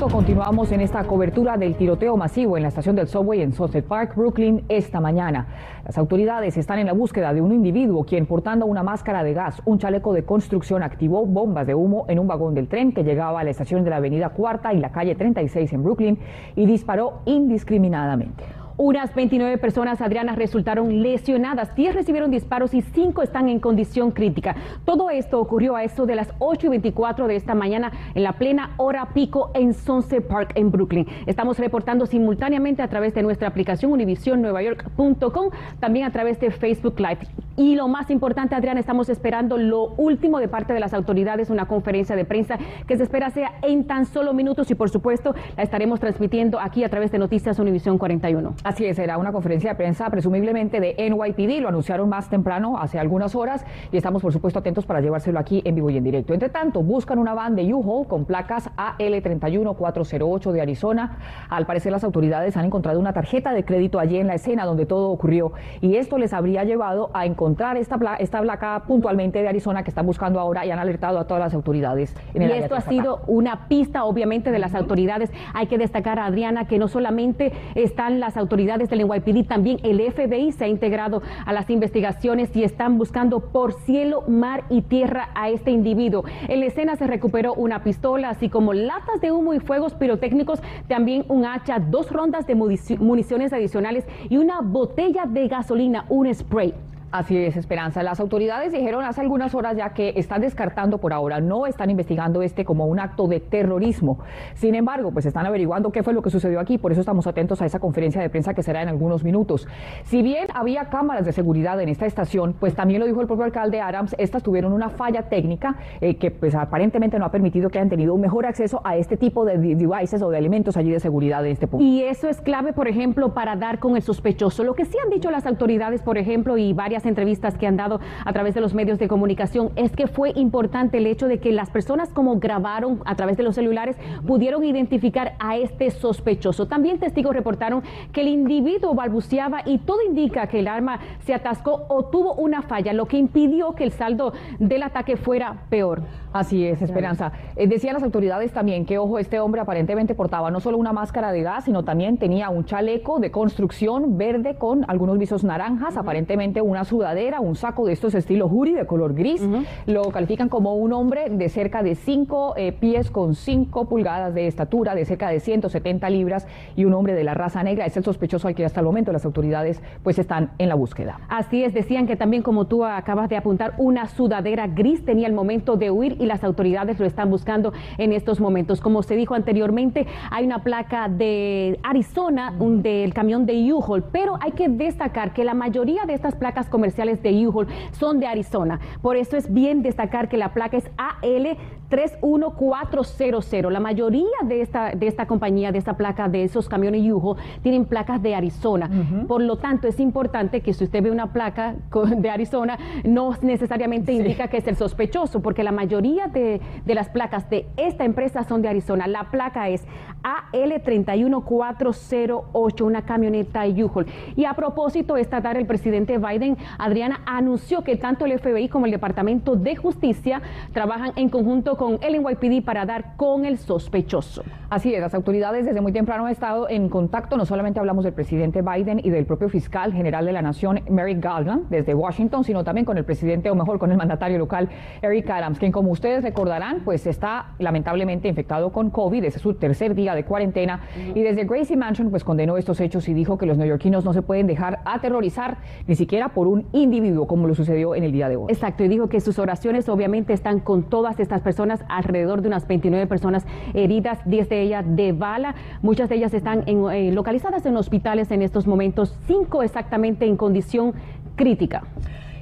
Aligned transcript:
Continuamos 0.00 0.72
en 0.72 0.80
esta 0.80 1.04
cobertura 1.04 1.56
del 1.56 1.76
tiroteo 1.76 2.16
masivo 2.16 2.56
en 2.56 2.64
la 2.64 2.68
estación 2.68 2.96
del 2.96 3.06
subway 3.06 3.42
en 3.42 3.52
Sunset 3.52 3.86
Park, 3.86 4.16
Brooklyn, 4.16 4.64
esta 4.68 5.00
mañana. 5.00 5.46
Las 5.84 5.96
autoridades 5.98 6.56
están 6.56 6.80
en 6.80 6.86
la 6.86 6.92
búsqueda 6.92 7.32
de 7.32 7.40
un 7.40 7.52
individuo 7.52 8.04
quien, 8.04 8.26
portando 8.26 8.66
una 8.66 8.82
máscara 8.82 9.22
de 9.22 9.34
gas, 9.34 9.62
un 9.64 9.78
chaleco 9.78 10.12
de 10.12 10.24
construcción, 10.24 10.82
activó 10.82 11.24
bombas 11.24 11.66
de 11.66 11.76
humo 11.76 12.06
en 12.08 12.18
un 12.18 12.26
vagón 12.26 12.54
del 12.54 12.68
tren 12.68 12.92
que 12.92 13.04
llegaba 13.04 13.40
a 13.40 13.44
la 13.44 13.50
estación 13.50 13.84
de 13.84 13.90
la 13.90 13.96
avenida 13.96 14.30
Cuarta 14.30 14.74
y 14.74 14.78
la 14.78 14.90
calle 14.90 15.14
36 15.14 15.72
en 15.72 15.84
Brooklyn 15.84 16.18
y 16.56 16.66
disparó 16.66 17.20
indiscriminadamente. 17.24 18.63
Unas 18.76 19.14
29 19.14 19.56
personas, 19.58 20.00
Adriana, 20.00 20.34
resultaron 20.34 21.00
lesionadas, 21.00 21.76
10 21.76 21.94
recibieron 21.94 22.32
disparos 22.32 22.74
y 22.74 22.82
5 22.82 23.22
están 23.22 23.48
en 23.48 23.60
condición 23.60 24.10
crítica. 24.10 24.56
Todo 24.84 25.10
esto 25.10 25.40
ocurrió 25.40 25.76
a 25.76 25.84
eso 25.84 26.06
de 26.06 26.16
las 26.16 26.32
8 26.40 26.66
y 26.66 26.70
24 26.70 27.28
de 27.28 27.36
esta 27.36 27.54
mañana 27.54 27.92
en 28.16 28.24
la 28.24 28.32
plena 28.32 28.74
hora 28.78 29.10
pico 29.14 29.52
en 29.54 29.74
Sunset 29.74 30.26
Park 30.26 30.52
en 30.56 30.72
Brooklyn. 30.72 31.06
Estamos 31.26 31.60
reportando 31.60 32.04
simultáneamente 32.06 32.82
a 32.82 32.88
través 32.88 33.14
de 33.14 33.22
nuestra 33.22 33.46
aplicación 33.46 33.92
univisionnuevayork.com, 33.92 35.50
también 35.78 36.06
a 36.06 36.10
través 36.10 36.40
de 36.40 36.50
Facebook 36.50 36.98
Live. 36.98 37.28
Y 37.56 37.76
lo 37.76 37.86
más 37.86 38.10
importante, 38.10 38.56
Adriana, 38.56 38.80
estamos 38.80 39.08
esperando 39.08 39.56
lo 39.56 39.90
último 39.96 40.40
de 40.40 40.48
parte 40.48 40.72
de 40.72 40.80
las 40.80 40.92
autoridades, 40.92 41.50
una 41.50 41.66
conferencia 41.66 42.16
de 42.16 42.24
prensa 42.24 42.58
que 42.88 42.96
se 42.96 43.04
espera 43.04 43.30
sea 43.30 43.52
en 43.62 43.86
tan 43.86 44.06
solo 44.06 44.32
minutos 44.34 44.68
y 44.72 44.74
por 44.74 44.90
supuesto 44.90 45.36
la 45.56 45.62
estaremos 45.62 46.00
transmitiendo 46.00 46.58
aquí 46.58 46.82
a 46.82 46.88
través 46.88 47.12
de 47.12 47.18
Noticias 47.18 47.60
Univisión 47.60 47.98
41. 47.98 48.54
Así 48.64 48.86
es, 48.86 48.96
será 48.96 49.18
una 49.18 49.30
conferencia 49.30 49.68
de 49.68 49.76
prensa 49.76 50.08
presumiblemente 50.08 50.80
de 50.80 50.96
NYPD, 50.98 51.60
lo 51.60 51.68
anunciaron 51.68 52.08
más 52.08 52.30
temprano, 52.30 52.78
hace 52.78 52.98
algunas 52.98 53.34
horas, 53.34 53.62
y 53.92 53.98
estamos 53.98 54.22
por 54.22 54.32
supuesto 54.32 54.58
atentos 54.58 54.86
para 54.86 55.02
llevárselo 55.02 55.38
aquí 55.38 55.60
en 55.66 55.74
vivo 55.74 55.90
y 55.90 55.98
en 55.98 56.04
directo. 56.04 56.32
Entre 56.32 56.48
tanto, 56.48 56.82
buscan 56.82 57.18
una 57.18 57.34
van 57.34 57.56
de 57.56 57.74
U-Haul 57.74 58.06
con 58.06 58.24
placas 58.24 58.70
AL31408 58.78 60.50
de 60.50 60.62
Arizona. 60.62 61.18
Al 61.50 61.66
parecer 61.66 61.92
las 61.92 62.04
autoridades 62.04 62.56
han 62.56 62.64
encontrado 62.64 62.98
una 62.98 63.12
tarjeta 63.12 63.52
de 63.52 63.66
crédito 63.66 63.98
allí 63.98 64.16
en 64.16 64.28
la 64.28 64.36
escena 64.36 64.64
donde 64.64 64.86
todo 64.86 65.10
ocurrió, 65.10 65.52
y 65.82 65.96
esto 65.96 66.16
les 66.16 66.32
habría 66.32 66.64
llevado 66.64 67.10
a 67.12 67.26
encontrar 67.26 67.76
esta, 67.76 67.98
esta 68.18 68.40
placa 68.40 68.84
puntualmente 68.86 69.42
de 69.42 69.48
Arizona 69.48 69.82
que 69.82 69.90
están 69.90 70.06
buscando 70.06 70.40
ahora 70.40 70.64
y 70.64 70.70
han 70.70 70.78
alertado 70.78 71.18
a 71.18 71.26
todas 71.26 71.42
las 71.42 71.52
autoridades. 71.52 72.16
En 72.32 72.40
el 72.40 72.48
y 72.48 72.52
esto 72.54 72.76
ha 72.76 72.80
sido 72.80 73.20
una 73.26 73.68
pista, 73.68 74.04
obviamente, 74.04 74.50
de 74.50 74.58
las 74.58 74.74
autoridades. 74.74 75.30
Hay 75.52 75.66
que 75.66 75.76
destacar, 75.76 76.18
Adriana, 76.18 76.66
que 76.66 76.78
no 76.78 76.88
solamente 76.88 77.52
están 77.74 78.20
las 78.20 78.38
autoridades, 78.38 78.53
autoridades 78.54 78.88
del 78.88 79.00
NYPD, 79.00 79.48
también 79.48 79.80
el 79.82 80.00
FBI 80.12 80.52
se 80.52 80.64
ha 80.64 80.68
integrado 80.68 81.22
a 81.44 81.52
las 81.52 81.68
investigaciones 81.70 82.54
y 82.54 82.62
están 82.62 82.98
buscando 82.98 83.40
por 83.40 83.72
cielo, 83.72 84.22
mar 84.28 84.62
y 84.70 84.82
tierra 84.82 85.30
a 85.34 85.48
este 85.48 85.72
individuo. 85.72 86.24
En 86.46 86.60
la 86.60 86.66
escena 86.66 86.94
se 86.94 87.08
recuperó 87.08 87.54
una 87.54 87.82
pistola, 87.82 88.30
así 88.30 88.48
como 88.48 88.72
latas 88.72 89.20
de 89.20 89.32
humo 89.32 89.54
y 89.54 89.58
fuegos 89.58 89.94
pirotécnicos, 89.94 90.60
también 90.86 91.24
un 91.28 91.44
hacha, 91.44 91.80
dos 91.80 92.12
rondas 92.12 92.46
de 92.46 92.54
municiones 92.54 93.52
adicionales 93.52 94.04
y 94.30 94.36
una 94.36 94.60
botella 94.60 95.24
de 95.26 95.48
gasolina, 95.48 96.04
un 96.08 96.32
spray. 96.32 96.74
Así 97.14 97.38
es, 97.38 97.56
Esperanza. 97.56 98.02
Las 98.02 98.18
autoridades 98.18 98.72
dijeron 98.72 99.04
hace 99.04 99.20
algunas 99.20 99.54
horas 99.54 99.76
ya 99.76 99.90
que 99.90 100.14
están 100.16 100.40
descartando 100.40 100.98
por 100.98 101.12
ahora, 101.12 101.40
no 101.40 101.64
están 101.64 101.88
investigando 101.88 102.42
este 102.42 102.64
como 102.64 102.86
un 102.86 102.98
acto 102.98 103.28
de 103.28 103.38
terrorismo. 103.38 104.18
Sin 104.54 104.74
embargo, 104.74 105.12
pues 105.12 105.24
están 105.24 105.46
averiguando 105.46 105.92
qué 105.92 106.02
fue 106.02 106.12
lo 106.12 106.22
que 106.22 106.30
sucedió 106.30 106.58
aquí, 106.58 106.76
por 106.76 106.90
eso 106.90 107.02
estamos 107.02 107.28
atentos 107.28 107.62
a 107.62 107.66
esa 107.66 107.78
conferencia 107.78 108.20
de 108.20 108.30
prensa 108.30 108.52
que 108.52 108.64
será 108.64 108.82
en 108.82 108.88
algunos 108.88 109.22
minutos. 109.22 109.68
Si 110.02 110.22
bien 110.22 110.48
había 110.54 110.86
cámaras 110.86 111.24
de 111.24 111.30
seguridad 111.30 111.80
en 111.80 111.88
esta 111.88 112.04
estación, 112.04 112.56
pues 112.58 112.74
también 112.74 112.98
lo 112.98 113.06
dijo 113.06 113.20
el 113.20 113.28
propio 113.28 113.44
alcalde 113.44 113.80
Adams, 113.80 114.16
estas 114.18 114.42
tuvieron 114.42 114.72
una 114.72 114.88
falla 114.88 115.28
técnica 115.28 115.76
eh, 116.00 116.16
que 116.16 116.32
pues 116.32 116.56
aparentemente 116.56 117.16
no 117.20 117.26
ha 117.26 117.30
permitido 117.30 117.70
que 117.70 117.78
hayan 117.78 117.90
tenido 117.90 118.12
un 118.12 118.22
mejor 118.22 118.44
acceso 118.44 118.80
a 118.82 118.96
este 118.96 119.16
tipo 119.16 119.44
de 119.44 119.56
devices 119.58 120.20
o 120.20 120.30
de 120.30 120.38
elementos 120.38 120.76
allí 120.76 120.90
de 120.90 120.98
seguridad 120.98 121.46
en 121.46 121.52
este 121.52 121.68
punto. 121.68 121.86
Y 121.86 122.02
eso 122.02 122.28
es 122.28 122.40
clave, 122.40 122.72
por 122.72 122.88
ejemplo, 122.88 123.34
para 123.34 123.54
dar 123.54 123.78
con 123.78 123.94
el 123.94 124.02
sospechoso. 124.02 124.64
Lo 124.64 124.74
que 124.74 124.84
sí 124.84 124.96
han 125.00 125.10
dicho 125.10 125.30
las 125.30 125.46
autoridades, 125.46 126.02
por 126.02 126.18
ejemplo, 126.18 126.58
y 126.58 126.72
varias 126.72 127.03
entrevistas 127.06 127.56
que 127.56 127.66
han 127.66 127.76
dado 127.76 128.00
a 128.24 128.32
través 128.32 128.54
de 128.54 128.60
los 128.60 128.74
medios 128.74 128.98
de 128.98 129.08
comunicación 129.08 129.70
es 129.76 129.92
que 129.92 130.06
fue 130.06 130.32
importante 130.36 130.98
el 130.98 131.06
hecho 131.06 131.28
de 131.28 131.38
que 131.38 131.52
las 131.52 131.70
personas 131.70 132.10
como 132.10 132.38
grabaron 132.38 133.00
a 133.04 133.14
través 133.14 133.36
de 133.36 133.42
los 133.42 133.54
celulares 133.54 133.96
pudieron 134.26 134.64
identificar 134.64 135.34
a 135.38 135.56
este 135.56 135.90
sospechoso. 135.90 136.66
También 136.66 136.98
testigos 136.98 137.34
reportaron 137.34 137.82
que 138.12 138.20
el 138.20 138.28
individuo 138.28 138.94
balbuceaba 138.94 139.62
y 139.64 139.78
todo 139.78 139.98
indica 140.06 140.46
que 140.46 140.60
el 140.60 140.68
arma 140.68 140.98
se 141.24 141.34
atascó 141.34 141.86
o 141.88 142.04
tuvo 142.06 142.34
una 142.34 142.62
falla, 142.62 142.92
lo 142.92 143.06
que 143.06 143.16
impidió 143.16 143.74
que 143.74 143.84
el 143.84 143.92
saldo 143.92 144.32
del 144.58 144.82
ataque 144.82 145.16
fuera 145.16 145.64
peor. 145.68 146.02
Así 146.32 146.66
es, 146.66 146.82
Esperanza. 146.82 147.30
Eh, 147.54 147.68
decían 147.68 147.94
las 147.94 148.02
autoridades 148.02 148.52
también 148.52 148.84
que, 148.86 148.98
ojo, 148.98 149.20
este 149.20 149.38
hombre 149.38 149.60
aparentemente 149.60 150.16
portaba 150.16 150.50
no 150.50 150.58
solo 150.58 150.78
una 150.78 150.92
máscara 150.92 151.30
de 151.30 151.42
gas, 151.42 151.64
sino 151.64 151.84
también 151.84 152.18
tenía 152.18 152.50
un 152.50 152.64
chaleco 152.64 153.20
de 153.20 153.30
construcción 153.30 154.18
verde 154.18 154.56
con 154.56 154.84
algunos 154.88 155.16
visos 155.18 155.44
naranjas, 155.44 155.96
aparentemente 155.96 156.60
una 156.60 156.84
sudadera, 156.94 157.40
un 157.40 157.56
saco 157.56 157.86
de 157.86 157.92
estos 157.92 158.14
estilo 158.14 158.48
jury 158.48 158.72
de 158.72 158.86
color 158.86 159.14
gris. 159.14 159.42
Lo 159.86 160.04
califican 160.10 160.48
como 160.48 160.76
un 160.76 160.92
hombre 160.92 161.28
de 161.28 161.48
cerca 161.48 161.82
de 161.82 161.96
5 161.96 162.54
eh, 162.56 162.70
pies 162.70 163.10
con 163.10 163.34
5 163.34 163.88
pulgadas 163.88 164.32
de 164.32 164.46
estatura, 164.46 164.94
de 164.94 165.04
cerca 165.04 165.28
de 165.28 165.40
170 165.40 166.08
libras 166.10 166.46
y 166.76 166.84
un 166.84 166.94
hombre 166.94 167.14
de 167.14 167.24
la 167.24 167.34
raza 167.34 167.64
negra. 167.64 167.84
Es 167.84 167.96
el 167.96 168.04
sospechoso 168.04 168.46
al 168.46 168.54
que 168.54 168.64
hasta 168.64 168.78
el 168.78 168.86
momento 168.86 169.10
las 169.10 169.24
autoridades 169.24 169.82
pues 170.04 170.20
están 170.20 170.52
en 170.58 170.68
la 170.68 170.76
búsqueda. 170.76 171.18
Así 171.28 171.64
es, 171.64 171.74
decían 171.74 172.06
que 172.06 172.14
también 172.14 172.44
como 172.44 172.66
tú 172.66 172.84
acabas 172.84 173.28
de 173.28 173.36
apuntar, 173.36 173.74
una 173.78 174.06
sudadera 174.06 174.68
gris 174.68 175.04
tenía 175.04 175.26
el 175.26 175.32
momento 175.32 175.76
de 175.76 175.90
huir 175.90 176.16
y 176.20 176.26
las 176.26 176.44
autoridades 176.44 177.00
lo 177.00 177.06
están 177.06 177.28
buscando 177.28 177.72
en 177.98 178.12
estos 178.12 178.38
momentos. 178.38 178.80
Como 178.80 179.02
se 179.02 179.16
dijo 179.16 179.34
anteriormente, 179.34 180.06
hay 180.30 180.44
una 180.46 180.62
placa 180.62 181.08
de 181.08 181.80
Arizona, 181.82 182.54
un, 182.60 182.82
del 182.82 183.12
camión 183.12 183.46
de 183.46 183.72
U-Haul, 183.72 184.04
pero 184.12 184.38
hay 184.40 184.52
que 184.52 184.68
destacar 184.68 185.32
que 185.32 185.42
la 185.42 185.54
mayoría 185.54 186.04
de 186.06 186.14
estas 186.14 186.36
placas 186.36 186.68
comerciales 186.68 186.83
de 187.22 187.46
U-Haul 187.46 187.66
son 187.92 188.20
de 188.20 188.26
Arizona. 188.26 188.80
Por 189.02 189.16
eso 189.16 189.36
es 189.36 189.52
bien 189.52 189.82
destacar 189.82 190.28
que 190.28 190.36
la 190.36 190.52
placa 190.52 190.76
es 190.76 190.90
AL 190.96 191.56
31400. 191.88 193.72
La 193.72 193.80
mayoría 193.80 194.26
de 194.44 194.60
esta, 194.60 194.90
de 194.90 195.06
esta 195.06 195.26
compañía, 195.26 195.72
de 195.72 195.78
esta 195.78 195.96
placa, 195.96 196.28
de 196.28 196.44
esos 196.44 196.68
camiones 196.68 197.04
Yujo, 197.04 197.36
tienen 197.62 197.84
placas 197.84 198.22
de 198.22 198.34
Arizona. 198.34 198.90
Por 199.28 199.42
lo 199.42 199.56
tanto, 199.56 199.86
es 199.86 200.00
importante 200.00 200.60
que 200.60 200.72
si 200.72 200.84
usted 200.84 201.02
ve 201.02 201.10
una 201.10 201.32
placa 201.32 201.76
de 202.16 202.30
Arizona, 202.30 202.78
no 203.04 203.34
necesariamente 203.42 204.12
indica 204.12 204.48
que 204.48 204.58
es 204.58 204.66
el 204.66 204.76
sospechoso, 204.76 205.40
porque 205.40 205.62
la 205.62 205.72
mayoría 205.72 206.26
de, 206.26 206.60
de, 206.84 206.94
las 206.94 207.08
placas 207.08 207.48
de 207.50 207.66
esta 207.76 208.04
empresa 208.04 208.44
son 208.44 208.62
de 208.62 208.68
Arizona. 208.68 209.06
La 209.06 209.30
placa 209.30 209.68
es 209.68 209.84
AL31408, 210.24 212.82
una 212.82 213.02
camioneta 213.02 213.66
Yujo. 213.66 214.02
Y 214.34 214.46
a 214.46 214.54
propósito, 214.54 215.16
esta 215.16 215.42
tarde 215.42 215.60
el 215.60 215.66
presidente 215.66 216.18
Biden, 216.18 216.56
Adriana, 216.78 217.20
anunció 217.26 217.82
que 217.82 217.96
tanto 217.96 218.24
el 218.24 218.38
FBI 218.38 218.68
como 218.68 218.86
el 218.86 218.92
Departamento 218.92 219.56
de 219.56 219.74
Justicia 219.76 220.40
trabajan 220.72 221.12
en 221.16 221.28
conjunto 221.28 221.76
con 221.76 221.98
el 222.02 222.22
NYPD 222.22 222.64
para 222.64 222.86
dar 222.86 223.16
con 223.16 223.44
el 223.44 223.58
sospechoso. 223.58 224.42
Así 224.70 224.94
es, 224.94 225.00
las 225.00 225.14
autoridades 225.14 225.66
desde 225.66 225.80
muy 225.80 225.92
temprano 225.92 226.26
han 226.26 226.32
estado 226.32 226.68
en 226.68 226.88
contacto, 226.88 227.36
no 227.36 227.46
solamente 227.46 227.78
hablamos 227.78 228.04
del 228.04 228.12
presidente 228.12 228.62
Biden 228.62 229.00
y 229.04 229.10
del 229.10 229.26
propio 229.26 229.48
fiscal 229.48 229.92
general 229.92 230.26
de 230.26 230.32
la 230.32 230.42
nación, 230.42 230.80
Merrick 230.88 231.22
Garland, 231.22 231.68
desde 231.68 231.94
Washington, 231.94 232.44
sino 232.44 232.64
también 232.64 232.84
con 232.84 232.98
el 232.98 233.04
presidente, 233.04 233.50
o 233.50 233.54
mejor, 233.54 233.78
con 233.78 233.92
el 233.92 233.96
mandatario 233.96 234.38
local, 234.38 234.68
Eric 235.02 235.30
Adams, 235.30 235.58
quien 235.58 235.70
como 235.70 235.90
ustedes 235.90 236.22
recordarán, 236.22 236.80
pues 236.84 237.06
está 237.06 237.52
lamentablemente 237.58 238.28
infectado 238.28 238.72
con 238.72 238.90
COVID, 238.90 239.24
ese 239.24 239.36
es 239.36 239.42
su 239.42 239.54
tercer 239.54 239.94
día 239.94 240.13
de 240.14 240.24
cuarentena, 240.24 240.80
y 241.14 241.20
desde 241.20 241.44
Gracie 241.44 241.76
Mansion 241.76 242.10
pues 242.10 242.24
condenó 242.24 242.56
estos 242.56 242.80
hechos 242.80 243.08
y 243.08 243.14
dijo 243.14 243.38
que 243.38 243.46
los 243.46 243.58
neoyorquinos 243.58 244.04
no 244.04 244.12
se 244.12 244.22
pueden 244.22 244.46
dejar 244.46 244.80
aterrorizar 244.84 245.58
ni 245.86 245.94
siquiera 245.94 246.30
por 246.30 246.46
un 246.46 246.66
individuo 246.72 247.26
como 247.26 247.46
lo 247.46 247.54
sucedió 247.54 247.94
en 247.94 248.04
el 248.04 248.12
día 248.12 248.28
de 248.28 248.36
hoy. 248.36 248.46
Exacto, 248.48 248.84
y 248.84 248.88
dijo 248.88 249.08
que 249.08 249.20
sus 249.20 249.38
oraciones 249.38 249.88
obviamente 249.88 250.32
están 250.32 250.60
con 250.60 250.84
todas 250.84 251.20
estas 251.20 251.40
personas 251.40 251.84
alrededor 251.88 252.42
de 252.42 252.48
unas 252.48 252.66
29 252.66 253.06
personas 253.06 253.46
heridas, 253.74 254.18
10 254.26 254.48
de 254.48 254.62
ellas 254.62 254.84
de 254.88 255.12
bala. 255.12 255.54
Muchas 255.82 256.08
de 256.08 256.16
ellas 256.16 256.34
están 256.34 256.64
eh, 256.66 257.10
localizadas 257.12 257.66
en 257.66 257.76
hospitales 257.76 258.30
en 258.30 258.42
estos 258.42 258.66
momentos, 258.66 259.16
cinco 259.26 259.62
exactamente 259.62 260.26
en 260.26 260.36
condición 260.36 260.94
crítica. 261.36 261.82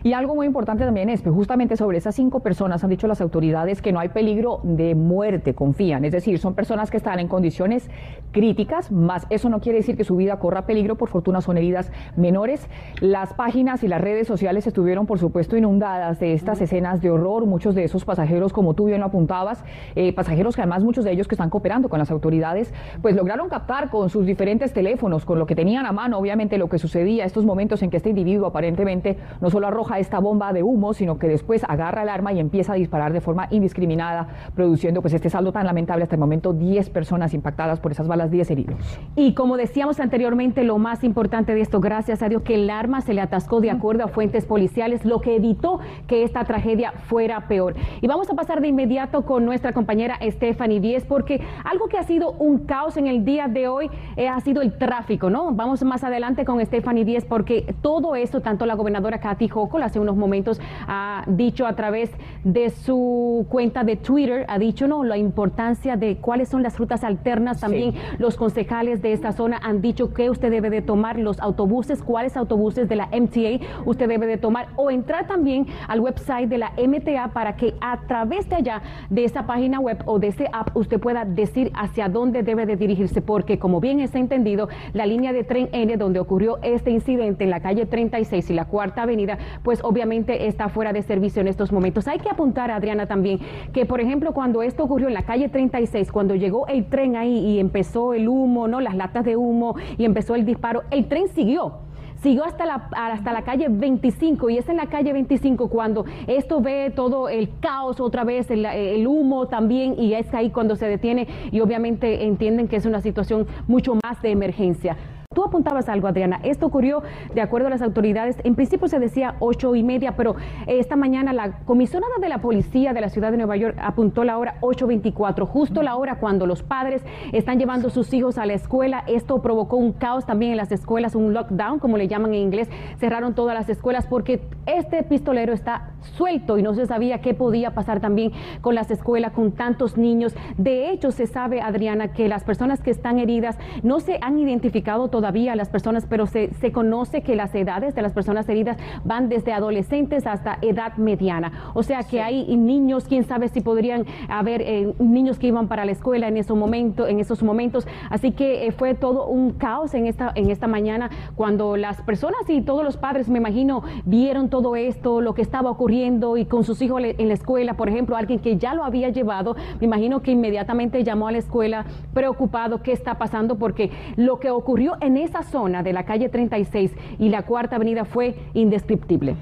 Y 0.04 0.14
algo 0.14 0.34
muy 0.34 0.46
importante 0.46 0.84
también 0.84 1.08
es 1.08 1.22
que 1.22 1.30
justamente 1.30 1.76
sobre 1.76 1.98
esas 1.98 2.16
cinco 2.16 2.40
personas 2.40 2.82
han 2.82 2.90
dicho 2.90 3.06
las 3.06 3.20
autoridades 3.20 3.80
que 3.80 3.92
no 3.92 4.00
hay 4.00 4.08
peligro 4.08 4.60
de 4.64 4.96
muerte, 4.96 5.54
confían. 5.54 6.04
Es 6.04 6.12
decir, 6.12 6.38
son 6.40 6.54
personas 6.54 6.90
que 6.90 6.96
están 6.96 7.20
en 7.20 7.28
condiciones 7.28 7.88
críticas, 8.32 8.90
más 8.90 9.26
eso 9.30 9.48
no 9.48 9.60
quiere 9.60 9.78
decir 9.78 9.96
que 9.96 10.02
su 10.02 10.16
vida 10.16 10.38
corra 10.38 10.66
peligro, 10.66 10.96
por 10.96 11.08
fortuna 11.08 11.40
son 11.40 11.56
heridas 11.56 11.92
menores. 12.16 12.66
Las 13.00 13.32
páginas 13.34 13.84
y 13.84 13.88
las 13.88 14.00
redes 14.00 14.26
sociales 14.26 14.66
estuvieron, 14.66 15.06
por 15.06 15.20
supuesto, 15.20 15.56
inundadas 15.56 16.18
de 16.18 16.32
estas 16.32 16.60
escenas 16.60 17.00
de 17.00 17.10
horror. 17.10 17.46
Muchos 17.46 17.74
de 17.74 17.84
esos 17.84 18.04
pasajeros, 18.04 18.52
como 18.52 18.74
tú 18.74 18.86
bien 18.86 19.00
lo 19.00 19.06
apuntabas, 19.06 19.64
eh, 19.94 20.12
pasajeros 20.12 20.56
que 20.56 20.62
además 20.62 20.82
muchos 20.82 21.04
de 21.04 21.12
ellos 21.12 21.28
que 21.28 21.36
están 21.36 21.50
cooperando 21.50 21.88
con 21.88 22.00
las 22.00 22.10
autoridades, 22.10 22.74
pues 23.02 23.14
lograron 23.14 23.48
captar 23.48 23.90
con 23.90 24.10
sus 24.10 24.26
diferentes 24.26 24.72
teléfonos, 24.72 25.24
con 25.24 25.38
lo 25.38 25.46
que 25.46 25.54
tenían 25.54 25.86
a 25.86 25.92
mano, 25.92 26.18
obviamente, 26.18 26.58
lo 26.58 26.68
que 26.68 26.78
sucedía, 26.78 27.24
estos 27.24 27.44
momentos 27.44 27.82
en 27.82 27.90
que 27.90 27.98
este 27.98 28.08
individuo 28.10 28.48
aparentemente 28.48 29.16
no 29.40 29.50
solo 29.50 29.68
arroja 29.68 29.91
esta 29.98 30.18
bomba 30.18 30.52
de 30.52 30.62
humo, 30.62 30.94
sino 30.94 31.18
que 31.18 31.28
después 31.28 31.64
agarra 31.68 32.02
el 32.02 32.08
arma 32.08 32.32
y 32.32 32.40
empieza 32.40 32.72
a 32.72 32.76
disparar 32.76 33.12
de 33.12 33.20
forma 33.20 33.48
indiscriminada, 33.50 34.28
produciendo 34.54 35.02
pues 35.02 35.14
este 35.14 35.30
saldo 35.30 35.52
tan 35.52 35.66
lamentable 35.66 36.02
hasta 36.02 36.16
el 36.16 36.20
momento, 36.20 36.52
10 36.52 36.90
personas 36.90 37.34
impactadas 37.34 37.80
por 37.80 37.92
esas 37.92 38.08
balas, 38.08 38.30
10 38.30 38.50
heridos. 38.50 38.98
Y 39.16 39.34
como 39.34 39.56
decíamos 39.56 40.00
anteriormente, 40.00 40.64
lo 40.64 40.78
más 40.78 41.04
importante 41.04 41.54
de 41.54 41.60
esto, 41.60 41.80
gracias 41.80 42.22
a 42.22 42.28
Dios, 42.28 42.42
que 42.42 42.54
el 42.54 42.70
arma 42.70 43.00
se 43.00 43.14
le 43.14 43.20
atascó 43.20 43.60
de 43.60 43.70
acuerdo 43.70 44.04
a 44.04 44.08
fuentes 44.08 44.44
policiales, 44.44 45.04
lo 45.04 45.20
que 45.20 45.36
evitó 45.36 45.80
que 46.06 46.22
esta 46.22 46.44
tragedia 46.44 46.92
fuera 46.92 47.48
peor. 47.48 47.74
Y 48.00 48.06
vamos 48.06 48.30
a 48.30 48.34
pasar 48.34 48.60
de 48.60 48.68
inmediato 48.68 49.24
con 49.24 49.44
nuestra 49.44 49.72
compañera 49.72 50.18
Stephanie 50.22 50.80
Díez, 50.80 51.04
porque 51.04 51.40
algo 51.64 51.88
que 51.88 51.98
ha 51.98 52.02
sido 52.02 52.32
un 52.32 52.60
caos 52.66 52.96
en 52.96 53.06
el 53.06 53.24
día 53.24 53.48
de 53.48 53.68
hoy 53.68 53.90
eh, 54.16 54.28
ha 54.28 54.40
sido 54.40 54.62
el 54.62 54.76
tráfico, 54.78 55.30
¿no? 55.30 55.52
Vamos 55.52 55.82
más 55.82 56.04
adelante 56.04 56.44
con 56.44 56.64
Stephanie 56.64 57.04
Díez, 57.04 57.24
porque 57.24 57.74
todo 57.82 58.16
esto, 58.16 58.40
tanto 58.40 58.66
la 58.66 58.74
gobernadora 58.74 59.18
Kathy 59.18 59.48
Hace 59.82 60.00
unos 60.00 60.16
momentos 60.16 60.60
ha 60.86 61.24
dicho 61.26 61.66
a 61.66 61.74
través 61.74 62.10
de 62.44 62.70
su 62.70 63.46
cuenta 63.48 63.84
de 63.84 63.96
Twitter, 63.96 64.44
ha 64.48 64.58
dicho, 64.58 64.88
no, 64.88 65.04
la 65.04 65.16
importancia 65.16 65.96
de 65.96 66.16
cuáles 66.16 66.48
son 66.48 66.62
las 66.62 66.78
rutas 66.78 67.04
alternas. 67.04 67.60
También 67.60 67.94
los 68.18 68.36
concejales 68.36 69.02
de 69.02 69.12
esta 69.12 69.32
zona 69.32 69.58
han 69.62 69.80
dicho 69.80 70.12
que 70.14 70.30
usted 70.30 70.50
debe 70.50 70.70
de 70.70 70.82
tomar 70.82 71.18
los 71.18 71.40
autobuses, 71.40 72.02
cuáles 72.02 72.36
autobuses 72.36 72.88
de 72.88 72.96
la 72.96 73.06
MTA 73.06 73.62
usted 73.84 74.08
debe 74.08 74.26
de 74.26 74.38
tomar 74.38 74.68
o 74.76 74.90
entrar 74.90 75.26
también 75.26 75.66
al 75.88 76.00
website 76.00 76.48
de 76.48 76.58
la 76.58 76.72
MTA 76.76 77.32
para 77.32 77.56
que 77.56 77.74
a 77.80 78.00
través 78.06 78.48
de 78.48 78.56
allá, 78.56 78.82
de 79.10 79.24
esa 79.24 79.46
página 79.46 79.80
web 79.80 80.02
o 80.06 80.18
de 80.18 80.28
ese 80.28 80.48
app, 80.52 80.76
usted 80.76 81.00
pueda 81.00 81.24
decir 81.24 81.70
hacia 81.74 82.08
dónde 82.08 82.42
debe 82.42 82.66
de 82.66 82.76
dirigirse, 82.76 83.22
porque 83.22 83.58
como 83.58 83.80
bien 83.80 84.00
está 84.00 84.18
entendido, 84.18 84.68
la 84.92 85.06
línea 85.06 85.32
de 85.32 85.44
tren 85.44 85.68
N 85.72 85.96
donde 85.96 86.20
ocurrió 86.20 86.58
este 86.62 86.90
incidente 86.90 87.44
en 87.44 87.50
la 87.50 87.60
calle 87.60 87.86
36 87.86 88.50
y 88.50 88.54
la 88.54 88.66
Cuarta 88.66 89.02
Avenida, 89.02 89.38
pues 89.62 89.71
obviamente 89.82 90.46
está 90.46 90.68
fuera 90.68 90.92
de 90.92 91.02
servicio 91.02 91.40
en 91.40 91.48
estos 91.48 91.72
momentos. 91.72 92.08
Hay 92.08 92.18
que 92.18 92.28
apuntar, 92.28 92.70
Adriana, 92.70 93.06
también 93.06 93.40
que, 93.72 93.86
por 93.86 94.00
ejemplo, 94.00 94.32
cuando 94.32 94.62
esto 94.62 94.84
ocurrió 94.84 95.08
en 95.08 95.14
la 95.14 95.24
calle 95.24 95.48
36, 95.48 96.12
cuando 96.12 96.34
llegó 96.34 96.66
el 96.66 96.86
tren 96.86 97.16
ahí 97.16 97.38
y 97.38 97.58
empezó 97.58 98.14
el 98.14 98.28
humo, 98.28 98.68
¿no? 98.68 98.80
Las 98.80 98.94
latas 98.94 99.24
de 99.24 99.36
humo 99.36 99.76
y 99.96 100.04
empezó 100.04 100.34
el 100.34 100.44
disparo, 100.44 100.82
el 100.90 101.08
tren 101.08 101.28
siguió 101.28 101.80
siguió 102.22 102.44
hasta 102.44 102.64
la, 102.64 102.88
hasta 102.92 103.32
la 103.32 103.42
calle 103.42 103.66
25 103.68 104.48
y 104.50 104.58
es 104.58 104.68
en 104.68 104.76
la 104.76 104.86
calle 104.86 105.12
25 105.12 105.68
cuando 105.68 106.04
esto 106.28 106.60
ve 106.60 106.92
todo 106.94 107.28
el 107.28 107.58
caos 107.58 108.00
otra 108.00 108.24
vez, 108.24 108.50
el, 108.50 108.64
el, 108.64 109.06
humo 109.06 109.48
también 109.48 109.96
y 109.98 110.14
es 110.14 110.32
ahí 110.32 110.50
cuando 110.50 110.76
se 110.76 110.86
detiene 110.86 111.26
y 111.50 111.60
obviamente 111.60 112.24
entienden 112.24 112.68
que 112.68 112.76
es 112.76 112.86
una 112.86 113.00
situación 113.00 113.46
mucho 113.66 113.96
más 113.96 114.22
de 114.22 114.30
emergencia. 114.30 114.96
Tú 115.32 115.44
apuntabas 115.44 115.88
algo, 115.88 116.08
Adriana. 116.08 116.40
Esto 116.42 116.66
ocurrió 116.66 117.02
de 117.34 117.40
acuerdo 117.40 117.68
a 117.68 117.70
las 117.70 117.82
autoridades. 117.82 118.36
En 118.44 118.54
principio 118.54 118.88
se 118.88 118.98
decía 118.98 119.36
ocho 119.40 119.74
y 119.74 119.82
media, 119.82 120.16
pero 120.16 120.36
esta 120.66 120.96
mañana 120.96 121.32
la 121.32 121.58
comisionada 121.64 122.14
de 122.20 122.28
la 122.28 122.38
policía 122.38 122.92
de 122.92 123.00
la 123.00 123.08
ciudad 123.08 123.30
de 123.30 123.36
Nueva 123.38 123.56
York 123.56 123.76
apuntó 123.80 124.24
la 124.24 124.38
hora 124.38 124.56
8.24, 124.60 125.46
justo 125.46 125.82
la 125.82 125.96
hora 125.96 126.16
cuando 126.16 126.46
los 126.46 126.62
padres 126.62 127.02
están 127.32 127.58
llevando 127.58 127.90
sus 127.90 128.12
hijos 128.12 128.38
a 128.38 128.46
la 128.46 128.54
escuela. 128.54 129.04
Esto 129.06 129.40
provocó 129.42 129.76
un 129.76 129.92
caos 129.92 130.26
también 130.26 130.52
en 130.52 130.58
las 130.58 130.72
escuelas, 130.72 131.14
un 131.14 131.32
lockdown, 131.32 131.78
como 131.78 131.96
le 131.96 132.08
llaman 132.08 132.34
en 132.34 132.42
inglés. 132.42 132.68
Cerraron 132.98 133.34
todas 133.34 133.54
las 133.54 133.68
escuelas 133.68 134.06
porque 134.06 134.42
este 134.66 135.02
pistolero 135.02 135.52
está 135.52 135.90
suelto 136.16 136.58
y 136.58 136.62
no 136.62 136.74
se 136.74 136.86
sabía 136.86 137.20
qué 137.20 137.34
podía 137.34 137.74
pasar 137.74 138.00
también 138.00 138.32
con 138.60 138.74
las 138.74 138.90
escuelas, 138.90 139.32
con 139.32 139.52
tantos 139.52 139.96
niños. 139.96 140.34
De 140.58 140.90
hecho, 140.90 141.10
se 141.10 141.26
sabe, 141.26 141.60
Adriana, 141.60 142.12
que 142.12 142.28
las 142.28 142.44
personas 142.44 142.80
que 142.80 142.90
están 142.90 143.18
heridas 143.18 143.56
no 143.82 144.00
se 144.00 144.18
han 144.20 144.38
identificado 144.38 145.08
todavía 145.08 145.21
todavía 145.22 145.54
las 145.54 145.68
personas, 145.68 146.04
pero 146.10 146.26
se, 146.26 146.52
se 146.54 146.72
conoce 146.72 147.22
que 147.22 147.36
las 147.36 147.54
edades 147.54 147.94
de 147.94 148.02
las 148.02 148.12
personas 148.12 148.48
heridas 148.48 148.76
van 149.04 149.28
desde 149.28 149.52
adolescentes 149.52 150.26
hasta 150.26 150.58
edad 150.62 150.96
mediana. 150.96 151.70
O 151.74 151.84
sea 151.84 152.02
que 152.02 152.20
hay 152.20 152.56
niños, 152.56 153.04
quién 153.04 153.22
sabe 153.22 153.46
si 153.46 153.60
podrían 153.60 154.04
haber 154.28 154.62
eh, 154.62 154.92
niños 154.98 155.38
que 155.38 155.46
iban 155.46 155.68
para 155.68 155.84
la 155.84 155.92
escuela 155.92 156.26
en, 156.26 156.38
ese 156.38 156.52
momento, 156.54 157.06
en 157.06 157.20
esos 157.20 157.40
momentos. 157.44 157.86
Así 158.10 158.32
que 158.32 158.66
eh, 158.66 158.72
fue 158.72 158.94
todo 158.94 159.28
un 159.28 159.52
caos 159.52 159.94
en 159.94 160.08
esta, 160.08 160.32
en 160.34 160.50
esta 160.50 160.66
mañana 160.66 161.08
cuando 161.36 161.76
las 161.76 162.02
personas 162.02 162.40
y 162.48 162.60
todos 162.60 162.82
los 162.82 162.96
padres, 162.96 163.28
me 163.28 163.38
imagino, 163.38 163.84
vieron 164.04 164.48
todo 164.48 164.74
esto, 164.74 165.20
lo 165.20 165.34
que 165.34 165.42
estaba 165.42 165.70
ocurriendo 165.70 166.36
y 166.36 166.46
con 166.46 166.64
sus 166.64 166.82
hijos 166.82 167.00
en 167.04 167.28
la 167.28 167.34
escuela, 167.34 167.74
por 167.74 167.88
ejemplo, 167.88 168.16
alguien 168.16 168.40
que 168.40 168.56
ya 168.56 168.74
lo 168.74 168.82
había 168.82 169.10
llevado, 169.10 169.54
me 169.78 169.86
imagino 169.86 170.20
que 170.20 170.32
inmediatamente 170.32 171.04
llamó 171.04 171.28
a 171.28 171.32
la 171.32 171.38
escuela 171.38 171.86
preocupado 172.12 172.82
qué 172.82 172.90
está 172.90 173.18
pasando 173.18 173.54
porque 173.54 173.92
lo 174.16 174.40
que 174.40 174.50
ocurrió 174.50 174.96
en 175.00 175.11
en 175.12 175.18
esa 175.18 175.42
zona 175.42 175.82
de 175.82 175.92
la 175.92 176.04
calle 176.04 176.30
36 176.30 176.90
y 177.18 177.28
la 177.28 177.42
Cuarta 177.42 177.76
Avenida 177.76 178.06
fue 178.06 178.34
indescriptible. 178.54 179.36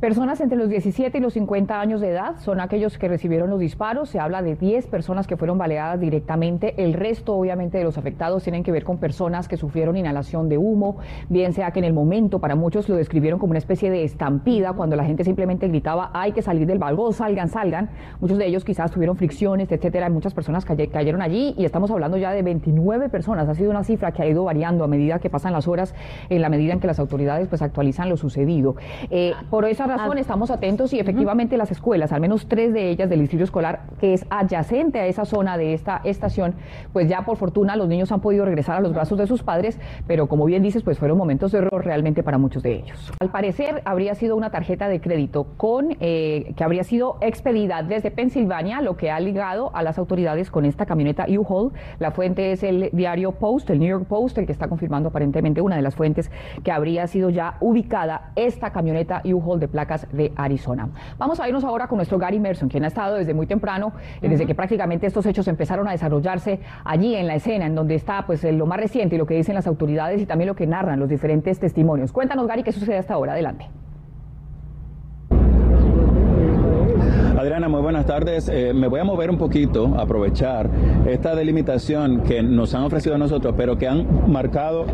Personas 0.00 0.42
entre 0.42 0.58
los 0.58 0.68
17 0.68 1.16
y 1.16 1.20
los 1.22 1.32
50 1.32 1.80
años 1.80 2.02
de 2.02 2.10
edad 2.10 2.36
son 2.40 2.60
aquellos 2.60 2.98
que 2.98 3.08
recibieron 3.08 3.48
los 3.48 3.58
disparos. 3.58 4.10
Se 4.10 4.20
habla 4.20 4.42
de 4.42 4.54
10 4.54 4.88
personas 4.88 5.26
que 5.26 5.38
fueron 5.38 5.56
baleadas 5.56 5.98
directamente. 5.98 6.74
El 6.76 6.92
resto, 6.92 7.34
obviamente, 7.34 7.78
de 7.78 7.84
los 7.84 7.96
afectados 7.96 8.42
tienen 8.42 8.62
que 8.62 8.72
ver 8.72 8.84
con 8.84 8.98
personas 8.98 9.48
que 9.48 9.56
sufrieron 9.56 9.96
inhalación 9.96 10.50
de 10.50 10.58
humo, 10.58 10.98
bien 11.30 11.54
sea 11.54 11.70
que 11.70 11.78
en 11.78 11.86
el 11.86 11.94
momento 11.94 12.40
para 12.40 12.54
muchos 12.54 12.90
lo 12.90 12.96
describieron 12.96 13.38
como 13.38 13.52
una 13.52 13.58
especie 13.58 13.90
de 13.90 14.04
estampida, 14.04 14.74
cuando 14.74 14.96
la 14.96 15.04
gente 15.04 15.24
simplemente 15.24 15.66
gritaba 15.66 16.10
hay 16.12 16.32
que 16.32 16.42
salir 16.42 16.66
del 16.66 16.78
balcón, 16.78 17.14
salgan, 17.14 17.48
salgan. 17.48 17.88
Muchos 18.20 18.36
de 18.36 18.46
ellos 18.46 18.66
quizás 18.66 18.90
tuvieron 18.90 19.16
fricciones, 19.16 19.72
etcétera. 19.72 20.10
Muchas 20.10 20.34
personas 20.34 20.66
cayeron 20.66 21.22
allí 21.22 21.54
y 21.56 21.64
estamos 21.64 21.90
hablando 21.90 22.18
ya 22.18 22.32
de 22.32 22.42
29 22.42 23.08
personas. 23.08 23.48
Ha 23.48 23.54
sido 23.54 23.70
una 23.70 23.82
cifra 23.82 24.12
que 24.12 24.22
ha 24.22 24.26
ido 24.26 24.44
variando 24.44 24.84
a 24.84 24.88
medida 24.88 25.20
que 25.20 25.30
pasan 25.30 25.54
las 25.54 25.66
horas, 25.66 25.94
en 26.28 26.42
la 26.42 26.50
medida 26.50 26.74
en 26.74 26.80
que 26.80 26.86
las 26.86 26.98
autoridades 26.98 27.48
pues 27.48 27.62
actualizan 27.62 28.10
lo 28.10 28.18
sucedido. 28.18 28.76
Eh, 29.08 29.32
por 29.48 29.64
esa 29.64 29.85
razón 29.86 30.18
estamos 30.18 30.50
atentos 30.50 30.92
y 30.92 31.00
efectivamente 31.00 31.56
las 31.56 31.70
escuelas, 31.70 32.12
al 32.12 32.20
menos 32.20 32.46
tres 32.48 32.72
de 32.72 32.90
ellas 32.90 33.08
del 33.08 33.20
distrito 33.20 33.44
escolar 33.44 33.82
que 34.00 34.14
es 34.14 34.26
adyacente 34.30 35.00
a 35.00 35.06
esa 35.06 35.24
zona 35.24 35.56
de 35.56 35.74
esta 35.74 36.00
estación, 36.04 36.54
pues 36.92 37.08
ya 37.08 37.24
por 37.24 37.36
fortuna 37.36 37.76
los 37.76 37.88
niños 37.88 38.12
han 38.12 38.20
podido 38.20 38.44
regresar 38.44 38.76
a 38.76 38.80
los 38.80 38.92
brazos 38.92 39.18
de 39.18 39.26
sus 39.26 39.42
padres, 39.42 39.78
pero 40.06 40.26
como 40.28 40.44
bien 40.44 40.62
dices, 40.62 40.82
pues 40.82 40.98
fueron 40.98 41.18
momentos 41.18 41.52
de 41.52 41.58
error 41.58 41.84
realmente 41.84 42.22
para 42.22 42.38
muchos 42.38 42.62
de 42.62 42.74
ellos. 42.74 43.12
Al 43.20 43.30
parecer 43.30 43.82
habría 43.84 44.14
sido 44.14 44.36
una 44.36 44.50
tarjeta 44.50 44.88
de 44.88 45.00
crédito 45.00 45.46
con 45.56 45.96
eh, 46.00 46.54
que 46.56 46.64
habría 46.64 46.84
sido 46.84 47.18
expedida 47.20 47.82
desde 47.82 48.10
Pensilvania, 48.10 48.80
lo 48.80 48.96
que 48.96 49.10
ha 49.10 49.20
ligado 49.20 49.74
a 49.74 49.82
las 49.82 49.98
autoridades 49.98 50.50
con 50.50 50.64
esta 50.64 50.86
camioneta 50.86 51.26
U-Haul. 51.28 51.72
La 51.98 52.10
fuente 52.10 52.52
es 52.52 52.62
el 52.62 52.90
diario 52.92 53.32
Post, 53.32 53.70
el 53.70 53.78
New 53.78 53.88
York 53.88 54.06
Post, 54.06 54.38
el 54.38 54.46
que 54.46 54.52
está 54.52 54.68
confirmando 54.68 55.08
aparentemente 55.08 55.60
una 55.60 55.76
de 55.76 55.82
las 55.82 55.94
fuentes 55.94 56.30
que 56.62 56.72
habría 56.72 57.06
sido 57.06 57.30
ya 57.30 57.56
ubicada 57.60 58.32
esta 58.36 58.70
camioneta 58.70 59.22
U-Haul 59.24 59.60
de 59.60 59.68
placas 59.76 60.06
de 60.10 60.32
Arizona. 60.36 60.88
Vamos 61.18 61.38
a 61.38 61.46
irnos 61.46 61.62
ahora 61.62 61.86
con 61.86 61.96
nuestro 61.96 62.16
Gary 62.16 62.40
Merson, 62.40 62.70
quien 62.70 62.84
ha 62.84 62.86
estado 62.86 63.16
desde 63.16 63.34
muy 63.34 63.46
temprano, 63.46 63.92
eh, 64.22 64.28
desde 64.30 64.46
que 64.46 64.54
prácticamente 64.54 65.06
estos 65.06 65.26
hechos 65.26 65.46
empezaron 65.48 65.86
a 65.86 65.90
desarrollarse 65.90 66.60
allí 66.82 67.14
en 67.14 67.26
la 67.26 67.34
escena, 67.34 67.66
en 67.66 67.74
donde 67.74 67.94
está 67.94 68.24
pues 68.24 68.42
lo 68.42 68.64
más 68.64 68.80
reciente 68.80 69.16
y 69.16 69.18
lo 69.18 69.26
que 69.26 69.34
dicen 69.34 69.54
las 69.54 69.66
autoridades 69.66 70.22
y 70.22 70.24
también 70.24 70.48
lo 70.48 70.56
que 70.56 70.66
narran 70.66 70.98
los 70.98 71.10
diferentes 71.10 71.60
testimonios. 71.60 72.10
Cuéntanos, 72.10 72.46
Gary, 72.46 72.62
qué 72.62 72.72
sucede 72.72 72.96
hasta 72.96 73.12
ahora. 73.12 73.32
Adelante. 73.32 73.68
Adriana, 77.36 77.68
muy 77.68 77.82
buenas 77.82 78.06
tardes. 78.06 78.48
Eh, 78.48 78.72
me 78.72 78.88
voy 78.88 78.98
a 78.98 79.04
mover 79.04 79.28
un 79.28 79.36
poquito, 79.36 79.94
aprovechar 79.98 80.70
esta 81.06 81.34
delimitación 81.34 82.22
que 82.22 82.42
nos 82.42 82.74
han 82.74 82.82
ofrecido 82.82 83.14
a 83.14 83.18
nosotros, 83.18 83.54
pero 83.58 83.76
que 83.76 83.86
han 83.86 84.06
marcado 84.26 84.86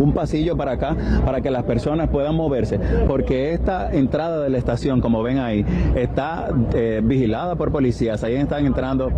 un 0.00 0.12
pasillo 0.12 0.56
para 0.56 0.72
acá 0.72 0.96
para 1.26 1.42
que 1.42 1.50
las 1.50 1.64
personas 1.64 2.08
puedan 2.08 2.34
moverse, 2.34 2.80
porque 3.06 3.52
esta 3.52 3.92
entrada 3.92 4.40
de 4.40 4.48
la 4.48 4.56
estación, 4.56 5.02
como 5.02 5.22
ven 5.22 5.38
ahí, 5.38 5.64
está 5.94 6.48
eh, 6.72 7.02
vigilada 7.04 7.54
por 7.56 7.70
policías. 7.70 8.24
Ahí 8.24 8.34
están 8.34 8.64
entrando 8.64 9.10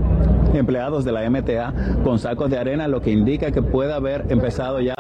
empleados 0.53 1.05
de 1.05 1.13
la 1.13 1.29
MTA 1.31 1.73
con 2.03 2.19
sacos 2.19 2.51
de 2.51 2.59
arena, 2.59 2.89
lo 2.89 3.01
que 3.01 3.13
indica 3.13 3.53
que 3.53 3.63
puede 3.63 3.93
haber 3.93 4.27
empezado 4.29 4.81
ya 4.81 4.95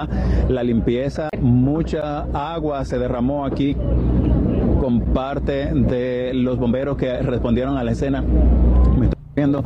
la 0.49 0.62
limpieza. 0.62 1.30
Mucha 1.40 2.26
agua 2.32 2.85
se 2.85 2.99
derramó 2.99 3.44
aquí 3.44 3.76
con 4.86 5.00
parte 5.00 5.72
de 5.74 6.30
los 6.32 6.60
bomberos 6.60 6.96
que 6.96 7.12
respondieron 7.18 7.76
a 7.76 7.82
la 7.82 7.90
escena. 7.90 8.22
Me 8.22 9.06
estoy 9.06 9.20
viendo 9.34 9.64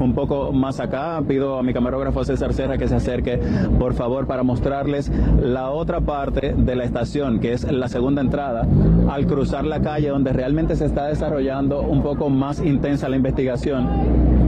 un 0.00 0.14
poco 0.14 0.52
más 0.52 0.80
acá. 0.80 1.22
Pido 1.28 1.58
a 1.58 1.62
mi 1.62 1.74
camarógrafo 1.74 2.24
César 2.24 2.54
Serra 2.54 2.78
que 2.78 2.88
se 2.88 2.94
acerque, 2.94 3.38
por 3.78 3.92
favor, 3.92 4.26
para 4.26 4.42
mostrarles 4.42 5.12
la 5.38 5.68
otra 5.68 6.00
parte 6.00 6.54
de 6.56 6.76
la 6.76 6.84
estación, 6.84 7.40
que 7.40 7.52
es 7.52 7.70
la 7.70 7.88
segunda 7.88 8.22
entrada, 8.22 8.66
al 9.10 9.26
cruzar 9.26 9.66
la 9.66 9.82
calle 9.82 10.08
donde 10.08 10.32
realmente 10.32 10.76
se 10.76 10.86
está 10.86 11.08
desarrollando 11.08 11.82
un 11.82 12.02
poco 12.02 12.30
más 12.30 12.58
intensa 12.64 13.10
la 13.10 13.16
investigación 13.16 14.43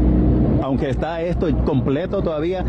aunque 0.66 0.90
está 0.90 1.22
esto 1.22 1.46
completo 1.64 2.22
todavía, 2.22 2.64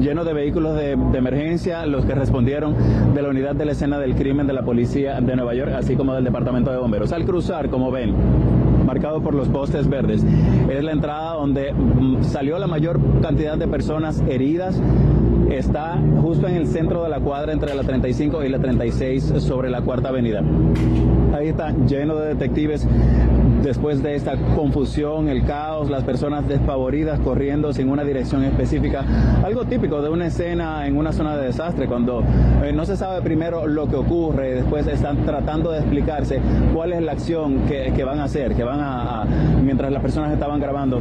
lleno 0.00 0.24
de 0.24 0.32
vehículos 0.32 0.74
de, 0.74 0.92
emergencia, 0.92 1.84
los 1.84 2.06
que 2.06 2.14
respondieron 2.14 2.74
de 3.14 3.20
la 3.20 3.28
unidad 3.28 3.54
de 3.54 3.66
la 3.66 3.72
escena 3.72 3.98
del 3.98 4.14
crimen 4.14 4.46
de 4.46 4.54
la 4.54 4.62
policía 4.62 5.20
de 5.20 5.36
Nueva 5.36 5.54
York, 5.54 5.72
así 5.76 5.94
como 5.94 6.14
del 6.14 6.24
departamento 6.24 6.70
de 6.72 6.78
bomberos. 6.78 7.12
Al 7.12 7.26
cruzar, 7.26 7.68
como 7.68 7.90
ven, 7.90 8.14
marcado 8.86 9.20
por 9.20 9.34
los 9.34 9.48
postes 9.48 9.86
verdes, 9.86 10.24
es 10.70 10.82
la 10.82 10.92
entrada 10.92 11.34
donde 11.34 11.74
mm, 11.74 12.24
salió 12.24 12.58
la 12.58 12.66
mayor 12.66 12.98
cantidad 13.20 13.58
de 13.58 13.68
personas 13.68 14.22
heridas 14.26 14.80
está 15.56 15.98
justo 16.20 16.48
en 16.48 16.56
el 16.56 16.66
centro 16.66 17.02
de 17.02 17.08
la 17.08 17.20
cuadra 17.20 17.52
entre 17.52 17.74
la 17.74 17.82
35 17.82 18.44
y 18.44 18.48
la 18.48 18.58
36 18.58 19.34
sobre 19.38 19.70
la 19.70 19.82
cuarta 19.82 20.08
avenida. 20.08 20.42
Ahí 21.34 21.48
está 21.48 21.72
lleno 21.86 22.16
de 22.16 22.28
detectives. 22.28 22.86
Después 23.62 24.02
de 24.02 24.16
esta 24.16 24.36
confusión, 24.56 25.28
el 25.28 25.44
caos, 25.44 25.88
las 25.88 26.02
personas 26.02 26.48
despavoridas 26.48 27.20
corriendo 27.20 27.72
sin 27.72 27.90
una 27.90 28.02
dirección 28.02 28.42
específica, 28.42 29.04
algo 29.44 29.64
típico 29.66 30.02
de 30.02 30.10
una 30.10 30.26
escena 30.26 30.84
en 30.86 30.96
una 30.96 31.12
zona 31.12 31.36
de 31.36 31.46
desastre, 31.46 31.86
cuando 31.86 32.24
eh, 32.64 32.72
no 32.72 32.84
se 32.84 32.96
sabe 32.96 33.22
primero 33.22 33.68
lo 33.68 33.88
que 33.88 33.94
ocurre, 33.94 34.54
después 34.54 34.88
están 34.88 35.24
tratando 35.24 35.70
de 35.70 35.78
explicarse 35.78 36.40
cuál 36.74 36.92
es 36.92 37.02
la 37.02 37.12
acción 37.12 37.60
que, 37.68 38.04
van 38.04 38.18
a 38.18 38.24
hacer, 38.24 38.54
que 38.56 38.64
van 38.64 38.80
a, 38.80 39.24
mientras 39.62 39.92
las 39.92 40.02
personas 40.02 40.32
estaban 40.32 40.58
grabando 40.58 41.00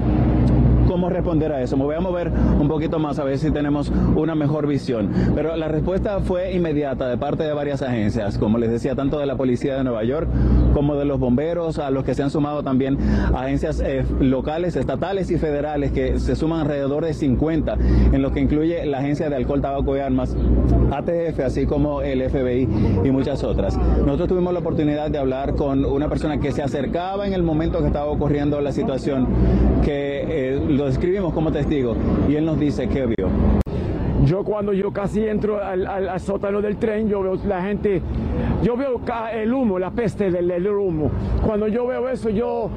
cómo 0.92 1.10
responder 1.10 1.54
a 1.54 1.62
eso. 1.62 1.78
Me 1.78 1.86
voy 1.86 1.96
a 1.96 2.02
mover 2.02 2.30
un 2.60 2.68
poquito 2.68 3.00
más 3.00 3.18
a 3.18 3.24
ver 3.24 3.38
si 3.38 3.50
tenemos 3.50 3.90
una 4.18 4.36
mejor 4.36 4.68
visión. 4.68 5.10
Pero 5.34 5.56
la 5.56 5.70
respuesta 5.70 6.20
fue 6.20 6.52
inmediata 6.52 7.08
de 7.08 7.18
parte 7.18 7.44
de 7.44 7.54
varias 7.54 7.82
agencias, 7.82 8.38
como 8.38 8.58
les 8.58 8.70
decía, 8.70 8.94
tanto 8.94 9.18
de 9.18 9.26
la 9.26 9.38
Policía 9.38 9.78
de 9.78 9.86
Nueva 9.86 10.04
York 10.04 10.28
como 10.74 10.98
de 10.98 11.06
los 11.06 11.18
bomberos, 11.18 11.80
a 11.80 11.92
los 11.92 12.04
que 12.04 12.14
se 12.14 12.24
han 12.24 12.30
sumado 12.30 12.62
también 12.62 12.98
agencias 13.34 13.80
eh, 13.80 14.04
locales, 14.20 14.76
estatales 14.76 15.32
y 15.32 15.38
federales, 15.38 15.94
que 15.94 16.20
se 16.20 16.36
suman 16.36 16.62
alrededor 16.62 17.06
de 17.06 17.14
50, 17.14 17.78
en 18.12 18.22
lo 18.22 18.34
que 18.34 18.42
incluye 18.42 18.86
la 18.86 18.98
Agencia 18.98 19.30
de 19.30 19.38
Alcohol, 19.38 19.62
Tabaco 19.62 19.96
y 19.96 20.02
Armas, 20.02 20.36
ATF, 20.92 21.40
así 21.40 21.66
como 21.66 22.02
el 22.02 22.22
FBI 22.30 22.68
y 23.06 23.12
muchas 23.12 23.46
otras. 23.46 23.78
Nosotros 23.78 24.28
tuvimos 24.28 24.52
la 24.52 24.60
oportunidad 24.60 25.10
de 25.10 25.20
hablar 25.20 25.56
con 25.56 25.86
una 25.86 26.10
persona 26.10 26.40
que 26.40 26.52
se 26.52 26.62
acercaba 26.62 27.26
en 27.28 27.34
el 27.34 27.44
momento 27.44 27.80
que 27.80 27.88
estaba 27.88 28.08
ocurriendo 28.08 28.60
la 28.60 28.74
situación, 28.74 29.28
que 29.84 30.26
eh, 30.28 30.60
lo 30.82 30.88
describimos 30.88 31.32
como 31.32 31.52
testigo 31.52 31.96
y 32.28 32.36
él 32.36 32.46
nos 32.46 32.60
dice 32.60 32.90
que 32.90 33.06
vio. 33.06 33.30
Yo 34.26 34.44
cuando 34.44 34.74
yo 34.74 34.92
casi 34.92 35.28
entro 35.28 35.64
al, 35.64 36.20
sótano 36.20 36.60
del 36.62 36.78
tren, 36.78 37.08
yo 37.08 37.22
veo 37.22 37.38
la 37.46 37.62
gente, 37.62 38.02
yo 38.64 38.76
veo 38.76 39.00
el 39.32 39.54
humo, 39.54 39.78
la 39.78 39.92
peste 39.92 40.32
del, 40.32 40.68
humo. 40.68 41.12
Cuando 41.46 41.68
yo 41.68 41.86
veo 41.86 42.10
eso, 42.10 42.30
yo, 42.30 42.70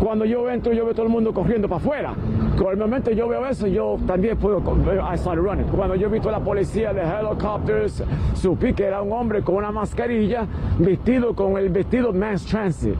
cuando 0.00 0.24
yo 0.24 0.48
entro, 0.50 0.72
yo 0.72 0.84
veo 0.84 0.94
todo 0.94 1.06
el 1.06 1.12
mundo 1.12 1.32
corriendo 1.32 1.68
para 1.68 1.80
afuera. 1.80 2.14
Con 2.56 2.72
el 2.72 2.76
momento 2.76 3.10
yo 3.10 3.28
veo 3.28 3.44
eso, 3.46 3.66
yo 3.66 3.96
también 4.06 4.36
puedo, 4.36 4.58
I 4.58 5.36
running. 5.36 5.66
Cuando 5.66 5.96
yo 5.96 6.10
vi 6.10 6.20
toda 6.20 6.38
la 6.38 6.44
policía 6.44 6.92
de 6.92 7.02
helicopters, 7.02 8.04
supe 8.34 8.72
que 8.72 8.84
era 8.84 9.02
un 9.02 9.12
hombre 9.12 9.42
con 9.42 9.56
una 9.56 9.72
mascarilla, 9.72 10.46
vestido 10.78 11.34
con 11.34 11.56
el 11.58 11.70
vestido 11.70 12.12
Mass 12.12 12.44
Transit. 12.44 12.94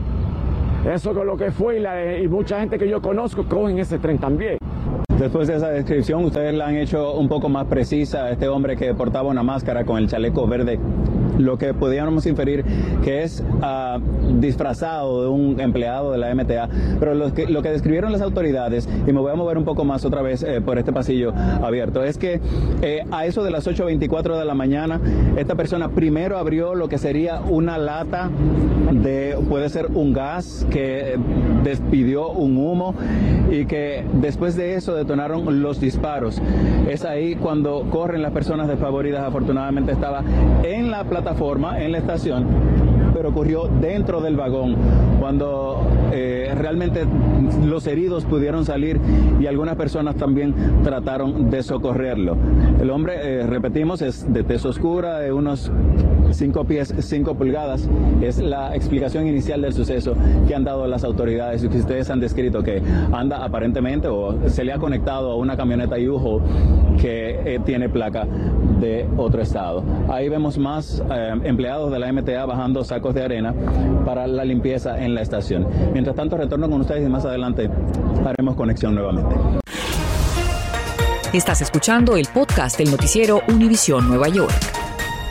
Eso 0.85 1.11
es 1.11 1.25
lo 1.25 1.35
que 1.35 1.51
fue 1.51 1.79
y, 1.79 2.23
y 2.23 2.27
mucha 2.27 2.59
gente 2.59 2.77
que 2.77 2.87
yo 2.87 3.01
conozco 3.01 3.43
cogen 3.45 3.79
ese 3.79 3.99
tren 3.99 4.17
también. 4.17 4.57
Después 5.19 5.49
de 5.49 5.57
esa 5.57 5.69
descripción, 5.69 6.23
ustedes 6.23 6.53
la 6.53 6.67
han 6.67 6.77
hecho 6.77 7.13
un 7.13 7.27
poco 7.27 7.49
más 7.49 7.67
precisa 7.67 8.25
a 8.25 8.31
este 8.31 8.47
hombre 8.47 8.77
que 8.77 8.93
portaba 8.93 9.27
una 9.27 9.43
máscara 9.43 9.83
con 9.83 9.97
el 9.97 10.07
chaleco 10.07 10.47
verde 10.47 10.79
lo 11.39 11.57
que 11.57 11.73
podíamos 11.73 12.25
inferir 12.25 12.63
que 13.03 13.23
es 13.23 13.43
uh, 13.61 13.99
disfrazado 14.39 15.23
de 15.23 15.29
un 15.29 15.59
empleado 15.59 16.11
de 16.11 16.17
la 16.17 16.33
MTA, 16.35 16.69
pero 16.99 17.15
lo 17.15 17.33
que, 17.33 17.47
lo 17.47 17.61
que 17.61 17.69
describieron 17.69 18.11
las 18.11 18.21
autoridades, 18.21 18.87
y 19.07 19.13
me 19.13 19.19
voy 19.19 19.31
a 19.31 19.35
mover 19.35 19.57
un 19.57 19.65
poco 19.65 19.85
más 19.85 20.05
otra 20.05 20.21
vez 20.21 20.43
eh, 20.43 20.61
por 20.61 20.77
este 20.77 20.91
pasillo 20.91 21.33
abierto, 21.63 22.03
es 22.03 22.17
que 22.17 22.41
eh, 22.81 23.03
a 23.09 23.25
eso 23.25 23.43
de 23.43 23.51
las 23.51 23.67
8.24 23.67 24.37
de 24.37 24.45
la 24.45 24.53
mañana, 24.53 24.99
esta 25.37 25.55
persona 25.55 25.89
primero 25.89 26.37
abrió 26.37 26.75
lo 26.75 26.89
que 26.89 26.97
sería 26.97 27.39
una 27.41 27.77
lata 27.77 28.29
de, 28.91 29.37
puede 29.47 29.69
ser 29.69 29.87
un 29.93 30.13
gas 30.13 30.67
que 30.69 31.17
despidió 31.63 32.29
un 32.29 32.57
humo 32.57 32.95
y 33.49 33.65
que 33.65 34.03
después 34.13 34.55
de 34.55 34.75
eso 34.75 34.93
detonaron 34.93 35.61
los 35.61 35.79
disparos. 35.79 36.41
Es 36.89 37.05
ahí 37.05 37.35
cuando 37.35 37.87
corren 37.89 38.21
las 38.21 38.31
personas 38.31 38.67
desfavoridas, 38.67 39.23
afortunadamente 39.23 39.91
estaba 39.91 40.23
en 40.63 40.91
la 40.91 41.03
plataforma 41.05 41.28
forma 41.35 41.81
en 41.81 41.91
la 41.91 41.99
estación, 41.99 42.45
pero 43.13 43.29
ocurrió 43.29 43.67
dentro 43.67 44.21
del 44.21 44.35
vagón, 44.35 44.75
cuando 45.19 45.81
eh, 46.11 46.53
realmente 46.55 47.05
los 47.65 47.87
heridos 47.87 48.25
pudieron 48.25 48.65
salir 48.65 48.99
y 49.39 49.47
algunas 49.47 49.75
personas 49.75 50.15
también 50.15 50.53
trataron 50.83 51.49
de 51.49 51.63
socorrerlo. 51.63 52.37
El 52.81 52.89
hombre, 52.89 53.13
eh, 53.21 53.45
repetimos, 53.45 54.01
es 54.01 54.31
de 54.31 54.43
tez 54.43 54.65
oscura, 54.65 55.19
de 55.19 55.31
unos 55.31 55.71
5 56.31 56.63
pies 56.65 56.93
5 56.97 57.35
pulgadas. 57.35 57.87
Es 58.21 58.39
la 58.39 58.75
explicación 58.75 59.27
inicial 59.27 59.61
del 59.61 59.73
suceso 59.73 60.15
que 60.47 60.55
han 60.55 60.63
dado 60.63 60.87
las 60.87 61.03
autoridades 61.03 61.63
y 61.63 61.69
que 61.69 61.77
ustedes 61.77 62.09
han 62.09 62.19
descrito 62.19 62.63
que 62.63 62.81
anda 63.11 63.43
aparentemente 63.43 64.07
o 64.07 64.49
se 64.49 64.63
le 64.63 64.73
ha 64.73 64.77
conectado 64.77 65.31
a 65.31 65.35
una 65.35 65.55
camioneta 65.57 65.97
Yuho 65.97 66.41
que 66.99 67.55
eh, 67.55 67.59
tiene 67.65 67.89
placa 67.89 68.25
de 68.79 69.07
otro 69.17 69.41
estado. 69.41 69.83
Ahí 70.09 70.29
vemos 70.29 70.57
más 70.57 71.03
eh, 71.11 71.33
empleados 71.43 71.91
de 71.91 71.99
la 71.99 72.11
MTA 72.11 72.45
bajando 72.45 72.83
sacos 72.83 73.13
de 73.13 73.23
arena 73.23 73.53
para 74.05 74.27
la 74.27 74.45
limpieza 74.45 75.03
en 75.03 75.15
la 75.15 75.21
estación. 75.21 75.67
Mientras 75.93 76.15
tanto, 76.15 76.37
retorno 76.37 76.69
con 76.69 76.81
ustedes 76.81 77.05
y 77.05 77.09
más 77.09 77.25
adelante 77.25 77.69
haremos 78.25 78.55
conexión 78.55 78.95
nuevamente. 78.95 79.35
Estás 81.33 81.61
escuchando 81.61 82.17
el 82.17 82.27
podcast 82.33 82.77
del 82.77 82.89
noticiero 82.89 83.41
Univisión 83.47 84.07
Nueva 84.07 84.29
York. 84.29 84.88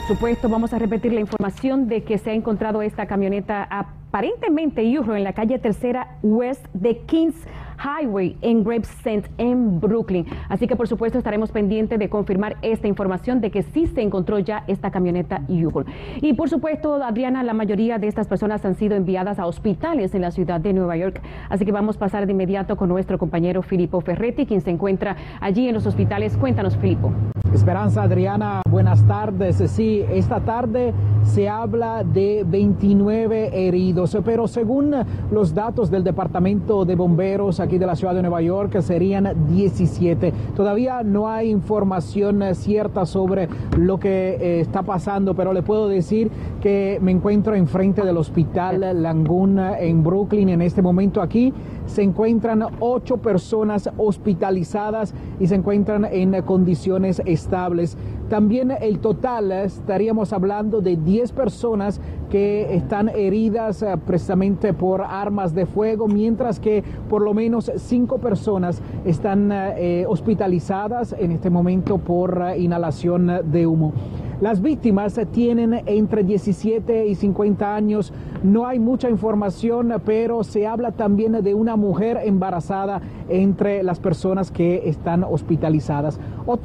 Supuesto, 0.09 0.49
vamos 0.49 0.73
a 0.73 0.79
repetir 0.79 1.13
la 1.13 1.19
información 1.19 1.87
de 1.87 2.01
que 2.01 2.17
se 2.17 2.31
ha 2.31 2.33
encontrado 2.33 2.81
esta 2.81 3.05
camioneta 3.05 3.67
aparentemente 3.69 4.81
en 4.81 5.23
la 5.23 5.33
calle 5.33 5.59
tercera 5.59 6.17
West 6.23 6.65
de 6.73 6.97
Kings 7.01 7.35
Highway 7.77 8.35
en 8.41 8.63
Gravesend 8.63 9.29
en 9.37 9.79
Brooklyn. 9.79 10.25
Así 10.49 10.65
que 10.65 10.75
por 10.75 10.87
supuesto 10.87 11.19
estaremos 11.19 11.51
pendientes 11.51 11.99
de 11.99 12.09
confirmar 12.09 12.57
esta 12.63 12.87
información 12.87 13.39
de 13.39 13.51
que 13.51 13.61
sí 13.61 13.85
se 13.85 14.01
encontró 14.01 14.39
ya 14.39 14.63
esta 14.65 14.89
camioneta 14.89 15.43
U-Haul. 15.47 15.85
Y 16.21 16.33
por 16.33 16.49
supuesto, 16.49 16.95
Adriana, 16.95 17.43
la 17.43 17.53
mayoría 17.53 17.99
de 17.99 18.07
estas 18.07 18.27
personas 18.27 18.65
han 18.65 18.73
sido 18.73 18.95
enviadas 18.95 19.37
a 19.37 19.45
hospitales 19.45 20.15
en 20.15 20.21
la 20.21 20.31
ciudad 20.31 20.59
de 20.59 20.73
Nueva 20.73 20.97
York. 20.97 21.21
Así 21.49 21.65
que 21.65 21.71
vamos 21.71 21.97
a 21.97 21.99
pasar 21.99 22.25
de 22.25 22.31
inmediato 22.31 22.77
con 22.77 22.89
nuestro 22.89 23.19
compañero 23.19 23.61
Filippo 23.61 24.01
Ferretti, 24.01 24.47
quien 24.47 24.61
se 24.61 24.71
encuentra 24.71 25.15
allí 25.39 25.67
en 25.67 25.75
los 25.75 25.85
hospitales. 25.85 26.35
Cuéntanos, 26.35 26.75
Filippo. 26.77 27.13
Esperanza 27.53 28.03
Adriana, 28.03 28.61
buenas 28.69 29.03
tardes. 29.07 29.57
Sí, 29.71 30.05
esta 30.11 30.39
tarde 30.39 30.93
se 31.23 31.49
habla 31.49 32.03
de 32.03 32.45
29 32.47 33.67
heridos, 33.67 34.15
pero 34.23 34.47
según 34.47 34.93
los 35.31 35.55
datos 35.55 35.89
del 35.89 36.03
Departamento 36.03 36.85
de 36.85 36.95
Bomberos 36.95 37.59
aquí 37.59 37.79
de 37.79 37.87
la 37.87 37.95
ciudad 37.95 38.13
de 38.13 38.21
Nueva 38.21 38.43
York, 38.43 38.79
serían 38.81 39.47
17. 39.47 40.31
Todavía 40.55 41.01
no 41.01 41.27
hay 41.27 41.49
información 41.49 42.43
cierta 42.53 43.07
sobre 43.07 43.49
lo 43.75 43.99
que 43.99 44.37
eh, 44.39 44.59
está 44.59 44.83
pasando, 44.83 45.33
pero 45.33 45.51
le 45.51 45.63
puedo 45.63 45.87
decir 45.87 46.29
que 46.61 46.99
me 47.01 47.11
encuentro 47.11 47.55
enfrente 47.55 48.03
del 48.03 48.17
Hospital 48.17 49.01
Langoon 49.01 49.59
en 49.79 50.03
Brooklyn 50.03 50.49
en 50.49 50.61
este 50.61 50.83
momento 50.83 51.19
aquí 51.21 51.51
se 51.89 52.03
encuentran 52.03 52.63
ocho 52.79 53.17
personas 53.17 53.89
hospitalizadas 53.97 55.13
y 55.39 55.47
se 55.47 55.55
encuentran 55.55 56.05
en 56.05 56.39
condiciones 56.43 57.21
estables. 57.39 57.97
También 58.29 58.71
el 58.71 58.99
total 58.99 59.51
estaríamos 59.51 60.33
hablando 60.33 60.81
de 60.81 60.95
10 60.95 61.31
personas 61.31 61.99
que 62.29 62.75
están 62.75 63.09
heridas 63.09 63.81
eh, 63.81 63.95
precisamente 64.05 64.73
por 64.73 65.01
armas 65.01 65.53
de 65.53 65.65
fuego, 65.65 66.07
mientras 66.07 66.59
que 66.59 66.83
por 67.09 67.21
lo 67.21 67.33
menos 67.33 67.71
cinco 67.77 68.19
personas 68.19 68.81
están 69.05 69.51
eh, 69.51 70.05
hospitalizadas 70.07 71.15
en 71.17 71.31
este 71.31 71.49
momento 71.49 71.97
por 71.97 72.41
eh, 72.41 72.59
inhalación 72.59 73.51
de 73.51 73.67
humo. 73.67 73.93
Las 74.41 74.61
víctimas 74.61 75.19
tienen 75.33 75.81
entre 75.85 76.23
17 76.23 77.07
y 77.07 77.15
50 77.15 77.75
años. 77.75 78.13
No 78.41 78.65
hay 78.65 78.79
mucha 78.79 79.09
información, 79.09 79.93
pero 80.05 80.45
se 80.45 80.65
habla 80.65 80.93
también 80.93 81.43
de 81.43 81.53
una 81.53 81.75
mujer 81.75 82.21
embarazada 82.23 83.01
entre 83.27 83.83
las 83.83 83.99
personas 83.99 84.49
que 84.49 84.87
están 84.87 85.25
hospitalizadas. 85.25 86.21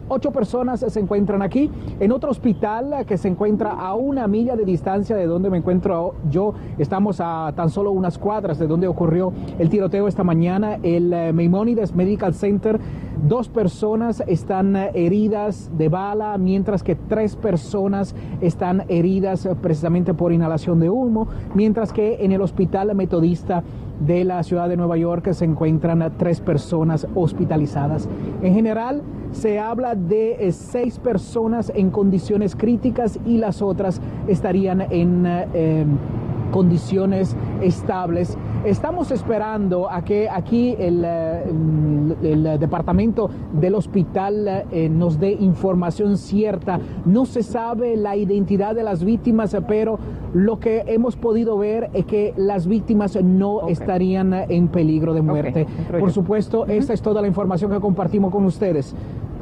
ocho 0.08 0.30
personas 0.30 0.84
se 0.86 1.00
encuentran 1.00 1.42
aquí. 1.42 1.68
En 1.98 2.12
otro 2.12 2.30
hospital 2.30 3.04
que 3.08 3.18
se 3.18 3.26
encuentra 3.26 3.72
a 3.72 3.96
una 3.96 4.28
milla 4.28 4.54
de 4.54 4.64
distancia 4.64 5.16
de 5.16 5.26
donde 5.26 5.50
me 5.54 5.58
encuentro 5.58 6.16
yo, 6.28 6.52
estamos 6.78 7.20
a 7.20 7.52
tan 7.54 7.70
solo 7.70 7.92
unas 7.92 8.18
cuadras 8.18 8.58
de 8.58 8.66
donde 8.66 8.88
ocurrió 8.88 9.32
el 9.60 9.70
tiroteo 9.70 10.08
esta 10.08 10.24
mañana, 10.24 10.80
el 10.82 11.12
eh, 11.12 11.32
Maimonides 11.32 11.94
Medical 11.94 12.34
Center 12.34 12.80
Dos 13.26 13.48
personas 13.48 14.22
están 14.26 14.76
heridas 14.76 15.70
de 15.78 15.88
bala, 15.88 16.36
mientras 16.36 16.82
que 16.82 16.94
tres 16.94 17.36
personas 17.36 18.14
están 18.42 18.84
heridas 18.88 19.48
precisamente 19.62 20.12
por 20.12 20.30
inhalación 20.30 20.78
de 20.78 20.90
humo, 20.90 21.28
mientras 21.54 21.92
que 21.94 22.22
en 22.22 22.32
el 22.32 22.42
hospital 22.42 22.94
metodista 22.94 23.62
de 24.04 24.24
la 24.24 24.42
ciudad 24.42 24.68
de 24.68 24.76
Nueva 24.76 24.98
York 24.98 25.32
se 25.32 25.46
encuentran 25.46 26.12
tres 26.18 26.40
personas 26.40 27.06
hospitalizadas. 27.14 28.10
En 28.42 28.52
general, 28.52 29.00
se 29.34 29.58
habla 29.58 29.94
de 29.94 30.46
eh, 30.46 30.52
seis 30.52 30.98
personas 30.98 31.72
en 31.74 31.90
condiciones 31.90 32.56
críticas 32.56 33.18
y 33.26 33.38
las 33.38 33.60
otras 33.62 34.00
estarían 34.28 34.80
en 34.90 35.26
eh, 35.26 35.46
em, 35.54 35.98
condiciones 36.50 37.36
estables. 37.62 38.38
Estamos 38.64 39.10
esperando 39.10 39.90
a 39.90 40.02
que 40.04 40.28
aquí 40.30 40.76
el, 40.78 41.02
eh, 41.04 42.56
departamento 42.60 43.28
del 43.52 43.74
hospital 43.74 44.64
nos 44.90 45.18
dé 45.18 45.32
información 45.32 46.16
cierta. 46.16 46.78
No 47.04 47.26
se 47.26 47.42
sabe 47.42 47.96
la 47.96 48.14
identidad 48.14 48.76
de 48.76 48.84
las 48.84 49.02
víctimas, 49.02 49.56
pero 49.66 49.98
lo 50.32 50.60
que 50.60 50.84
hemos 50.86 51.16
podido 51.16 51.58
ver 51.58 51.90
es 51.92 52.04
que 52.06 52.32
las 52.36 52.68
víctimas 52.68 53.20
no 53.20 53.66
estarían 53.66 54.32
en 54.32 54.68
peligro 54.68 55.12
de 55.12 55.22
muerte. 55.22 55.66
Por 55.98 56.12
supuesto, 56.12 56.66
esta 56.66 56.92
es 56.92 57.02
toda 57.02 57.20
la 57.20 57.26
información 57.26 57.72
que 57.72 57.80
compartimos 57.80 58.30
con 58.30 58.44
ustedes. 58.44 58.94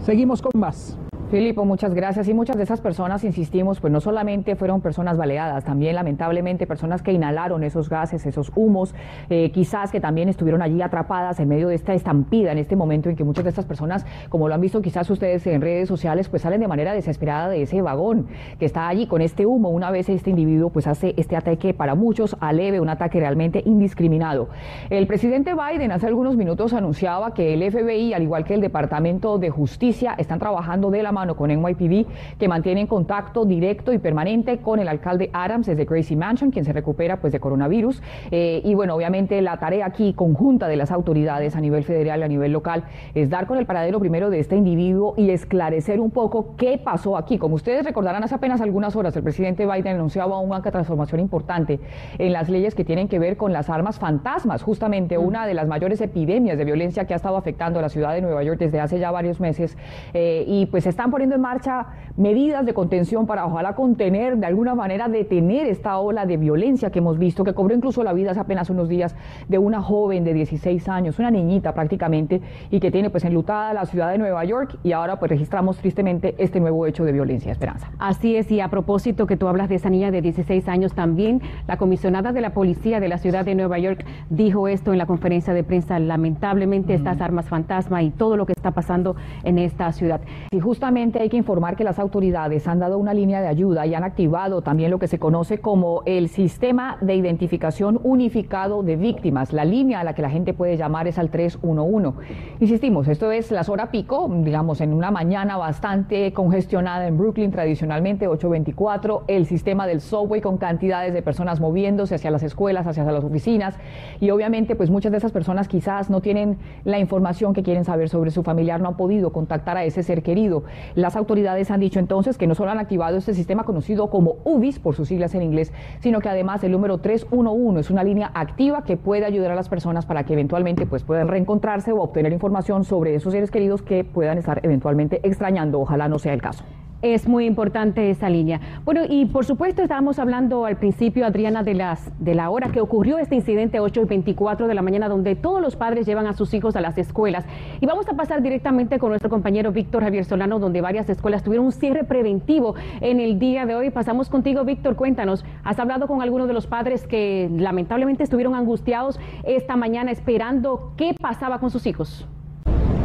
Seguimos 0.05 0.43
con 0.43 0.61
más. 0.61 0.97
Filipo, 1.33 1.65
muchas 1.65 1.95
gracias. 1.95 2.29
Y 2.29 2.35
muchas 2.35 2.59
de 2.59 2.65
esas 2.65 2.83
personas, 2.83 3.25
insistimos, 3.25 3.81
pues 3.81 3.91
no 3.91 4.03
solamente 4.03 4.55
fueron 4.55 4.83
personas 4.83 5.17
baleadas, 5.17 5.65
también 5.65 5.95
lamentablemente 5.95 6.67
personas 6.67 7.01
que 7.01 7.11
inhalaron 7.11 7.65
esos 7.65 7.89
gases, 7.89 8.27
esos 8.27 8.53
humos, 8.55 8.95
eh, 9.31 9.51
quizás 9.51 9.91
que 9.91 9.99
también 9.99 10.29
estuvieron 10.29 10.61
allí 10.61 10.83
atrapadas 10.83 11.41
en 11.41 11.49
medio 11.49 11.69
de 11.69 11.75
esta 11.75 11.95
estampida 11.95 12.53
en 12.53 12.59
este 12.59 12.77
momento 12.77 13.09
en 13.09 13.17
que 13.17 13.25
muchas 13.25 13.45
de 13.45 13.49
estas 13.49 13.65
personas, 13.65 14.05
como 14.29 14.47
lo 14.47 14.55
han 14.55 14.61
visto 14.61 14.83
quizás 14.83 15.09
ustedes 15.09 15.47
en 15.47 15.63
redes 15.63 15.89
sociales, 15.89 16.29
pues 16.29 16.43
salen 16.43 16.61
de 16.61 16.69
manera 16.69 16.93
desesperada 16.93 17.49
de 17.49 17.63
ese 17.63 17.81
vagón 17.81 18.27
que 18.59 18.67
está 18.67 18.87
allí 18.87 19.07
con 19.07 19.23
este 19.23 19.47
humo. 19.47 19.71
Una 19.71 19.91
vez 19.91 20.11
este 20.11 20.29
individuo 20.29 20.69
pues 20.69 20.87
hace 20.87 21.15
este 21.17 21.35
ataque 21.35 21.73
para 21.73 21.95
muchos 21.95 22.37
aleve, 22.41 22.79
un 22.79 22.91
ataque 22.91 23.21
realmente 23.21 23.63
indiscriminado. 23.65 24.51
El 24.91 25.07
presidente 25.07 25.55
Biden 25.55 25.93
hace 25.93 26.09
algunos 26.09 26.37
minutos 26.37 26.75
anunciaba 26.75 27.33
que 27.33 27.55
el 27.55 27.73
FBI, 27.73 28.13
al 28.13 28.23
igual 28.23 28.45
que 28.45 28.53
el 28.53 28.61
Departamento 28.61 29.39
de 29.39 29.49
Justicia, 29.49 30.15
están 30.19 30.39
trabajando 30.39 30.91
de 30.91 31.03
la 31.03 31.11
mano 31.11 31.22
con 31.37 31.51
NYPD, 31.51 32.07
que 32.39 32.49
mantienen 32.49 32.87
contacto 32.87 33.45
directo 33.45 33.93
y 33.93 33.99
permanente 33.99 34.59
con 34.59 34.81
el 34.81 34.89
alcalde 34.89 35.31
Adams 35.33 35.67
desde 35.67 35.85
Gracie 35.85 36.17
Mansion, 36.17 36.51
quien 36.51 36.65
se 36.65 36.73
recupera 36.73 37.19
pues 37.21 37.33
de 37.33 37.41
coronavirus. 37.41 38.03
Eh, 38.31 38.61
y 38.65 38.75
bueno, 38.75 38.95
obviamente 38.95 39.41
la 39.41 39.59
tarea 39.59 39.87
aquí 39.87 40.13
conjunta 40.13 40.69
de 40.69 40.77
las 40.77 40.91
autoridades 40.91 41.57
a 41.57 41.61
nivel 41.61 41.85
federal 41.85 42.21
y 42.21 42.23
a 42.25 42.29
nivel 42.29 42.53
local 42.53 42.85
es 43.15 43.31
dar 43.31 43.47
con 43.47 43.59
el 43.59 43.67
paradero 43.67 44.01
primero 44.01 44.31
de 44.31 44.41
este 44.41 44.57
individuo 44.57 45.15
y 45.17 45.31
esclarecer 45.31 46.01
un 46.01 46.11
poco 46.11 46.55
qué 46.57 46.79
pasó 46.83 47.17
aquí. 47.17 47.39
Como 47.39 47.55
ustedes 47.55 47.85
recordarán, 47.85 48.25
hace 48.25 48.35
apenas 48.35 48.61
algunas 48.61 48.97
horas 48.97 49.17
el 49.17 49.23
presidente 49.23 49.67
Biden 49.67 49.97
anunciaba 49.97 50.39
una 50.39 50.61
transformación 50.63 51.21
importante 51.21 51.81
en 52.19 52.33
las 52.33 52.49
leyes 52.49 52.75
que 52.75 52.85
tienen 52.85 53.09
que 53.09 53.19
ver 53.19 53.37
con 53.37 53.53
las 53.53 53.71
armas 53.71 53.99
fantasmas, 53.99 54.63
justamente 54.63 55.19
mm. 55.19 55.25
una 55.25 55.47
de 55.47 55.55
las 55.55 55.69
mayores 55.69 56.01
epidemias 56.01 56.59
de 56.59 56.65
violencia 56.65 57.07
que 57.07 57.15
ha 57.15 57.17
estado 57.17 57.37
afectando 57.37 57.79
a 57.79 57.83
la 57.83 57.89
ciudad 57.89 58.15
de 58.15 58.21
Nueva 58.23 58.43
York 58.43 58.59
desde 58.59 58.81
hace 58.81 58.99
ya 58.99 59.11
varios 59.11 59.41
meses. 59.41 59.77
Eh, 60.15 60.45
y 60.47 60.67
pues 60.67 60.87
están 60.87 61.11
poniendo 61.13 61.37
en 61.37 61.43
marcha 61.43 61.87
medidas 62.17 62.65
de 62.67 62.75
contención 62.75 63.27
para 63.27 63.47
ojalá 63.47 63.75
contener, 63.75 64.37
de 64.37 64.47
alguna 64.47 64.75
manera 64.75 65.09
detener 65.09 65.67
esta 65.67 65.99
ola 65.99 66.27
de 66.27 66.37
violencia 66.37 66.91
que 66.91 66.99
hemos 66.99 67.19
visto, 67.19 67.45
que 67.45 67.55
cobró 67.55 67.75
incluso 67.75 68.03
la 68.05 68.13
vida 68.13 68.33
hace 68.33 68.41
apenas 68.41 68.71
unos 68.71 68.89
días 68.89 69.15
de 69.49 69.59
una 69.59 69.81
joven 69.81 70.25
de 70.25 70.35
16 70.35 70.89
años, 70.89 71.19
una 71.19 71.31
niñita 71.31 71.75
prácticamente, 71.75 72.41
y 72.71 72.81
que 72.81 72.91
tiene 72.91 73.11
pues 73.11 73.25
enlutada 73.25 73.73
la 73.73 73.87
ciudad 73.87 74.11
de 74.11 74.19
Nueva 74.19 74.45
York 74.45 74.79
y 74.83 74.93
ahora 74.93 75.19
pues 75.19 75.31
registramos 75.31 75.79
tristemente 75.79 76.35
este 76.39 76.61
nuevo 76.61 76.87
hecho 76.87 77.05
de 77.05 77.13
violencia, 77.13 77.53
Esperanza. 77.53 77.91
Así 77.99 78.37
es, 78.37 78.51
y 78.51 78.61
a 78.61 78.69
propósito 78.69 79.27
que 79.27 79.37
tú 79.37 79.49
hablas 79.49 79.69
de 79.69 79.77
esa 79.77 79.91
niña 79.91 80.11
de 80.11 80.23
16 80.23 80.69
años 80.69 80.95
también, 80.95 81.41
la 81.67 81.77
comisionada 81.77 82.33
de 82.33 82.41
la 82.41 82.53
policía 82.55 83.01
de 83.01 83.09
la 83.09 83.19
ciudad 83.19 83.45
de 83.45 83.55
Nueva 83.55 83.79
York 83.79 84.05
dijo 84.31 84.69
esto 84.69 84.93
en 84.93 84.99
la 84.99 85.07
conferencia 85.07 85.55
de 85.55 85.65
prensa, 85.65 85.99
lamentablemente 85.99 86.95
estas 86.95 87.21
armas 87.21 87.49
fantasma 87.49 88.03
y 88.03 88.11
todo 88.11 88.37
lo 88.37 88.47
que 88.47 88.53
está 88.53 88.73
pasando 88.73 89.17
en 89.45 89.59
esta 89.59 89.91
ciudad. 89.93 90.21
Y 90.51 90.61
justamente 90.61 91.21
hay 91.21 91.29
que 91.29 91.37
informar 91.37 91.77
que 91.77 91.85
las 91.85 91.99
autoridades 92.03 92.69
han 92.69 92.79
dado 92.79 92.99
una 92.99 93.15
línea 93.15 93.41
de 93.41 93.49
ayuda 93.49 93.87
y 93.87 93.95
han 93.95 94.05
activado 94.05 94.61
también 94.61 94.91
lo 94.91 94.99
que 94.99 95.09
se 95.09 95.19
conoce 95.19 95.59
como 95.59 96.03
el 96.05 96.29
sistema 96.29 96.99
de 97.01 97.15
identificación 97.15 97.99
unificado 98.03 98.83
de 98.83 98.97
víctimas. 98.97 99.53
La 99.53 99.65
línea 99.65 100.01
a 100.01 100.05
la 100.05 100.15
que 100.15 100.23
la 100.23 100.31
gente 100.31 100.53
puede 100.53 100.77
llamar 100.77 101.09
es 101.09 101.19
al 101.19 101.31
311. 101.31 102.13
Insistimos, 102.61 103.09
esto 103.09 103.31
es 103.31 103.51
las 103.51 103.69
horas 103.69 103.89
pico, 103.89 104.29
digamos, 104.31 104.81
en 104.81 104.93
una 104.93 105.11
mañana 105.11 105.57
bastante 105.57 106.33
congestionada 106.33 107.07
en 107.07 107.17
Brooklyn, 107.17 107.51
tradicionalmente 107.51 108.29
824, 108.29 109.25
el 109.29 109.47
sistema 109.47 109.87
del 109.87 110.01
subway 110.01 110.41
con 110.41 110.59
cantidades 110.59 111.15
de 111.15 111.23
personas 111.23 111.61
moviéndose 111.61 112.17
hacia 112.17 112.31
las 112.31 112.43
escuelas, 112.43 112.87
hacia 112.87 113.05
las 113.05 113.25
oficinas 113.25 113.77
y 114.21 114.31
obviamente 114.31 114.77
pues 114.77 114.91
muchas 114.91 115.13
de 115.13 115.19
esas 115.19 115.33
personas 115.33 115.69
quizás 115.69 116.11
no 116.11 116.21
tienen 116.21 116.59
la 116.85 116.99
información 116.99 117.55
que 117.55 117.63
quieren 117.63 117.85
saber 117.85 118.09
sobre 118.09 118.31
su 118.31 118.43
familiar, 118.43 118.81
no 118.81 118.89
han 118.89 118.97
podido 118.97 119.33
contactar 119.33 119.77
a 119.77 119.85
ese 119.85 120.03
ser 120.03 120.23
querido. 120.23 120.65
Las 120.95 121.17
autoridades 121.17 121.71
han 121.71 121.81
dicho 121.81 121.92
entonces 121.99 122.39
que 122.39 122.47
no 122.47 122.55
solo 122.55 122.71
han 122.71 122.79
activado 122.79 123.17
este 123.17 123.35
sistema 123.35 123.65
conocido 123.65 124.11
como 124.11 124.37
UBIS, 124.45 124.79
por 124.79 124.95
sus 124.95 125.09
siglas 125.09 125.35
en 125.35 125.43
inglés, 125.43 125.73
sino 126.01 126.21
que 126.21 126.29
además 126.29 126.63
el 126.65 126.73
número 126.73 126.99
311 126.99 127.81
es 127.81 127.91
una 127.91 128.05
línea 128.05 128.31
activa 128.35 128.85
que 128.85 128.97
puede 128.97 129.25
ayudar 129.25 129.51
a 129.51 129.55
las 129.55 129.69
personas 129.69 130.07
para 130.07 130.25
que 130.25 130.33
eventualmente 130.33 130.87
pues, 130.87 131.03
puedan 131.05 131.29
reencontrarse 131.29 131.93
o 131.93 132.01
obtener 132.01 132.33
información 132.33 132.85
sobre 132.85 133.15
esos 133.15 133.33
seres 133.33 133.51
queridos 133.51 133.83
que 133.83 134.05
puedan 134.05 134.39
estar 134.39 134.61
eventualmente 134.63 135.21
extrañando. 135.23 135.81
Ojalá 135.81 136.09
no 136.09 136.19
sea 136.19 136.35
el 136.35 136.43
caso. 136.43 136.65
Es 137.03 137.27
muy 137.27 137.47
importante 137.47 138.11
esa 138.11 138.31
línea. 138.31 138.61
Bueno, 138.85 139.01
y 139.09 139.27
por 139.27 139.45
supuesto 139.45 139.83
estábamos 139.83 140.21
hablando 140.21 140.67
al 140.67 140.77
principio, 140.77 141.27
Adriana, 141.27 141.65
de, 141.65 141.75
las, 141.75 142.13
de 142.25 142.37
la 142.37 142.49
hora 142.49 142.71
que 142.71 142.81
ocurrió 142.81 143.19
este 143.19 143.35
incidente 143.35 143.81
8 143.81 144.03
y 144.03 144.05
24 144.05 144.69
de 144.69 144.75
la 144.75 144.83
mañana, 144.83 145.09
donde 145.09 145.35
todos 145.35 145.61
los 145.61 145.75
padres 145.75 146.07
llevan 146.07 146.29
a 146.29 146.33
sus 146.33 146.55
hijos 146.55 146.77
a 146.77 146.81
las 146.81 146.97
escuelas. 146.99 147.45
Y 147.81 147.87
vamos 147.87 148.09
a 148.09 148.13
pasar 148.13 148.41
directamente 148.41 149.01
con 149.01 149.09
nuestro 149.09 149.29
compañero 149.31 149.73
Víctor 149.73 150.05
Javier 150.05 150.25
Solano, 150.25 150.61
donde 150.61 150.81
varias 150.81 151.11
escuelas 151.11 151.43
tuvieron 151.43 151.67
un 151.67 151.73
cierre 151.73 152.05
preventivo 152.05 152.77
en 153.01 153.19
el 153.19 153.41
día 153.41 153.67
de 153.67 153.75
hoy. 153.75 153.91
Pasamos 153.91 154.29
contigo, 154.29 154.65
Víctor, 154.65 154.95
cuéntanos, 154.95 155.45
¿has 155.65 155.81
hablado 155.81 156.07
con 156.07 156.23
algunos 156.23 156.47
de 156.47 156.55
los 156.55 156.69
padres 156.69 157.09
que 157.09 157.51
lamentablemente 157.53 158.23
estuvieron 158.23 158.55
angustiados 158.55 159.19
esta 159.43 159.75
mañana 159.75 160.13
esperando 160.13 160.93
qué 160.97 161.17
pasaba 161.21 161.59
con 161.59 161.71
sus 161.71 161.85
hijos? 161.87 162.29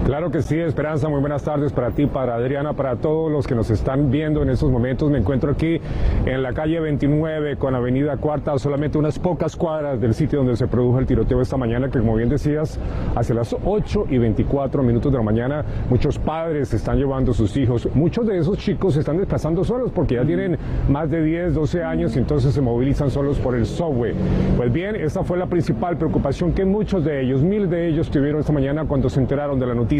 Claro 0.08 0.32
que 0.32 0.42
sí, 0.42 0.58
Esperanza, 0.58 1.10
muy 1.10 1.20
buenas 1.20 1.44
tardes 1.44 1.74
para 1.74 1.92
ti, 1.92 2.06
para 2.06 2.36
Adriana, 2.36 2.72
para 2.72 2.96
todos 2.96 3.30
los 3.30 3.46
que 3.46 3.56
nos 3.56 3.70
están 3.70 4.10
viendo 4.10 4.42
en 4.42 4.50
estos 4.50 4.72
momentos. 4.72 5.12
Me 5.12 5.18
encuentro 5.18 5.52
aquí 5.52 5.82
en 6.26 6.44
la 6.44 6.54
calle 6.54 6.80
29 6.80 7.58
con 7.58 7.76
Avenida 7.76 8.16
Cuarta, 8.16 8.58
solamente 8.58 8.98
unas 8.98 9.20
pocas 9.20 9.58
cuadras 9.58 10.00
del 10.00 10.14
sitio 10.14 10.40
donde 10.40 10.56
se 10.56 10.66
produjo 10.66 11.00
el 11.00 11.06
tiroteo 11.06 11.42
esta 11.42 11.58
mañana, 11.58 11.90
que 11.90 12.00
como 12.00 12.16
bien 12.16 12.30
decías, 12.30 12.80
hacia 13.18 13.36
las 13.36 13.54
8 13.66 14.06
y 14.10 14.18
24 14.18 14.82
minutos 14.82 15.12
de 15.12 15.18
la 15.18 15.26
mañana, 15.26 15.66
muchos 15.90 16.18
padres 16.18 16.74
están 16.74 16.98
llevando 16.98 17.32
a 17.32 17.36
sus 17.36 17.58
hijos. 17.58 17.90
Muchos 17.94 18.26
de 18.28 18.38
esos 18.38 18.58
chicos 18.60 18.94
se 18.94 19.02
están 19.02 19.18
desplazando 19.18 19.66
solos 19.66 19.92
porque 19.94 20.16
ya 20.16 20.24
tienen 20.24 20.58
más 20.88 21.12
de 21.12 21.22
10, 21.22 21.54
12 21.54 21.84
años 21.84 22.16
y 22.16 22.20
entonces 22.20 22.54
se 22.54 22.62
movilizan 22.62 23.12
solos 23.12 23.40
por 23.40 23.56
el 23.56 23.66
subway. 23.66 24.14
Pues 24.56 24.72
bien, 24.72 24.96
esa 24.96 25.26
fue 25.26 25.38
la 25.38 25.48
principal 25.48 25.98
preocupación 25.98 26.54
que 26.54 26.64
muchos 26.64 27.04
de 27.04 27.24
ellos, 27.24 27.44
miles 27.44 27.70
de 27.70 27.90
ellos 27.90 28.10
tuvieron 28.10 28.40
esta 28.40 28.54
mañana 28.54 28.86
cuando 28.86 29.10
se 29.10 29.20
enteraron 29.20 29.60
de 29.60 29.66
la 29.66 29.76
noticia 29.76 29.97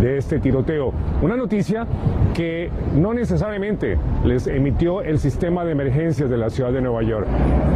de 0.00 0.18
este 0.18 0.38
tiroteo. 0.38 0.92
Una 1.22 1.36
noticia 1.36 1.86
que 2.34 2.70
no 2.94 3.12
necesariamente 3.14 3.98
les 4.24 4.46
emitió 4.46 5.02
el 5.02 5.18
sistema 5.18 5.64
de 5.64 5.72
emergencias 5.72 6.30
de 6.30 6.36
la 6.36 6.50
ciudad 6.50 6.72
de 6.72 6.80
Nueva 6.80 7.02
York. 7.02 7.26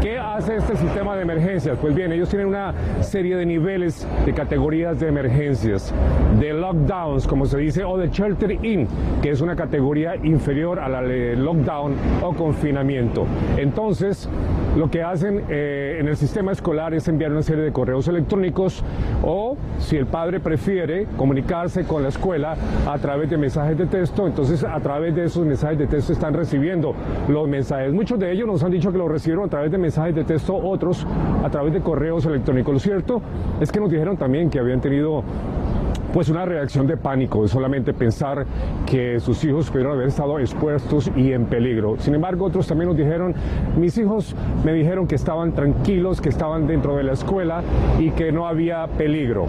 ¿Qué 0.01 0.19
hace 0.19 0.57
este 0.57 0.77
sistema 0.77 1.17
de 1.17 1.23
emergencias? 1.23 1.77
Pues 1.81 1.95
bien, 1.95 2.13
ellos 2.13 2.29
tienen 2.29 2.49
una 2.49 2.73
serie 3.01 3.37
de 3.37 3.47
niveles 3.47 4.07
de 4.25 4.33
categorías 4.33 5.01
de 5.01 5.09
emergencias, 5.09 5.93
de 6.39 6.53
lockdowns, 6.53 7.27
como 7.27 7.47
se 7.47 7.59
dice, 7.59 7.85
o 7.85 7.99
de 7.99 8.09
shelter 8.09 8.53
in, 8.65 8.87
que 9.23 9.31
es 9.31 9.41
una 9.41 9.57
categoría 9.57 10.17
inferior 10.17 10.79
a 10.79 10.89
la 10.89 11.03
de 11.03 11.37
lockdown 11.37 11.95
o 12.23 12.33
confinamiento. 12.35 13.27
Entonces, 13.57 14.29
lo 14.77 14.91
que 14.91 15.03
hacen 15.03 15.43
eh, 15.49 15.99
en 16.01 16.09
el 16.09 16.17
sistema 16.17 16.53
escolar 16.53 16.95
es 16.95 17.09
enviar 17.09 17.33
una 17.33 17.43
serie 17.43 17.65
de 17.65 17.73
correos 17.73 18.07
electrónicos 18.09 18.85
o, 19.23 19.57
si 19.79 19.97
el 19.97 20.07
padre 20.07 20.39
prefiere, 20.39 21.07
comunicar 21.17 21.40
comunicarse 21.41 21.85
con 21.85 22.03
la 22.03 22.09
escuela 22.11 22.57
a 22.87 22.99
través 22.99 23.31
de 23.31 23.37
mensajes 23.37 23.77
de 23.77 23.87
texto, 23.87 24.27
entonces 24.27 24.63
a 24.63 24.79
través 24.81 25.15
de 25.15 25.25
esos 25.25 25.47
mensajes 25.47 25.79
de 25.79 25.87
texto 25.87 26.13
están 26.13 26.35
recibiendo 26.35 26.95
los 27.29 27.49
mensajes. 27.49 27.93
Muchos 27.93 28.19
de 28.19 28.33
ellos 28.33 28.47
nos 28.47 28.63
han 28.63 28.71
dicho 28.71 28.93
que 28.93 28.99
los 28.99 29.11
recibieron 29.11 29.47
a 29.47 29.49
través 29.49 29.71
de 29.71 29.79
mensajes 29.79 30.15
de 30.15 30.25
texto, 30.25 30.55
otros 30.55 31.07
a 31.43 31.49
través 31.51 31.73
de 31.73 31.81
correos 31.81 32.27
electrónicos. 32.27 32.75
Lo 32.75 32.81
cierto 32.81 33.23
es 33.61 33.73
que 33.73 33.81
nos 33.81 33.91
dijeron 33.91 34.17
también 34.17 34.51
que 34.51 34.59
habían 34.59 34.81
tenido 34.81 35.23
pues 36.13 36.29
una 36.29 36.45
reacción 36.45 36.87
de 36.87 36.97
pánico, 36.97 37.43
de 37.43 37.49
solamente 37.49 37.93
pensar 37.93 38.47
que 38.87 39.21
sus 39.21 39.45
hijos 39.45 39.71
pudieron 39.71 39.93
haber 39.93 40.09
estado 40.09 40.39
expuestos 40.39 41.11
y 41.17 41.33
en 41.33 41.47
peligro. 41.47 41.97
Sin 41.99 42.15
embargo, 42.15 42.47
otros 42.47 42.67
también 42.67 42.89
nos 42.89 42.97
dijeron, 42.97 43.35
mis 43.77 43.97
hijos 43.99 44.35
me 44.65 44.73
dijeron 44.73 45.07
que 45.07 45.15
estaban 45.15 45.53
tranquilos, 45.53 46.21
que 46.21 46.29
estaban 46.29 46.67
dentro 46.67 46.97
de 46.97 47.05
la 47.05 47.13
escuela 47.13 47.63
y 47.99 48.11
que 48.11 48.33
no 48.33 48.47
había 48.47 48.87
peligro. 48.87 49.47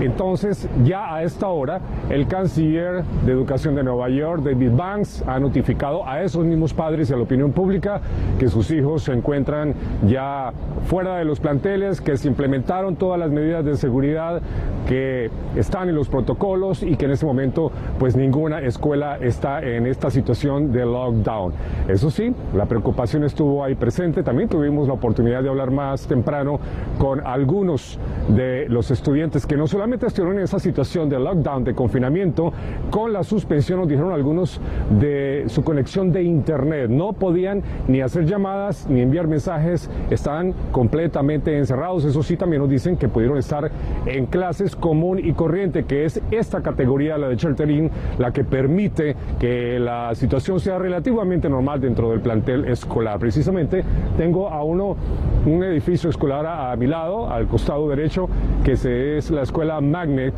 Entonces, 0.00 0.68
ya 0.84 1.14
a 1.14 1.22
esta 1.22 1.48
hora, 1.48 1.80
el 2.10 2.26
canciller 2.26 3.02
de 3.24 3.32
Educación 3.32 3.74
de 3.74 3.82
Nueva 3.82 4.10
York, 4.10 4.42
David 4.42 4.72
Banks, 4.72 5.24
ha 5.26 5.40
notificado 5.40 6.06
a 6.06 6.22
esos 6.22 6.44
mismos 6.44 6.74
padres 6.74 7.08
y 7.08 7.14
a 7.14 7.16
la 7.16 7.22
opinión 7.22 7.52
pública 7.52 8.00
que 8.38 8.48
sus 8.48 8.70
hijos 8.70 9.04
se 9.04 9.12
encuentran 9.12 9.74
ya 10.06 10.52
fuera 10.86 11.16
de 11.16 11.24
los 11.24 11.40
planteles, 11.40 12.00
que 12.02 12.16
se 12.18 12.28
implementaron 12.28 12.96
todas 12.96 13.18
las 13.18 13.30
medidas 13.30 13.64
de 13.64 13.74
seguridad 13.76 14.42
que 14.86 15.30
están 15.56 15.85
en 15.88 15.94
los 15.94 16.08
protocolos 16.08 16.82
y 16.82 16.96
que 16.96 17.06
en 17.06 17.12
este 17.12 17.26
momento 17.26 17.70
pues 17.98 18.16
ninguna 18.16 18.60
escuela 18.60 19.18
está 19.18 19.62
en 19.62 19.86
esta 19.86 20.10
situación 20.10 20.72
de 20.72 20.84
lockdown. 20.84 21.52
Eso 21.88 22.10
sí, 22.10 22.32
la 22.54 22.66
preocupación 22.66 23.24
estuvo 23.24 23.64
ahí 23.64 23.74
presente. 23.74 24.22
También 24.22 24.48
tuvimos 24.48 24.88
la 24.88 24.94
oportunidad 24.94 25.42
de 25.42 25.48
hablar 25.48 25.70
más 25.70 26.06
temprano 26.06 26.58
con 26.98 27.26
algunos 27.26 27.98
de 28.28 28.68
los 28.68 28.90
estudiantes 28.90 29.46
que 29.46 29.56
no 29.56 29.66
solamente 29.66 30.06
estuvieron 30.06 30.38
en 30.38 30.44
esa 30.44 30.58
situación 30.58 31.08
de 31.08 31.18
lockdown, 31.18 31.64
de 31.64 31.74
confinamiento, 31.74 32.52
con 32.90 33.12
la 33.12 33.22
suspensión, 33.22 33.80
nos 33.80 33.88
dijeron 33.88 34.12
algunos 34.12 34.60
de 34.98 35.44
su 35.48 35.62
conexión 35.62 36.12
de 36.12 36.22
internet. 36.22 36.90
No 36.90 37.12
podían 37.12 37.62
ni 37.88 38.00
hacer 38.00 38.26
llamadas 38.26 38.86
ni 38.88 39.00
enviar 39.00 39.26
mensajes, 39.26 39.90
estaban 40.10 40.54
completamente 40.72 41.56
encerrados. 41.56 42.04
Eso 42.04 42.22
sí, 42.22 42.36
también 42.36 42.62
nos 42.62 42.70
dicen 42.70 42.96
que 42.96 43.08
pudieron 43.08 43.38
estar 43.38 43.70
en 44.06 44.26
clases 44.26 44.74
común 44.74 45.18
y 45.18 45.32
corriente, 45.32 45.75
que 45.84 46.04
es 46.04 46.20
esta 46.30 46.62
categoría, 46.62 47.18
la 47.18 47.28
de 47.28 47.36
sheltering, 47.36 47.90
la 48.18 48.32
que 48.32 48.44
permite 48.44 49.16
que 49.38 49.78
la 49.78 50.14
situación 50.14 50.60
sea 50.60 50.78
relativamente 50.78 51.48
normal 51.48 51.80
dentro 51.80 52.10
del 52.10 52.20
plantel 52.20 52.64
escolar. 52.66 53.18
Precisamente 53.18 53.84
tengo 54.16 54.48
a 54.48 54.62
uno, 54.62 54.96
un 55.44 55.62
edificio 55.64 56.10
escolar 56.10 56.46
a, 56.46 56.74
mi 56.76 56.86
lado, 56.86 57.30
al 57.30 57.46
costado 57.46 57.88
derecho, 57.88 58.28
que 58.64 58.72
es 58.72 59.30
la 59.30 59.42
escuela 59.42 59.80
Magnet 59.80 60.34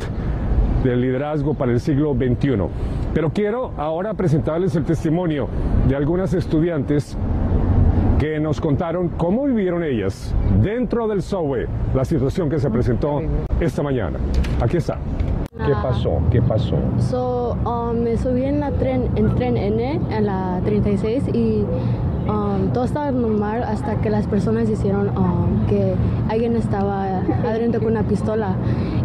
del 0.83 1.01
liderazgo 1.01 1.53
para 1.53 1.71
el 1.71 1.79
siglo 1.79 2.13
XXI. 2.13 2.57
Pero 3.13 3.31
quiero 3.31 3.71
ahora 3.77 4.13
presentarles 4.13 4.75
el 4.75 4.83
testimonio 4.83 5.47
de 5.87 5.95
algunas 5.95 6.33
estudiantes 6.33 7.17
que 8.19 8.37
nos 8.37 8.59
contaron 8.59 9.07
cómo 9.17 9.45
vivieron 9.45 9.81
ellas 9.81 10.35
dentro 10.61 11.07
del 11.07 11.21
subway 11.21 11.65
la 11.95 12.03
situación 12.03 12.49
que 12.49 12.59
se 12.59 12.69
presentó 12.69 13.21
esta 13.61 13.81
mañana. 13.81 14.19
Aquí 14.61 14.77
está. 14.77 14.99
¿Qué 15.65 15.73
pasó? 15.81 16.21
¿Qué 16.29 16.41
pasó? 16.41 16.75
So, 16.99 17.57
um, 17.65 17.97
me 17.99 18.17
subí 18.17 18.43
en 18.43 18.59
la 18.59 18.71
tren, 18.71 19.09
en 19.15 19.35
tren 19.35 19.55
N, 19.55 20.01
en 20.09 20.25
la 20.25 20.59
36 20.65 21.29
y 21.33 21.63
um, 22.27 22.73
todo 22.73 22.83
estaba 22.83 23.11
normal 23.11 23.63
hasta 23.63 24.01
que 24.01 24.09
las 24.09 24.27
personas 24.27 24.69
hicieron 24.69 25.09
um, 25.17 25.65
que 25.67 25.95
alguien 26.27 26.57
estaba 26.57 27.19
adentro 27.45 27.79
con 27.79 27.91
una 27.91 28.03
pistola 28.03 28.55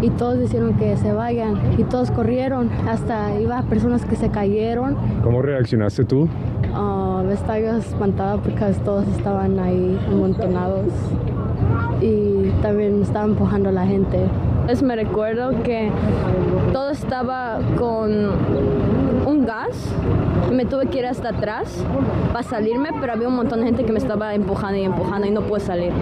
y 0.03 0.11
todos 0.11 0.41
dijeron 0.41 0.75
que 0.75 0.97
se 0.97 1.13
vayan 1.13 1.61
y 1.79 1.85
todos 1.85 2.11
corrieron 2.11 2.69
hasta 2.89 3.39
iba 3.41 3.63
personas 3.63 4.05
que 4.05 4.17
se 4.17 4.31
cayeron. 4.31 4.97
¿Cómo 5.23 5.41
reaccionaste 5.41 6.05
tú? 6.05 6.29
Uh, 7.15 7.31
estaba 7.31 7.59
espantada 7.59 8.39
porque 8.39 8.65
todos 8.85 9.07
estaban 9.17 9.57
ahí 9.61 10.01
amontonados 10.09 10.87
y 12.01 12.51
también 12.61 13.03
estaba 13.03 13.27
empujando 13.27 13.69
a 13.69 13.73
la 13.73 13.87
gente. 13.87 14.19
Es, 14.67 14.83
me 14.83 14.97
recuerdo 14.97 15.63
que 15.63 15.93
todo 16.73 16.91
estaba 16.91 17.61
con 17.79 18.11
un 19.27 19.47
gas. 19.47 19.77
Me 20.51 20.65
tuve 20.65 20.87
que 20.87 20.99
ir 20.99 21.07
hasta 21.07 21.29
atrás 21.29 21.85
para 22.33 22.43
salirme, 22.43 22.89
pero 23.01 23.13
había 23.13 23.29
un 23.29 23.37
montón 23.37 23.61
de 23.61 23.67
gente 23.67 23.85
que 23.85 23.93
me 23.93 23.99
estaba 23.99 24.35
empujando 24.35 24.77
y 24.79 24.83
empujando 24.83 25.29
y 25.29 25.31
no 25.31 25.43
pude 25.43 25.61
salir. 25.61 25.93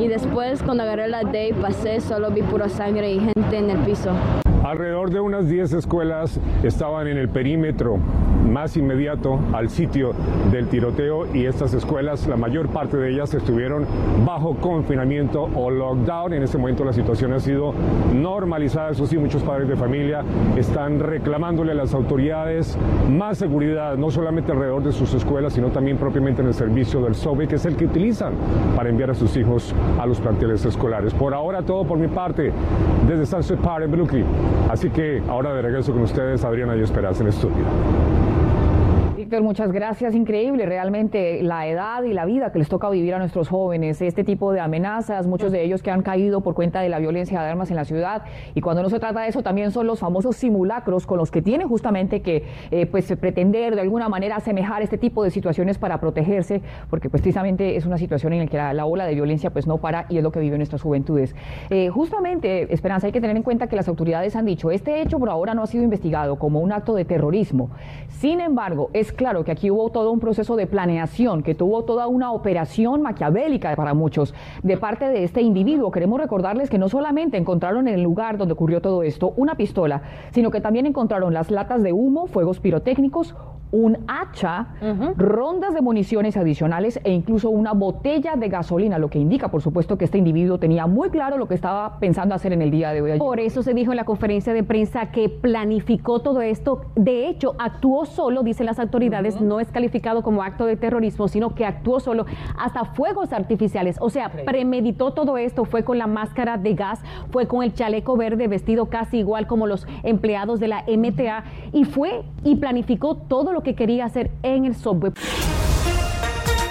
Y 0.00 0.08
después 0.08 0.60
cuando 0.64 0.82
agarré 0.82 1.06
la 1.06 1.22
day 1.22 1.52
pasé, 1.52 2.00
solo 2.00 2.30
vi 2.30 2.42
pura 2.42 2.68
sangre 2.68 3.12
y 3.12 3.20
gente 3.20 3.58
en 3.58 3.70
el 3.70 3.78
piso. 3.78 4.10
Alrededor 4.64 5.10
de 5.10 5.20
unas 5.20 5.46
10 5.46 5.74
escuelas 5.74 6.40
estaban 6.62 7.06
en 7.06 7.18
el 7.18 7.28
perímetro 7.28 7.98
más 8.44 8.76
inmediato 8.78 9.38
al 9.52 9.68
sitio 9.68 10.12
del 10.50 10.68
tiroteo 10.68 11.26
y 11.34 11.44
estas 11.44 11.74
escuelas, 11.74 12.26
la 12.26 12.36
mayor 12.36 12.68
parte 12.68 12.96
de 12.96 13.10
ellas 13.10 13.34
estuvieron 13.34 13.84
bajo 14.24 14.54
confinamiento 14.56 15.50
o 15.54 15.70
lockdown. 15.70 16.32
En 16.32 16.42
este 16.42 16.56
momento 16.56 16.82
la 16.82 16.94
situación 16.94 17.34
ha 17.34 17.40
sido 17.40 17.74
normalizada, 18.14 18.90
eso 18.90 19.06
sí, 19.06 19.18
muchos 19.18 19.42
padres 19.42 19.68
de 19.68 19.76
familia 19.76 20.22
están 20.56 20.98
reclamándole 20.98 21.72
a 21.72 21.74
las 21.74 21.92
autoridades 21.92 22.78
más 23.10 23.38
seguridad, 23.38 23.98
no 23.98 24.10
solamente 24.10 24.52
alrededor 24.52 24.82
de 24.82 24.92
sus 24.92 25.12
escuelas, 25.12 25.52
sino 25.52 25.68
también 25.68 25.98
propiamente 25.98 26.40
en 26.40 26.48
el 26.48 26.54
servicio 26.54 27.02
del 27.02 27.14
SOBE, 27.14 27.48
que 27.48 27.56
es 27.56 27.66
el 27.66 27.76
que 27.76 27.84
utilizan 27.84 28.32
para 28.76 28.88
enviar 28.88 29.10
a 29.10 29.14
sus 29.14 29.36
hijos 29.36 29.74
a 29.98 30.06
los 30.06 30.20
planteles 30.20 30.64
escolares. 30.64 31.12
Por 31.12 31.34
ahora 31.34 31.62
todo 31.62 31.84
por 31.84 31.98
mi 31.98 32.08
parte, 32.08 32.50
desde 33.06 33.26
Sunset 33.26 33.58
Park 33.58 33.84
en 33.84 33.90
Brooklyn. 33.90 34.24
Así 34.70 34.90
que 34.90 35.22
ahora 35.28 35.52
de 35.54 35.62
regreso 35.62 35.92
con 35.92 36.02
ustedes, 36.02 36.44
Adriana 36.44 36.76
y 36.76 36.82
Esperanza 36.82 37.22
en 37.22 37.28
estudio. 37.28 37.64
Víctor, 39.24 39.42
muchas 39.42 39.72
gracias. 39.72 40.14
Increíble 40.14 40.66
realmente 40.66 41.42
la 41.42 41.66
edad 41.66 42.02
y 42.02 42.12
la 42.12 42.26
vida 42.26 42.52
que 42.52 42.58
les 42.58 42.68
toca 42.68 42.90
vivir 42.90 43.14
a 43.14 43.18
nuestros 43.18 43.48
jóvenes, 43.48 44.02
este 44.02 44.22
tipo 44.22 44.52
de 44.52 44.60
amenazas, 44.60 45.26
muchos 45.26 45.50
de 45.50 45.64
ellos 45.64 45.82
que 45.82 45.90
han 45.90 46.02
caído 46.02 46.42
por 46.42 46.52
cuenta 46.52 46.82
de 46.82 46.90
la 46.90 46.98
violencia 46.98 47.40
de 47.40 47.48
armas 47.48 47.70
en 47.70 47.76
la 47.76 47.86
ciudad. 47.86 48.24
Y 48.54 48.60
cuando 48.60 48.82
no 48.82 48.90
se 48.90 49.00
trata 49.00 49.22
de 49.22 49.28
eso, 49.28 49.42
también 49.42 49.70
son 49.70 49.86
los 49.86 50.00
famosos 50.00 50.36
simulacros 50.36 51.06
con 51.06 51.16
los 51.16 51.30
que 51.30 51.40
tienen 51.40 51.68
justamente 51.68 52.20
que 52.20 52.44
eh, 52.70 52.84
pues, 52.84 53.10
pretender 53.16 53.74
de 53.76 53.80
alguna 53.80 54.10
manera 54.10 54.36
asemejar 54.36 54.82
este 54.82 54.98
tipo 54.98 55.24
de 55.24 55.30
situaciones 55.30 55.78
para 55.78 56.00
protegerse, 56.00 56.60
porque 56.90 57.08
pues, 57.08 57.22
precisamente 57.22 57.76
es 57.76 57.86
una 57.86 57.96
situación 57.96 58.34
en 58.34 58.40
la 58.40 58.46
que 58.46 58.58
la, 58.58 58.84
ola 58.84 59.06
de 59.06 59.14
violencia 59.14 59.48
pues 59.48 59.66
no 59.66 59.78
para 59.78 60.04
y 60.10 60.18
es 60.18 60.22
lo 60.22 60.32
que 60.32 60.40
viven 60.40 60.58
nuestras 60.58 60.82
juventudes. 60.82 61.34
Eh, 61.70 61.88
justamente, 61.88 62.74
Esperanza, 62.74 63.06
hay 63.06 63.12
que 63.14 63.22
tener 63.22 63.38
en 63.38 63.42
cuenta 63.42 63.68
que 63.68 63.76
las 63.76 63.88
autoridades 63.88 64.36
han 64.36 64.44
dicho, 64.44 64.70
este 64.70 65.00
hecho 65.00 65.18
por 65.18 65.30
ahora 65.30 65.54
no 65.54 65.62
ha 65.62 65.66
sido 65.66 65.82
investigado 65.82 66.36
como 66.36 66.60
un 66.60 66.72
acto 66.72 66.94
de 66.94 67.06
terrorismo. 67.06 67.70
Sin 68.08 68.40
embargo, 68.40 68.90
es 68.92 69.13
claro 69.14 69.44
que 69.44 69.52
aquí 69.52 69.70
hubo 69.70 69.90
todo 69.90 70.10
un 70.10 70.20
proceso 70.20 70.56
de 70.56 70.66
planeación, 70.66 71.42
que 71.42 71.54
tuvo 71.54 71.84
toda 71.84 72.06
una 72.06 72.32
operación 72.32 73.02
maquiavélica 73.02 73.74
para 73.76 73.94
muchos 73.94 74.34
de 74.62 74.76
parte 74.76 75.08
de 75.08 75.24
este 75.24 75.42
individuo. 75.42 75.90
Queremos 75.90 76.20
recordarles 76.20 76.70
que 76.70 76.78
no 76.78 76.88
solamente 76.88 77.36
encontraron 77.36 77.88
en 77.88 77.94
el 77.94 78.02
lugar 78.02 78.36
donde 78.38 78.54
ocurrió 78.54 78.80
todo 78.80 79.02
esto 79.02 79.32
una 79.36 79.56
pistola, 79.56 80.02
sino 80.32 80.50
que 80.50 80.60
también 80.60 80.86
encontraron 80.86 81.32
las 81.32 81.50
latas 81.50 81.82
de 81.82 81.92
humo, 81.92 82.26
fuegos 82.26 82.60
pirotécnicos, 82.60 83.34
un 83.74 83.98
hacha, 84.06 84.68
rondas 85.16 85.74
de 85.74 85.82
municiones 85.82 86.36
adicionales 86.36 87.00
e 87.02 87.10
incluso 87.10 87.50
una 87.50 87.72
botella 87.72 88.36
de 88.36 88.48
gasolina, 88.48 88.98
lo 88.98 89.10
que 89.10 89.18
indica, 89.18 89.50
por 89.50 89.62
supuesto, 89.62 89.98
que 89.98 90.04
este 90.04 90.16
individuo 90.16 90.58
tenía 90.58 90.86
muy 90.86 91.10
claro 91.10 91.38
lo 91.38 91.48
que 91.48 91.54
estaba 91.54 91.98
pensando 91.98 92.36
hacer 92.36 92.52
en 92.52 92.62
el 92.62 92.70
día 92.70 92.92
de 92.92 93.02
hoy. 93.02 93.18
Por 93.18 93.40
eso 93.40 93.64
se 93.64 93.74
dijo 93.74 93.90
en 93.90 93.96
la 93.96 94.04
conferencia 94.04 94.52
de 94.52 94.62
prensa 94.62 95.10
que 95.10 95.28
planificó 95.28 96.20
todo 96.20 96.40
esto. 96.40 96.82
De 96.94 97.26
hecho, 97.26 97.56
actuó 97.58 98.04
solo, 98.06 98.44
dicen 98.44 98.66
las 98.66 98.78
autoridades, 98.78 99.40
no 99.40 99.58
es 99.58 99.72
calificado 99.72 100.22
como 100.22 100.44
acto 100.44 100.66
de 100.66 100.76
terrorismo, 100.76 101.26
sino 101.26 101.56
que 101.56 101.66
actuó 101.66 101.98
solo 101.98 102.26
hasta 102.56 102.84
fuegos 102.84 103.32
artificiales. 103.32 103.96
O 104.00 104.08
sea, 104.08 104.30
premeditó 104.30 105.14
todo 105.14 105.36
esto, 105.36 105.64
fue 105.64 105.82
con 105.82 105.98
la 105.98 106.06
máscara 106.06 106.58
de 106.58 106.74
gas, 106.74 107.00
fue 107.30 107.48
con 107.48 107.64
el 107.64 107.74
chaleco 107.74 108.16
verde 108.16 108.46
vestido 108.46 108.86
casi 108.86 109.18
igual 109.18 109.48
como 109.48 109.66
los 109.66 109.84
empleados 110.04 110.60
de 110.60 110.68
la 110.68 110.84
MTA 110.86 111.42
y 111.72 111.84
fue 111.84 112.22
y 112.44 112.54
planificó 112.56 113.16
todo 113.16 113.52
lo 113.52 113.63
que 113.64 113.74
quería 113.74 114.04
hacer 114.04 114.30
en 114.44 114.64
el 114.66 114.76
software. 114.76 115.14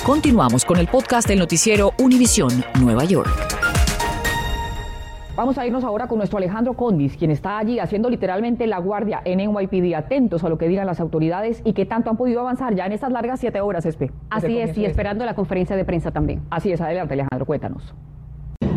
Continuamos 0.06 0.64
con 0.64 0.78
el 0.78 0.88
podcast 0.88 1.28
del 1.28 1.40
noticiero 1.40 1.92
Univisión 2.00 2.64
Nueva 2.80 3.04
York. 3.04 3.30
Vamos 5.36 5.58
a 5.58 5.66
irnos 5.66 5.84
ahora 5.84 6.08
con 6.08 6.20
nuestro 6.20 6.38
Alejandro 6.38 6.76
Condis, 6.76 7.18
quien 7.18 7.32
está 7.32 7.58
allí 7.58 7.80
haciendo 7.80 8.08
literalmente 8.08 8.68
la 8.68 8.78
guardia 8.78 9.22
en 9.26 9.40
NYPD, 9.40 9.96
atentos 9.96 10.44
a 10.44 10.50
lo 10.50 10.60
que 10.60 10.68
digan 10.68 10.86
las 10.86 11.00
autoridades 11.00 11.62
y 11.66 11.74
que 11.74 11.88
tanto 11.88 12.12
han 12.12 12.18
podido 12.18 12.42
avanzar 12.42 12.76
ya 12.76 12.86
en 12.86 12.92
estas 12.92 13.12
largas 13.12 13.40
siete 13.40 13.60
horas, 13.60 13.86
Espe. 13.88 14.12
Así 14.30 14.60
es, 14.60 14.78
y 14.78 14.86
esperando 14.86 15.26
la 15.26 15.34
conferencia 15.34 15.76
de 15.76 15.86
prensa 15.86 16.12
también. 16.12 16.42
Así 16.52 16.72
es, 16.72 16.82
adelante 16.82 17.16
Alejandro, 17.16 17.48
cuéntanos. 17.48 17.96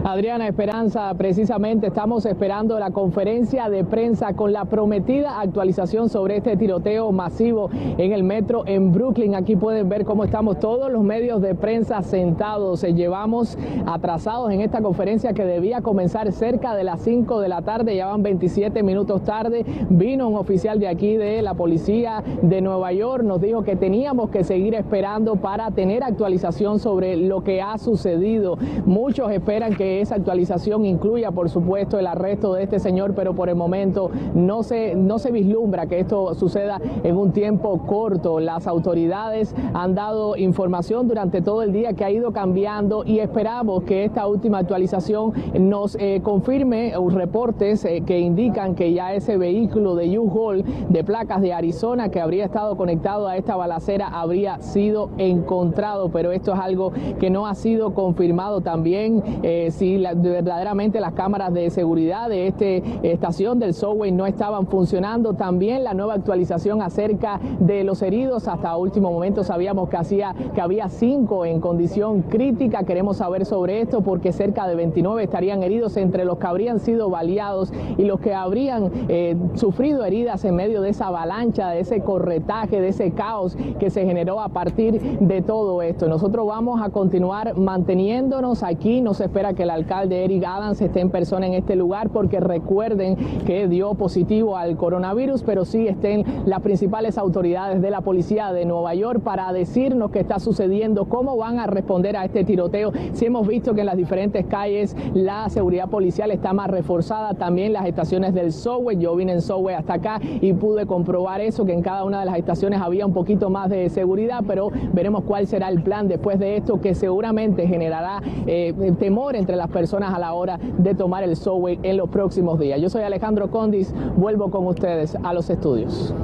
Adriana 0.09 0.47
Esperanza, 0.47 1.13
precisamente 1.19 1.89
estamos 1.89 2.27
esperando 2.27 2.79
la 2.79 2.93
conferencia 2.93 3.69
de 3.69 3.83
prensa 3.83 4.35
con 4.35 4.53
la 4.53 4.65
prometida 4.67 5.41
actualización 5.41 6.09
sobre 6.09 6.37
este 6.37 6.57
tiroteo 6.57 7.11
masivo 7.11 7.71
en 7.99 8.13
el 8.13 8.23
metro 8.23 8.63
en 8.69 8.93
Brooklyn. 8.93 9.35
Aquí 9.35 9.57
pueden 9.57 9.89
ver 9.89 10.05
cómo 10.05 10.23
estamos 10.23 10.61
todos 10.61 10.93
los 10.93 11.03
medios 11.03 11.43
de 11.43 11.57
prensa 11.57 12.03
sentados. 12.03 12.83
Llevamos 12.83 13.59
atrasados 13.85 14.53
en 14.53 14.61
esta 14.61 14.81
conferencia 14.81 15.33
que 15.33 15.45
debía 15.45 15.81
comenzar 15.81 16.31
cerca 16.31 16.77
de 16.77 16.85
las 16.85 17.01
5 17.01 17.41
de 17.41 17.49
la 17.49 17.63
tarde, 17.63 17.97
ya 17.97 18.07
van 18.07 18.23
27 18.23 18.85
minutos 18.85 19.25
tarde. 19.25 19.67
Vino 19.91 20.29
un 20.29 20.37
oficial 20.37 20.79
de 20.79 20.87
aquí 20.87 21.17
de 21.17 21.43
la 21.43 21.55
policía 21.55 22.23
de 22.43 22.61
Nueva 22.61 22.93
York, 22.93 23.25
nos 23.25 23.41
dijo 23.41 23.65
que 23.65 23.75
teníamos 23.75 24.31
que 24.31 24.45
seguir 24.45 24.77
esperando 24.77 25.35
para 25.35 25.73
tener 25.73 26.05
actualización 26.05 26.79
sobre 26.79 27.17
lo 27.17 27.43
que 27.43 27.61
ha 27.61 27.77
sucedido. 27.79 28.57
Muchos 28.85 29.33
esperan 29.33 29.75
que 29.75 29.96
esa 30.01 30.15
actualización 30.15 30.85
incluya, 30.85 31.31
por 31.31 31.49
supuesto, 31.49 31.99
el 31.99 32.07
arresto 32.07 32.55
de 32.55 32.63
este 32.63 32.79
señor, 32.79 33.15
pero 33.15 33.35
por 33.35 33.49
el 33.49 33.57
momento 33.57 34.11
no 34.35 34.63
se, 34.63 34.95
no 34.95 35.19
se 35.19 35.31
vislumbra 35.31 35.87
que 35.87 36.01
esto 36.01 36.35
suceda 36.35 36.81
en 37.03 37.17
un 37.17 37.33
tiempo 37.33 37.79
corto. 37.87 38.41
Las 38.41 38.67
autoridades 38.67 39.55
han 39.75 39.95
dado 39.95 40.37
información 40.37 41.09
durante 41.09 41.43
todo 41.43 41.63
el 41.63 41.73
día 41.73 41.95
que 41.95 42.05
ha 42.05 42.11
ido 42.11 42.33
cambiando 42.33 43.05
y 43.05 43.19
esperamos 43.21 43.85
que 43.85 44.05
esta 44.05 44.27
última 44.27 44.59
actualización 44.59 45.33
nos 45.59 45.97
eh, 45.97 46.21
confirme 46.23 46.95
reportes 47.17 47.85
eh, 47.85 48.03
que 48.07 48.21
indican 48.21 48.75
que 48.75 48.93
ya 48.93 49.15
ese 49.15 49.37
vehículo 49.37 49.95
de 49.95 50.19
U-Haul 50.19 50.65
de 50.89 51.05
placas 51.05 51.41
de 51.41 51.53
Arizona 51.53 52.11
que 52.11 52.21
habría 52.21 52.45
estado 52.45 52.77
conectado 52.77 53.29
a 53.29 53.37
esta 53.37 53.57
balacera 53.57 54.09
habría 54.09 54.61
sido 54.61 55.11
encontrado, 55.19 56.11
pero 56.11 56.33
esto 56.33 56.53
es 56.53 56.61
algo 56.61 56.93
que 57.19 57.31
no 57.31 57.47
ha 57.47 57.55
sido 57.55 57.95
confirmado 57.95 58.61
también 58.61 59.23
eh, 59.43 59.71
verdaderamente 59.95 61.01
las 61.01 61.13
cámaras 61.13 61.53
de 61.53 61.71
seguridad 61.71 62.29
de 62.29 62.49
esta 62.49 62.65
estación 63.07 63.59
del 63.59 63.75
subway 63.75 64.13
no 64.13 64.27
estaban 64.27 64.67
funcionando. 64.67 65.35
También 65.35 65.85
la 65.85 65.95
nueva 65.95 66.15
actualización 66.15 66.83
acerca 66.83 67.41
de 67.61 67.85
los 67.85 68.03
heridos. 68.03 68.49
Hasta 68.49 68.77
último 68.77 69.11
momento 69.11 69.45
sabíamos 69.45 69.89
que, 69.89 69.97
hacía, 69.97 70.35
que 70.55 70.61
había 70.61 70.89
cinco 70.89 71.45
en 71.45 71.61
condición 71.61 72.23
crítica. 72.23 72.85
Queremos 72.85 73.19
saber 73.19 73.45
sobre 73.45 73.81
esto 73.81 74.01
porque 74.01 74.33
cerca 74.33 74.67
de 74.67 74.75
29 74.75 75.23
estarían 75.23 75.63
heridos 75.63 75.97
entre 75.97 76.25
los 76.25 76.39
que 76.39 76.47
habrían 76.47 76.81
sido 76.81 77.11
baleados 77.11 77.73
y 77.97 78.05
los 78.05 78.21
que 78.21 78.35
habrían 78.35 78.91
eh, 79.09 79.37
sufrido 79.55 80.05
heridas 80.05 80.45
en 80.45 80.55
medio 80.55 80.81
de 80.81 80.91
esa 80.91 81.09
avalancha, 81.09 81.71
de 81.71 81.81
ese 81.81 82.01
corretaje, 82.01 82.81
de 82.81 82.89
ese 82.89 83.13
caos 83.13 83.57
que 83.79 83.91
se 83.91 84.05
generó 84.05 84.41
a 84.41 84.49
partir 84.49 85.19
de 85.21 85.43
todo 85.43 85.83
esto. 85.83 86.09
Nosotros 86.09 86.47
vamos 86.47 86.81
a 86.83 86.91
continuar 86.91 87.57
manteniéndonos 87.57 88.63
aquí. 88.63 89.01
No 89.01 89.15
se 89.15 89.25
espera 89.25 89.53
que 89.55 89.66
el 89.67 89.71
alcalde 89.71 90.25
Eric 90.25 90.45
Adams 90.45 90.81
esté 90.81 91.01
en 91.01 91.11
persona 91.11 91.47
en 91.47 91.55
este 91.55 91.75
lugar 91.75 92.11
porque 92.11 92.39
recuerden 92.39 93.17
que 93.45 93.67
dio 93.67 93.95
positivo 93.95 94.57
al 94.57 94.77
coronavirus, 94.77 95.43
pero 95.43 95.65
sí 95.65 95.89
estén 95.89 96.25
las 96.47 96.61
principales 96.61 97.19
autoridades 97.19 97.83
de 97.83 97.91
la 97.91 98.01
policía 98.01 98.53
de 98.53 98.65
Nueva 98.65 98.95
York 98.95 99.21
para 99.23 99.53
decirnos 99.53 100.13
qué 100.13 100.21
está 100.21 100.39
sucediendo, 100.39 101.07
cómo 101.07 101.37
van 101.37 101.59
a 101.59 101.67
responder 101.67 102.17
a 102.17 102.25
este 102.25 102.45
tiroteo. 102.45 102.93
Si 103.13 103.27
hemos 103.27 103.47
visto 103.47 103.75
que 103.75 103.81
en 103.81 103.87
las 103.87 103.97
diferentes 103.97 104.47
calles 104.47 104.97
la 105.15 105.49
seguridad 105.49 105.89
policial 105.89 106.31
está 106.31 106.53
más 106.53 106.71
reforzada, 106.71 107.35
también 107.35 107.73
las 107.73 107.87
estaciones 107.87 108.35
del 108.35 108.53
subway. 108.53 108.97
Yo 108.99 109.17
vine 109.17 109.33
en 109.33 109.43
subway 109.43 109.75
hasta 109.75 109.95
acá 109.95 110.21
y 110.41 110.53
pude 110.53 110.87
comprobar 110.87 111.41
eso, 111.41 111.65
que 111.65 111.73
en 111.73 111.83
cada 111.83 112.05
una 112.05 112.21
de 112.21 112.27
las 112.27 112.39
estaciones 112.39 112.81
había 112.81 113.05
un 113.05 113.13
poquito 113.13 113.51
más 113.51 113.69
de 113.69 113.89
seguridad, 113.89 114.45
pero 114.47 114.71
veremos 114.93 115.25
cuál 115.25 115.49
será 115.49 115.69
el 115.69 115.83
plan 115.83 116.07
después 116.07 116.39
de 116.39 116.57
esto, 116.57 116.81
que 116.81 116.95
seguramente 116.95 117.67
generará 117.67 118.23
eh, 118.47 118.73
temor 119.01 119.35
entre 119.35 119.56
las 119.57 119.69
personas 119.69 120.15
a 120.15 120.19
la 120.19 120.33
hora 120.33 120.59
de 120.79 120.95
tomar 120.95 121.25
el 121.25 121.37
subway 121.37 121.79
en 121.83 121.97
los 121.97 122.09
próximos 122.09 122.59
días. 122.59 122.81
Yo 122.81 122.89
soy 122.89 123.03
Alejandro 123.03 123.51
Condis, 123.51 123.93
vuelvo 124.17 124.51
con 124.51 124.67
ustedes 124.67 125.17
a 125.23 125.33
los 125.33 125.51
estudios. 125.51 126.15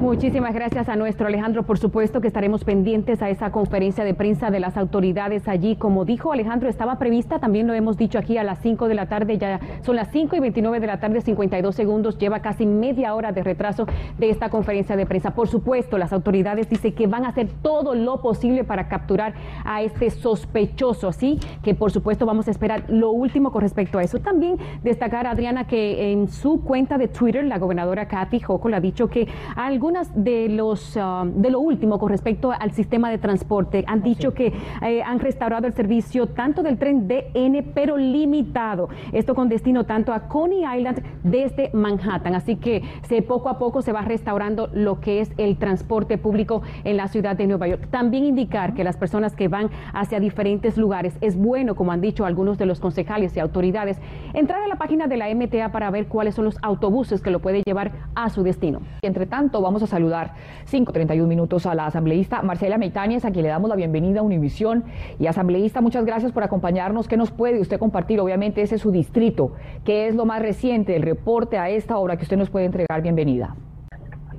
Muchísimas 0.00 0.54
gracias 0.54 0.88
a 0.88 0.96
nuestro 0.96 1.26
Alejandro. 1.26 1.64
Por 1.64 1.78
supuesto 1.78 2.22
que 2.22 2.26
estaremos 2.26 2.64
pendientes 2.64 3.20
a 3.20 3.28
esa 3.28 3.52
conferencia 3.52 4.02
de 4.02 4.14
prensa 4.14 4.50
de 4.50 4.58
las 4.58 4.78
autoridades 4.78 5.46
allí. 5.46 5.76
Como 5.76 6.06
dijo 6.06 6.32
Alejandro, 6.32 6.70
estaba 6.70 6.98
prevista, 6.98 7.38
también 7.38 7.66
lo 7.66 7.74
hemos 7.74 7.98
dicho 7.98 8.18
aquí 8.18 8.38
a 8.38 8.42
las 8.42 8.60
5 8.60 8.88
de 8.88 8.94
la 8.94 9.10
tarde, 9.10 9.36
ya 9.36 9.60
son 9.82 9.96
las 9.96 10.10
5 10.10 10.36
y 10.36 10.40
29 10.40 10.80
de 10.80 10.86
la 10.86 11.00
tarde, 11.00 11.20
52 11.20 11.76
segundos, 11.76 12.16
lleva 12.16 12.40
casi 12.40 12.64
media 12.64 13.14
hora 13.14 13.32
de 13.32 13.42
retraso 13.42 13.84
de 14.16 14.30
esta 14.30 14.48
conferencia 14.48 14.96
de 14.96 15.04
prensa. 15.04 15.34
Por 15.34 15.48
supuesto, 15.48 15.98
las 15.98 16.14
autoridades 16.14 16.70
dicen 16.70 16.94
que 16.94 17.06
van 17.06 17.26
a 17.26 17.28
hacer 17.28 17.48
todo 17.60 17.94
lo 17.94 18.22
posible 18.22 18.64
para 18.64 18.88
capturar 18.88 19.34
a 19.66 19.82
este 19.82 20.08
sospechoso, 20.08 21.08
así 21.08 21.38
que 21.62 21.74
por 21.74 21.92
supuesto 21.92 22.24
vamos 22.24 22.48
a 22.48 22.52
esperar 22.52 22.84
lo 22.88 23.10
último 23.10 23.52
con 23.52 23.60
respecto 23.60 23.98
a 23.98 24.02
eso. 24.02 24.18
También 24.18 24.56
destacar, 24.82 25.26
Adriana, 25.26 25.66
que 25.66 26.10
en 26.10 26.28
su 26.28 26.64
cuenta 26.64 26.96
de 26.96 27.08
Twitter, 27.08 27.44
la 27.44 27.58
gobernadora 27.58 28.08
Kathy 28.08 28.40
Hochul 28.48 28.72
ha 28.72 28.80
dicho 28.80 29.08
que 29.08 29.28
algún 29.56 29.89
de 30.14 30.48
los 30.48 30.96
ah, 30.96 31.24
de 31.26 31.50
lo 31.50 31.60
último 31.60 31.98
con 31.98 32.10
respecto 32.10 32.52
al 32.52 32.72
sistema 32.72 33.10
de 33.10 33.18
transporte. 33.18 33.84
Han 33.86 34.02
dicho 34.02 34.34
que 34.34 34.52
eh, 34.82 35.02
han 35.02 35.18
restaurado 35.18 35.66
el 35.66 35.72
servicio 35.72 36.26
tanto 36.26 36.62
del 36.62 36.78
tren 36.78 37.08
DN, 37.08 37.62
pero 37.74 37.96
limitado. 37.96 38.88
Esto 39.12 39.34
con 39.34 39.48
destino 39.48 39.84
tanto 39.84 40.12
a 40.12 40.28
Coney 40.28 40.62
Island 40.78 41.02
desde 41.24 41.70
Manhattan. 41.72 42.34
Así 42.34 42.56
que 42.56 42.82
se, 43.08 43.22
poco 43.22 43.48
a 43.48 43.58
poco 43.58 43.82
se 43.82 43.92
va 43.92 44.02
restaurando 44.02 44.68
lo 44.72 45.00
que 45.00 45.20
es 45.20 45.32
el 45.38 45.56
transporte 45.56 46.18
público 46.18 46.62
en 46.84 46.96
la 46.96 47.08
ciudad 47.08 47.36
de 47.36 47.46
Nueva 47.46 47.66
York. 47.66 47.88
También 47.90 48.24
indicar 48.24 48.74
que 48.74 48.84
las 48.84 48.96
personas 48.96 49.34
que 49.34 49.48
van 49.48 49.70
hacia 49.92 50.20
diferentes 50.20 50.76
lugares 50.76 51.16
es 51.20 51.36
bueno, 51.36 51.74
como 51.74 51.90
han 51.90 52.00
dicho 52.00 52.24
algunos 52.24 52.58
de 52.58 52.66
los 52.66 52.78
concejales 52.78 53.36
y 53.36 53.40
autoridades, 53.40 53.98
entrar 54.34 54.62
a 54.62 54.68
la 54.68 54.76
página 54.76 55.08
de 55.08 55.16
la 55.16 55.34
MTA 55.34 55.72
para 55.72 55.90
ver 55.90 56.06
cuáles 56.06 56.36
son 56.36 56.44
los 56.44 56.58
autobuses 56.62 57.20
que 57.20 57.30
lo 57.30 57.40
pueden 57.40 57.62
llevar 57.64 57.92
a 58.14 58.30
su 58.30 58.42
destino. 58.42 58.80
Entre 59.02 59.26
tanto, 59.26 59.60
vamos 59.60 59.79
a 59.82 59.86
saludar 59.86 60.34
5.31 60.70 61.26
minutos 61.26 61.66
a 61.66 61.74
la 61.74 61.86
asambleísta 61.86 62.42
Marcela 62.42 62.78
Meitañez, 62.78 63.24
a 63.24 63.30
quien 63.30 63.44
le 63.44 63.48
damos 63.48 63.68
la 63.68 63.76
bienvenida 63.76 64.20
a 64.20 64.22
Univisión. 64.22 64.84
Y 65.18 65.26
asambleísta, 65.26 65.80
muchas 65.80 66.04
gracias 66.04 66.32
por 66.32 66.42
acompañarnos. 66.42 67.08
¿Qué 67.08 67.16
nos 67.16 67.30
puede 67.30 67.60
usted 67.60 67.78
compartir? 67.78 68.20
Obviamente 68.20 68.62
ese 68.62 68.76
es 68.76 68.80
su 68.80 68.90
distrito. 68.90 69.52
¿Qué 69.84 70.08
es 70.08 70.14
lo 70.14 70.24
más 70.26 70.42
reciente, 70.42 70.96
el 70.96 71.02
reporte 71.02 71.58
a 71.58 71.70
esta 71.70 71.98
hora 71.98 72.16
que 72.16 72.24
usted 72.24 72.36
nos 72.36 72.50
puede 72.50 72.66
entregar? 72.66 73.02
Bienvenida. 73.02 73.54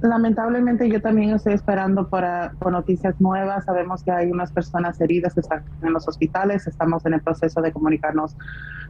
Lamentablemente 0.02 0.90
yo 0.90 1.02
también 1.02 1.32
estoy 1.32 1.54
esperando 1.54 2.10
para, 2.10 2.54
por 2.60 2.72
noticias 2.72 3.20
nuevas. 3.22 3.66
Sabemos 3.66 4.04
que 4.04 4.12
hay 4.12 4.32
unas 4.32 4.52
personas 4.52 5.00
heridas 5.00 5.34
que 5.34 5.42
están 5.42 5.64
en 5.84 5.94
los 5.94 6.08
hospitales. 6.08 6.66
Estamos 6.66 7.06
en 7.06 7.14
el 7.14 7.22
proceso 7.22 7.62
de 7.62 7.72
comunicarnos 7.72 8.36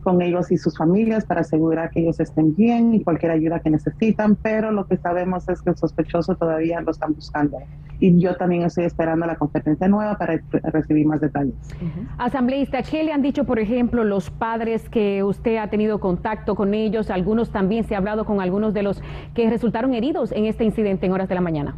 con 0.03 0.21
ellos 0.21 0.51
y 0.51 0.57
sus 0.57 0.77
familias 0.77 1.25
para 1.25 1.41
asegurar 1.41 1.89
que 1.91 2.01
ellos 2.01 2.19
estén 2.19 2.55
bien 2.55 2.93
y 2.93 3.03
cualquier 3.03 3.31
ayuda 3.31 3.59
que 3.59 3.69
necesitan, 3.69 4.35
pero 4.35 4.71
lo 4.71 4.87
que 4.87 4.97
sabemos 4.97 5.47
es 5.49 5.61
que 5.61 5.71
el 5.71 5.77
sospechoso 5.77 6.35
todavía 6.35 6.81
lo 6.81 6.91
están 6.91 7.13
buscando. 7.13 7.57
Y 7.99 8.19
yo 8.19 8.35
también 8.35 8.63
estoy 8.63 8.85
esperando 8.85 9.27
la 9.27 9.35
competencia 9.35 9.87
nueva 9.87 10.17
para 10.17 10.41
recibir 10.63 11.05
más 11.05 11.21
detalles. 11.21 11.53
Asambleísta, 12.17 12.81
¿qué 12.81 13.03
le 13.03 13.11
han 13.11 13.21
dicho, 13.21 13.43
por 13.43 13.59
ejemplo, 13.59 14.03
los 14.03 14.31
padres 14.31 14.89
que 14.89 15.23
usted 15.23 15.57
ha 15.57 15.69
tenido 15.69 15.99
contacto 15.99 16.55
con 16.55 16.73
ellos? 16.73 17.11
Algunos 17.11 17.51
también 17.51 17.83
se 17.83 17.93
ha 17.93 17.99
hablado 17.99 18.25
con 18.25 18.41
algunos 18.41 18.73
de 18.73 18.81
los 18.81 19.03
que 19.35 19.49
resultaron 19.49 19.93
heridos 19.93 20.31
en 20.31 20.45
este 20.45 20.63
incidente 20.63 21.00
en 21.05 21.11
horas 21.11 21.29
de 21.29 21.35
la 21.35 21.41
mañana. 21.41 21.75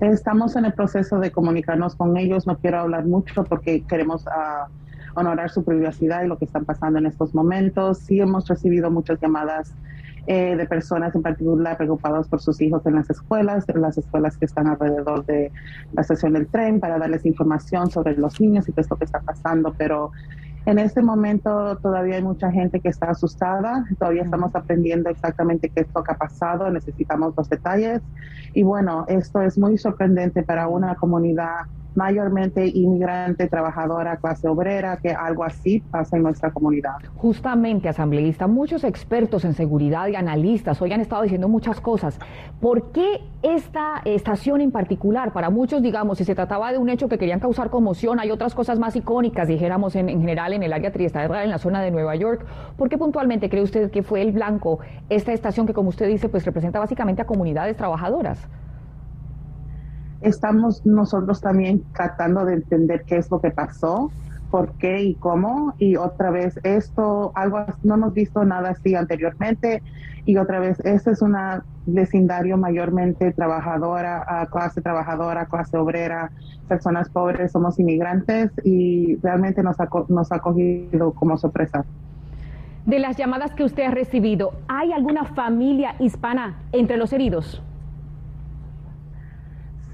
Estamos 0.00 0.56
en 0.56 0.64
el 0.64 0.74
proceso 0.74 1.18
de 1.18 1.30
comunicarnos 1.30 1.94
con 1.94 2.16
ellos. 2.16 2.46
No 2.46 2.58
quiero 2.58 2.80
hablar 2.80 3.06
mucho 3.06 3.44
porque 3.44 3.84
queremos 3.84 4.26
uh, 4.26 5.18
honorar 5.18 5.50
su 5.50 5.64
privacidad 5.64 6.24
y 6.24 6.28
lo 6.28 6.36
que 6.36 6.44
están 6.44 6.64
pasando 6.64 6.98
en 6.98 7.06
estos 7.06 7.34
momentos. 7.34 7.98
Sí 7.98 8.20
hemos 8.20 8.46
recibido 8.48 8.90
muchas 8.90 9.20
llamadas 9.20 9.74
eh, 10.26 10.56
de 10.56 10.66
personas 10.66 11.14
en 11.14 11.22
particular 11.22 11.76
preocupadas 11.76 12.28
por 12.28 12.40
sus 12.40 12.60
hijos 12.62 12.84
en 12.86 12.94
las 12.94 13.10
escuelas, 13.10 13.66
las 13.74 13.98
escuelas 13.98 14.38
que 14.38 14.46
están 14.46 14.66
alrededor 14.66 15.24
de 15.26 15.52
la 15.92 16.00
estación 16.00 16.32
del 16.32 16.46
tren, 16.48 16.80
para 16.80 16.98
darles 16.98 17.26
información 17.26 17.90
sobre 17.90 18.16
los 18.16 18.40
niños 18.40 18.66
y 18.68 18.72
qué 18.72 18.80
es 18.80 18.90
lo 18.90 18.96
que 18.96 19.04
está 19.04 19.20
pasando. 19.20 19.74
Pero 19.76 20.12
en 20.66 20.78
este 20.78 21.02
momento 21.02 21.76
todavía 21.78 22.16
hay 22.16 22.22
mucha 22.22 22.50
gente 22.50 22.80
que 22.80 22.88
está 22.88 23.10
asustada, 23.10 23.84
todavía 23.98 24.22
estamos 24.22 24.54
aprendiendo 24.54 25.10
exactamente 25.10 25.68
qué 25.68 25.82
es 25.82 25.88
lo 25.94 26.02
que 26.02 26.12
ha 26.12 26.16
pasado, 26.16 26.70
necesitamos 26.70 27.34
los 27.36 27.48
detalles. 27.48 28.02
Y 28.54 28.62
bueno, 28.62 29.04
esto 29.08 29.42
es 29.42 29.58
muy 29.58 29.76
sorprendente 29.76 30.42
para 30.42 30.68
una 30.68 30.94
comunidad 30.94 31.66
mayormente 31.94 32.66
inmigrante, 32.66 33.48
trabajadora, 33.48 34.16
clase 34.16 34.48
obrera, 34.48 34.98
que 34.98 35.10
algo 35.10 35.44
así 35.44 35.80
pasa 35.90 36.16
en 36.16 36.22
nuestra 36.22 36.50
comunidad. 36.50 36.94
Justamente, 37.16 37.88
asambleísta, 37.88 38.46
muchos 38.46 38.84
expertos 38.84 39.44
en 39.44 39.54
seguridad 39.54 40.08
y 40.08 40.16
analistas 40.16 40.80
hoy 40.82 40.92
han 40.92 41.00
estado 41.00 41.22
diciendo 41.22 41.48
muchas 41.48 41.80
cosas. 41.80 42.18
¿Por 42.60 42.92
qué 42.92 43.20
esta 43.42 44.00
estación 44.04 44.60
en 44.60 44.70
particular? 44.70 45.32
Para 45.32 45.50
muchos, 45.50 45.82
digamos, 45.82 46.18
si 46.18 46.24
se 46.24 46.34
trataba 46.34 46.72
de 46.72 46.78
un 46.78 46.88
hecho 46.88 47.08
que 47.08 47.18
querían 47.18 47.40
causar 47.40 47.70
conmoción, 47.70 48.20
hay 48.20 48.30
otras 48.30 48.54
cosas 48.54 48.78
más 48.78 48.96
icónicas, 48.96 49.48
dijéramos 49.48 49.96
en, 49.96 50.08
general 50.08 50.52
en 50.52 50.62
el 50.62 50.72
área 50.72 50.92
triestadal, 50.92 51.44
en 51.44 51.50
la 51.50 51.58
zona 51.58 51.82
de 51.82 51.90
Nueva 51.90 52.16
York. 52.16 52.44
¿Por 52.76 52.88
qué 52.88 52.98
puntualmente 52.98 53.48
cree 53.48 53.62
usted 53.62 53.90
que 53.90 54.02
fue 54.02 54.22
el 54.22 54.32
blanco 54.32 54.80
esta 55.08 55.32
estación 55.32 55.66
que, 55.66 55.74
como 55.74 55.90
usted 55.90 56.08
dice, 56.08 56.28
pues 56.28 56.44
representa 56.44 56.78
básicamente 56.78 57.22
a 57.22 57.26
comunidades 57.26 57.76
trabajadoras? 57.76 58.48
Estamos 60.24 60.84
nosotros 60.84 61.40
también 61.40 61.84
tratando 61.94 62.44
de 62.44 62.54
entender 62.54 63.04
qué 63.04 63.16
es 63.18 63.30
lo 63.30 63.40
que 63.40 63.50
pasó, 63.50 64.10
por 64.50 64.72
qué 64.72 65.02
y 65.02 65.14
cómo. 65.14 65.74
Y 65.78 65.96
otra 65.96 66.30
vez, 66.30 66.58
esto, 66.62 67.32
algo, 67.34 67.64
no 67.82 67.94
hemos 67.94 68.14
visto 68.14 68.44
nada 68.44 68.70
así 68.70 68.94
anteriormente. 68.94 69.82
Y 70.24 70.38
otra 70.38 70.58
vez, 70.58 70.80
este 70.80 71.10
es 71.10 71.22
un 71.22 71.36
vecindario 71.86 72.56
mayormente 72.56 73.32
trabajadora, 73.32 74.48
clase 74.50 74.80
trabajadora, 74.80 75.46
clase 75.46 75.76
obrera, 75.76 76.30
personas 76.66 77.10
pobres, 77.10 77.52
somos 77.52 77.78
inmigrantes 77.78 78.50
y 78.64 79.16
realmente 79.16 79.62
nos 79.62 79.78
ha, 79.80 79.88
nos 80.08 80.32
ha 80.32 80.38
cogido 80.38 81.12
como 81.12 81.36
sorpresa. 81.36 81.84
De 82.86 82.98
las 82.98 83.16
llamadas 83.16 83.54
que 83.54 83.64
usted 83.64 83.84
ha 83.84 83.90
recibido, 83.90 84.52
¿hay 84.68 84.92
alguna 84.92 85.24
familia 85.24 85.94
hispana 85.98 86.58
entre 86.72 86.96
los 86.96 87.12
heridos? 87.12 87.62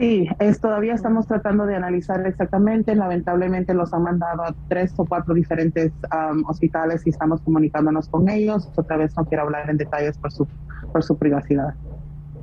Sí, 0.00 0.26
es, 0.38 0.58
todavía 0.58 0.94
estamos 0.94 1.26
tratando 1.26 1.66
de 1.66 1.76
analizar 1.76 2.26
exactamente. 2.26 2.94
Lamentablemente 2.94 3.74
los 3.74 3.92
han 3.92 4.04
mandado 4.04 4.44
a 4.44 4.54
tres 4.66 4.94
o 4.96 5.04
cuatro 5.04 5.34
diferentes 5.34 5.92
hospitales 6.48 7.06
y 7.06 7.10
estamos 7.10 7.42
comunicándonos 7.42 8.08
con 8.08 8.30
ellos. 8.30 8.66
Otra 8.76 8.96
vez 8.96 9.14
no 9.14 9.26
quiero 9.26 9.42
hablar 9.42 9.68
en 9.68 9.76
detalles 9.76 10.16
por 10.16 10.32
su, 10.32 10.48
por 10.90 11.02
su 11.02 11.18
privacidad. 11.18 11.74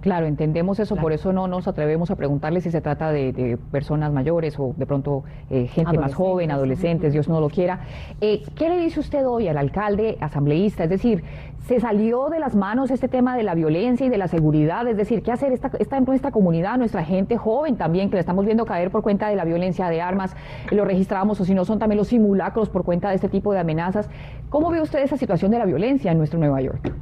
Claro, 0.08 0.26
entendemos 0.26 0.80
eso, 0.80 0.96
por 0.96 1.12
eso 1.12 1.34
no 1.34 1.50
nos 1.50 1.68
atrevemos 1.68 2.12
a 2.12 2.16
preguntarle 2.16 2.62
si 2.62 2.72
se 2.72 2.80
trata 2.80 3.12
de, 3.12 3.60
personas 3.74 4.14
mayores 4.14 4.58
o 4.58 4.74
de 4.78 4.86
pronto 4.86 5.26
eh, 5.50 5.68
gente 5.68 5.98
más 5.98 6.16
joven, 6.16 6.50
adolescentes, 6.50 7.12
Dios 7.12 7.28
no 7.28 7.42
lo 7.42 7.50
quiera. 7.50 7.82
Eh, 8.22 8.42
¿Qué 8.56 8.70
le 8.70 8.80
dice 8.80 9.02
usted 9.02 9.28
hoy 9.28 9.50
al 9.50 9.58
alcalde 9.58 10.18
asambleísta? 10.22 10.86
Es 10.86 10.90
decir, 10.90 11.26
¿se 11.66 11.82
salió 11.82 12.30
de 12.30 12.40
las 12.40 12.56
manos 12.56 12.90
este 12.90 13.10
tema 13.10 13.36
de 13.36 13.44
la 13.44 13.54
violencia 13.54 14.06
y 14.06 14.10
de 14.10 14.18
la 14.18 14.30
seguridad? 14.30 14.88
Es 14.88 14.96
decir, 14.96 15.24
¿qué 15.24 15.34
hacer 15.34 15.52
esta, 15.52 15.72
esta 15.78 16.00
nuestra 16.00 16.32
comunidad, 16.32 16.78
nuestra 16.78 17.04
gente 17.04 17.36
joven 17.36 17.76
también, 17.76 18.10
que 18.10 18.16
la 18.16 18.22
estamos 18.22 18.46
viendo 18.46 18.64
caer 18.64 18.92
por 18.92 19.02
cuenta 19.02 19.28
de 19.28 19.36
la 19.36 19.44
violencia 19.44 19.90
de 19.90 20.02
armas? 20.02 20.38
Lo 20.72 20.86
registramos, 20.86 21.42
o 21.42 21.44
si 21.44 21.54
no, 21.54 21.66
son 21.66 21.80
también 21.80 21.98
los 21.98 22.08
simulacros 22.08 22.70
por 22.70 22.86
cuenta 22.86 23.10
de 23.10 23.16
este 23.16 23.28
tipo 23.28 23.52
de 23.52 23.60
amenazas. 23.60 24.10
¿Cómo 24.50 24.70
ve 24.70 24.80
usted 24.80 25.04
esa 25.04 25.18
situación 25.18 25.52
de 25.52 25.60
la 25.60 25.66
violencia 25.66 26.14
en 26.14 26.18
nuestro 26.18 26.40
Nueva 26.40 26.62
York? 26.62 26.94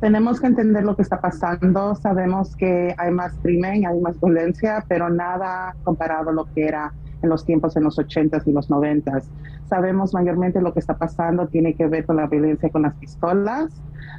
Tenemos 0.00 0.40
que 0.40 0.46
entender 0.46 0.84
lo 0.84 0.94
que 0.94 1.02
está 1.02 1.20
pasando. 1.20 1.94
Sabemos 1.96 2.54
que 2.54 2.94
hay 2.96 3.10
más 3.10 3.32
crimen, 3.42 3.84
hay 3.84 4.00
más 4.00 4.20
violencia, 4.20 4.84
pero 4.88 5.10
nada 5.10 5.74
comparado 5.82 6.30
a 6.30 6.32
lo 6.32 6.44
que 6.54 6.66
era 6.66 6.92
en 7.20 7.28
los 7.28 7.44
tiempos 7.44 7.76
en 7.76 7.82
los 7.82 7.98
80s 7.98 8.46
y 8.46 8.52
los 8.52 8.70
90s. 8.70 9.24
Sabemos 9.68 10.14
mayormente 10.14 10.60
lo 10.60 10.72
que 10.72 10.78
está 10.78 10.96
pasando 10.96 11.48
tiene 11.48 11.74
que 11.74 11.88
ver 11.88 12.06
con 12.06 12.16
la 12.16 12.28
violencia 12.28 12.70
con 12.70 12.82
las 12.82 12.94
pistolas. 12.94 13.72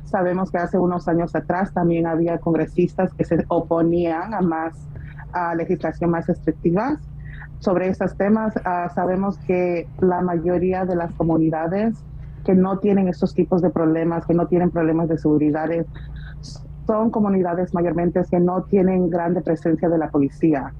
Sabemos 0.03 0.51
que 0.51 0.57
hace 0.57 0.77
unos 0.77 1.07
años 1.07 1.33
atrás 1.35 1.73
también 1.73 2.07
había 2.07 2.39
congresistas 2.39 3.13
que 3.13 3.23
se 3.23 3.45
oponían 3.47 4.33
a 4.33 4.41
más 4.41 4.75
a 5.31 5.53
legislación 5.55 6.09
más 6.09 6.27
restrictivas 6.27 6.99
sobre 7.59 7.87
estos 7.87 8.17
temas. 8.17 8.53
Ah, 8.65 8.91
sabemos 8.93 9.37
que 9.39 9.87
la 10.01 10.21
mayoría 10.21 10.85
de 10.85 10.95
las 10.95 11.13
comunidades 11.13 11.95
que 12.43 12.55
no 12.55 12.79
tienen 12.79 13.07
estos 13.07 13.33
tipos 13.33 13.61
de 13.61 13.69
problemas, 13.69 14.25
que 14.25 14.33
no 14.33 14.47
tienen 14.47 14.71
problemas 14.71 15.09
de 15.09 15.17
seguridad, 15.17 15.69
son 16.87 17.11
comunidades 17.11 17.73
mayormente 17.73 18.21
que 18.29 18.39
no 18.39 18.63
tienen 18.63 19.09
grande 19.09 19.41
presencia 19.41 19.89
de 19.89 19.97
la 19.97 20.09
policía. 20.09 20.73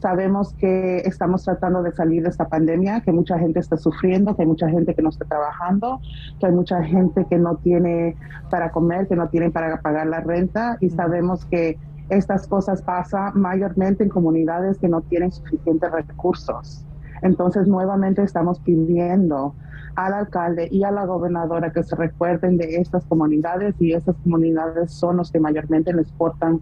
Sabemos 0.00 0.52
que 0.54 0.98
estamos 0.98 1.44
tratando 1.44 1.82
de 1.82 1.92
salir 1.92 2.22
de 2.22 2.28
esta 2.28 2.46
pandemia, 2.48 3.00
que 3.00 3.10
mucha 3.10 3.38
gente 3.38 3.60
está 3.60 3.78
sufriendo, 3.78 4.36
que 4.36 4.42
hay 4.42 4.48
mucha 4.48 4.68
gente 4.68 4.94
que 4.94 5.00
no 5.00 5.08
está 5.08 5.24
trabajando, 5.24 6.00
que 6.38 6.46
hay 6.46 6.52
mucha 6.52 6.82
gente 6.82 7.24
que 7.24 7.38
no 7.38 7.56
tiene 7.56 8.14
para 8.50 8.70
comer, 8.70 9.08
que 9.08 9.16
no 9.16 9.28
tienen 9.28 9.52
para 9.52 9.80
pagar 9.80 10.06
la 10.06 10.20
renta 10.20 10.76
y 10.80 10.90
sabemos 10.90 11.46
que 11.46 11.78
estas 12.10 12.46
cosas 12.46 12.82
pasan 12.82 13.32
mayormente 13.40 14.04
en 14.04 14.10
comunidades 14.10 14.78
que 14.78 14.88
no 14.88 15.00
tienen 15.00 15.32
suficientes 15.32 15.90
recursos. 15.90 16.84
Entonces, 17.26 17.66
nuevamente 17.66 18.22
estamos 18.22 18.60
pidiendo 18.60 19.54
al 19.96 20.12
alcalde 20.12 20.68
y 20.70 20.84
a 20.84 20.90
la 20.90 21.06
gobernadora 21.06 21.72
que 21.72 21.82
se 21.82 21.96
recuerden 21.96 22.56
de 22.56 22.76
estas 22.76 23.04
comunidades 23.06 23.74
y 23.80 23.92
estas 23.92 24.14
comunidades 24.22 24.92
son 24.92 25.16
los 25.16 25.32
que 25.32 25.40
mayormente 25.40 25.92
les 25.92 26.12
cortan 26.12 26.60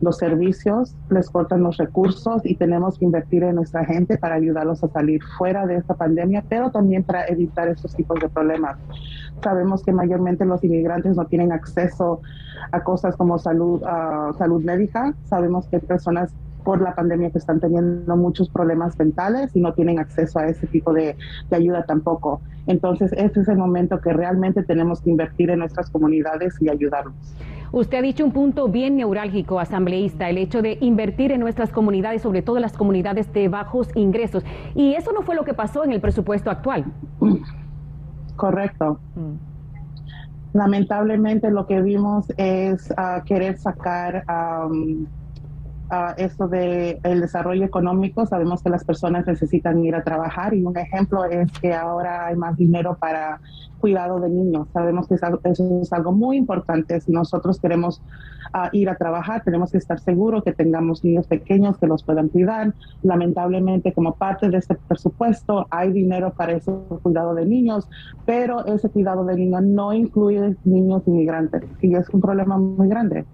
los 0.00 0.18
servicios, 0.18 0.94
les 1.10 1.28
cortan 1.28 1.62
los 1.62 1.76
recursos 1.78 2.42
y 2.44 2.54
tenemos 2.54 2.98
que 2.98 3.06
invertir 3.06 3.42
en 3.42 3.56
nuestra 3.56 3.84
gente 3.84 4.18
para 4.18 4.36
ayudarlos 4.36 4.84
a 4.84 4.88
salir 4.88 5.20
fuera 5.36 5.66
de 5.66 5.76
esta 5.76 5.94
pandemia, 5.94 6.44
pero 6.48 6.70
también 6.70 7.02
para 7.02 7.26
evitar 7.26 7.68
estos 7.68 7.94
tipos 7.94 8.20
de 8.20 8.28
problemas. 8.28 8.78
Sabemos 9.42 9.82
que 9.82 9.92
mayormente 9.92 10.44
los 10.44 10.62
inmigrantes 10.62 11.16
no 11.16 11.26
tienen 11.26 11.52
acceso 11.52 12.20
a 12.72 12.82
cosas 12.82 13.16
como 13.16 13.38
salud, 13.38 13.82
uh, 13.82 14.32
salud 14.34 14.62
médica. 14.62 15.14
Sabemos 15.24 15.66
que 15.68 15.76
hay 15.76 15.82
personas 15.82 16.34
por 16.66 16.82
la 16.82 16.96
pandemia 16.96 17.30
que 17.30 17.38
están 17.38 17.60
teniendo 17.60 18.16
muchos 18.16 18.50
problemas 18.50 18.98
mentales 18.98 19.54
y 19.54 19.60
no 19.60 19.72
tienen 19.72 20.00
acceso 20.00 20.40
a 20.40 20.48
ese 20.48 20.66
tipo 20.66 20.92
de, 20.92 21.16
ayuda 21.52 21.84
tampoco. 21.84 22.40
Entonces, 22.66 23.12
este 23.16 23.42
es 23.42 23.48
el 23.48 23.56
momento 23.56 24.00
que 24.00 24.12
realmente 24.12 24.64
tenemos 24.64 25.00
que 25.00 25.10
invertir 25.10 25.50
en 25.50 25.60
nuestras 25.60 25.88
comunidades 25.90 26.60
y 26.60 26.68
ayudarlos. 26.68 27.14
Usted 27.70 27.98
ha 27.98 28.02
dicho 28.02 28.24
un 28.24 28.32
punto 28.32 28.66
bien 28.66 28.96
neurálgico, 28.96 29.60
asambleísta, 29.60 30.28
el 30.28 30.38
hecho 30.38 30.60
de 30.60 30.76
invertir 30.80 31.30
en 31.30 31.38
nuestras 31.38 31.70
comunidades, 31.70 32.22
sobre 32.22 32.42
todo 32.42 32.58
las 32.58 32.72
comunidades 32.72 33.32
de 33.32 33.46
bajos 33.46 33.88
ingresos. 33.94 34.44
Y 34.74 34.94
eso 34.94 35.12
no 35.12 35.22
fue 35.22 35.36
lo 35.36 35.44
que 35.44 35.54
pasó 35.54 35.84
en 35.84 35.92
el 35.92 36.00
presupuesto 36.00 36.50
actual. 36.50 36.84
Correcto. 38.34 38.98
Mm. 39.14 39.34
Lamentablemente 40.52 41.48
lo 41.52 41.68
que 41.68 41.80
vimos 41.80 42.26
es 42.36 42.92
ah, 42.96 43.22
querer 43.24 43.56
sacar 43.56 44.24
uh, 45.90 46.14
esto 46.16 46.48
de 46.48 46.98
el 47.02 47.20
desarrollo 47.20 47.64
económico, 47.64 48.26
sabemos 48.26 48.62
que 48.62 48.70
las 48.70 48.84
personas 48.84 49.26
necesitan 49.26 49.84
ir 49.84 49.94
a 49.94 50.02
trabajar 50.02 50.54
y 50.54 50.62
un 50.62 50.76
ejemplo 50.76 51.24
es 51.24 51.50
que 51.60 51.74
ahora 51.74 52.26
hay 52.26 52.36
más 52.36 52.56
dinero 52.56 52.96
para 52.98 53.40
cuidado 53.78 54.20
de 54.20 54.30
niños. 54.30 54.68
Sabemos 54.72 55.06
que 55.06 55.14
eso 55.14 55.80
es 55.82 55.92
algo 55.92 56.12
muy 56.12 56.36
importante. 56.36 57.00
Si 57.00 57.12
nosotros 57.12 57.60
queremos 57.60 58.02
uh, 58.54 58.68
ir 58.72 58.88
a 58.88 58.96
trabajar, 58.96 59.42
tenemos 59.44 59.70
que 59.70 59.78
estar 59.78 60.00
seguros 60.00 60.42
que 60.44 60.52
tengamos 60.52 61.04
niños 61.04 61.26
pequeños 61.26 61.78
que 61.78 61.86
los 61.86 62.02
puedan 62.02 62.28
cuidar. 62.28 62.74
Lamentablemente, 63.02 63.92
como 63.92 64.14
parte 64.14 64.48
de 64.48 64.58
este 64.58 64.76
presupuesto, 64.88 65.66
hay 65.70 65.92
dinero 65.92 66.32
para 66.32 66.52
ese 66.52 66.72
cuidado 67.02 67.34
de 67.34 67.46
niños, 67.46 67.88
pero 68.24 68.64
ese 68.66 68.88
cuidado 68.88 69.24
de 69.24 69.36
niños 69.36 69.62
no 69.62 69.92
incluye 69.92 70.56
niños 70.64 71.02
inmigrantes 71.06 71.62
y 71.80 71.94
es 71.94 72.08
un 72.10 72.20
problema 72.20 72.58
muy 72.58 72.88
grande. 72.88 73.24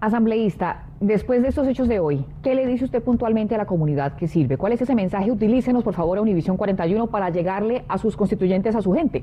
Asambleísta, 0.00 0.87
después 1.00 1.42
de 1.42 1.48
estos 1.48 1.66
hechos 1.66 1.88
de 1.88 2.00
hoy, 2.00 2.24
¿qué 2.42 2.54
le 2.54 2.66
dice 2.66 2.84
usted 2.84 3.02
puntualmente 3.02 3.54
a 3.54 3.58
la 3.58 3.66
comunidad 3.66 4.16
que 4.16 4.28
sirve? 4.28 4.56
¿Cuál 4.56 4.72
es 4.72 4.82
ese 4.82 4.94
mensaje? 4.94 5.30
Utilícenos, 5.30 5.84
por 5.84 5.94
favor, 5.94 6.18
a 6.18 6.22
Univisión 6.22 6.56
41 6.56 7.06
para 7.08 7.30
llegarle 7.30 7.84
a 7.88 7.98
sus 7.98 8.16
constituyentes, 8.16 8.74
a 8.74 8.82
su 8.82 8.92
gente. 8.92 9.22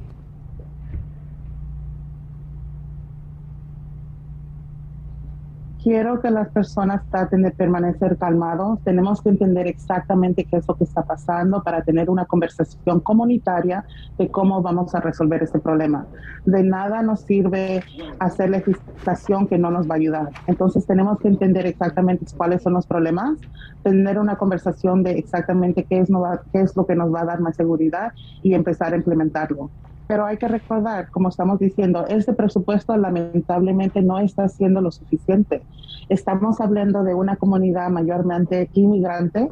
Quiero 5.85 6.19
que 6.19 6.31
las 6.31 6.49
personas 6.49 7.03
traten 7.11 7.43
de 7.43 7.51
permanecer 7.51 8.17
calmados. 8.17 8.79
Tenemos 8.83 9.21
que 9.21 9.29
entender 9.29 9.67
exactamente 9.67 10.43
qué 10.43 10.57
es 10.57 10.67
lo 10.67 10.75
que 10.75 10.83
está 10.83 11.03
pasando 11.03 11.61
para 11.61 11.83
tener 11.83 12.09
una 12.09 12.25
conversación 12.25 13.01
comunitaria 13.01 13.85
de 14.17 14.31
cómo 14.31 14.63
vamos 14.63 14.95
a 14.95 14.99
resolver 14.99 15.43
este 15.43 15.59
problema. 15.59 16.07
De 16.43 16.63
nada 16.63 17.03
nos 17.03 17.21
sirve 17.21 17.83
hacer 18.17 18.49
legislación 18.49 19.45
que 19.45 19.59
no 19.59 19.69
nos 19.69 19.87
va 19.87 19.93
a 19.93 19.97
ayudar. 19.97 20.29
Entonces 20.47 20.87
tenemos 20.87 21.19
que 21.19 21.27
entender 21.27 21.67
exactamente 21.67 22.25
cuáles 22.35 22.63
son 22.63 22.73
los 22.73 22.87
problemas, 22.87 23.37
tener 23.83 24.17
una 24.17 24.37
conversación 24.37 25.03
de 25.03 25.11
exactamente 25.19 25.83
qué 25.83 25.99
es, 25.99 26.09
qué 26.51 26.61
es 26.61 26.75
lo 26.75 26.87
que 26.87 26.95
nos 26.95 27.13
va 27.13 27.21
a 27.21 27.25
dar 27.25 27.41
más 27.41 27.57
seguridad 27.57 28.11
y 28.41 28.55
empezar 28.55 28.93
a 28.93 28.95
implementarlo. 28.95 29.69
Pero 30.07 30.25
hay 30.25 30.37
que 30.37 30.47
recordar, 30.47 31.09
como 31.09 31.29
estamos 31.29 31.59
diciendo, 31.59 32.05
este 32.07 32.33
presupuesto 32.33 32.95
lamentablemente 32.95 34.01
no 34.01 34.19
está 34.19 34.43
haciendo 34.43 34.81
lo 34.81 34.91
suficiente. 34.91 35.63
Estamos 36.09 36.61
hablando 36.61 37.03
de 37.03 37.15
una 37.15 37.35
comunidad 37.35 37.89
mayormente 37.89 38.69
inmigrante 38.73 39.49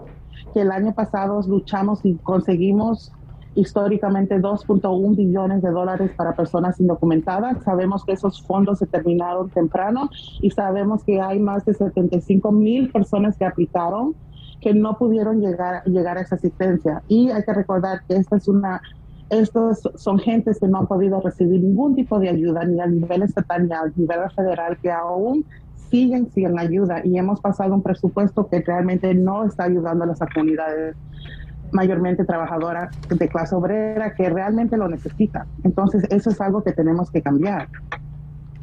que 0.54 0.62
el 0.62 0.72
año 0.72 0.94
pasado 0.94 1.42
luchamos 1.48 2.02
y 2.04 2.16
conseguimos 2.16 3.12
históricamente 3.56 4.40
2.1 4.40 5.16
billones 5.16 5.62
de 5.62 5.70
dólares 5.70 6.12
para 6.16 6.36
personas 6.36 6.80
indocumentadas. 6.80 7.64
Sabemos 7.64 8.04
que 8.04 8.14
esos 8.14 8.42
fondos 8.44 8.80
se 8.80 8.88
terminaron 8.88 9.50
temprano 9.50 10.10
y 10.42 10.50
sabemos 10.52 11.04
que 11.04 11.22
hay 11.22 11.40
más 11.40 11.66
de 11.66 11.74
75 11.74 12.52
mil 12.52 12.92
personas 12.92 13.38
que 13.38 13.46
aplicaron 13.46 14.16
que 14.62 14.74
no 14.74 14.98
pudieron 14.98 15.42
llegar, 15.42 15.84
llegar 15.84 16.18
a 16.18 16.22
esa 16.22 16.36
asistencia. 16.36 17.04
Y 17.10 17.30
hay 17.32 17.44
que 17.44 17.54
recordar 17.54 18.04
que 18.08 18.16
esta 18.16 18.38
es 18.38 18.48
una 18.48 18.82
estos 19.30 19.82
son 19.96 20.20
gentes 20.20 20.60
que 20.60 20.68
no 20.68 20.80
han 20.80 20.88
podido 20.88 21.20
recibir 21.22 21.62
ningún 21.62 21.96
tipo 21.96 22.20
de 22.20 22.30
ayuda 22.30 22.64
ni 22.66 22.80
a 22.80 22.88
nivel 22.88 23.24
estatal 23.24 23.68
ni 23.68 23.74
a 23.74 23.84
nivel 23.96 24.20
federal 24.36 24.78
que 24.82 24.92
aún 24.92 25.46
siguen 25.90 26.30
sin 26.32 26.58
ayuda 26.58 27.02
y 27.04 27.18
hemos 27.18 27.40
pasado 27.40 27.76
un 27.76 27.84
presupuesto 27.84 28.48
que 28.48 28.62
realmente 28.62 29.14
no 29.14 29.46
está 29.46 29.66
ayudando 29.66 30.04
a 30.04 30.08
las 30.08 30.20
comunidades 30.20 30.96
mayormente 31.72 32.24
trabajadoras 32.24 32.96
de 33.10 33.28
clase 33.28 33.56
obrera 33.56 34.14
que 34.14 34.30
realmente 34.30 34.78
lo 34.78 34.88
necesitan. 34.88 35.48
Entonces 35.64 36.04
eso 36.10 36.30
es 36.30 36.40
algo 36.40 36.64
que 36.64 36.72
tenemos 36.72 37.12
que 37.12 37.22
cambiar. 37.22 37.68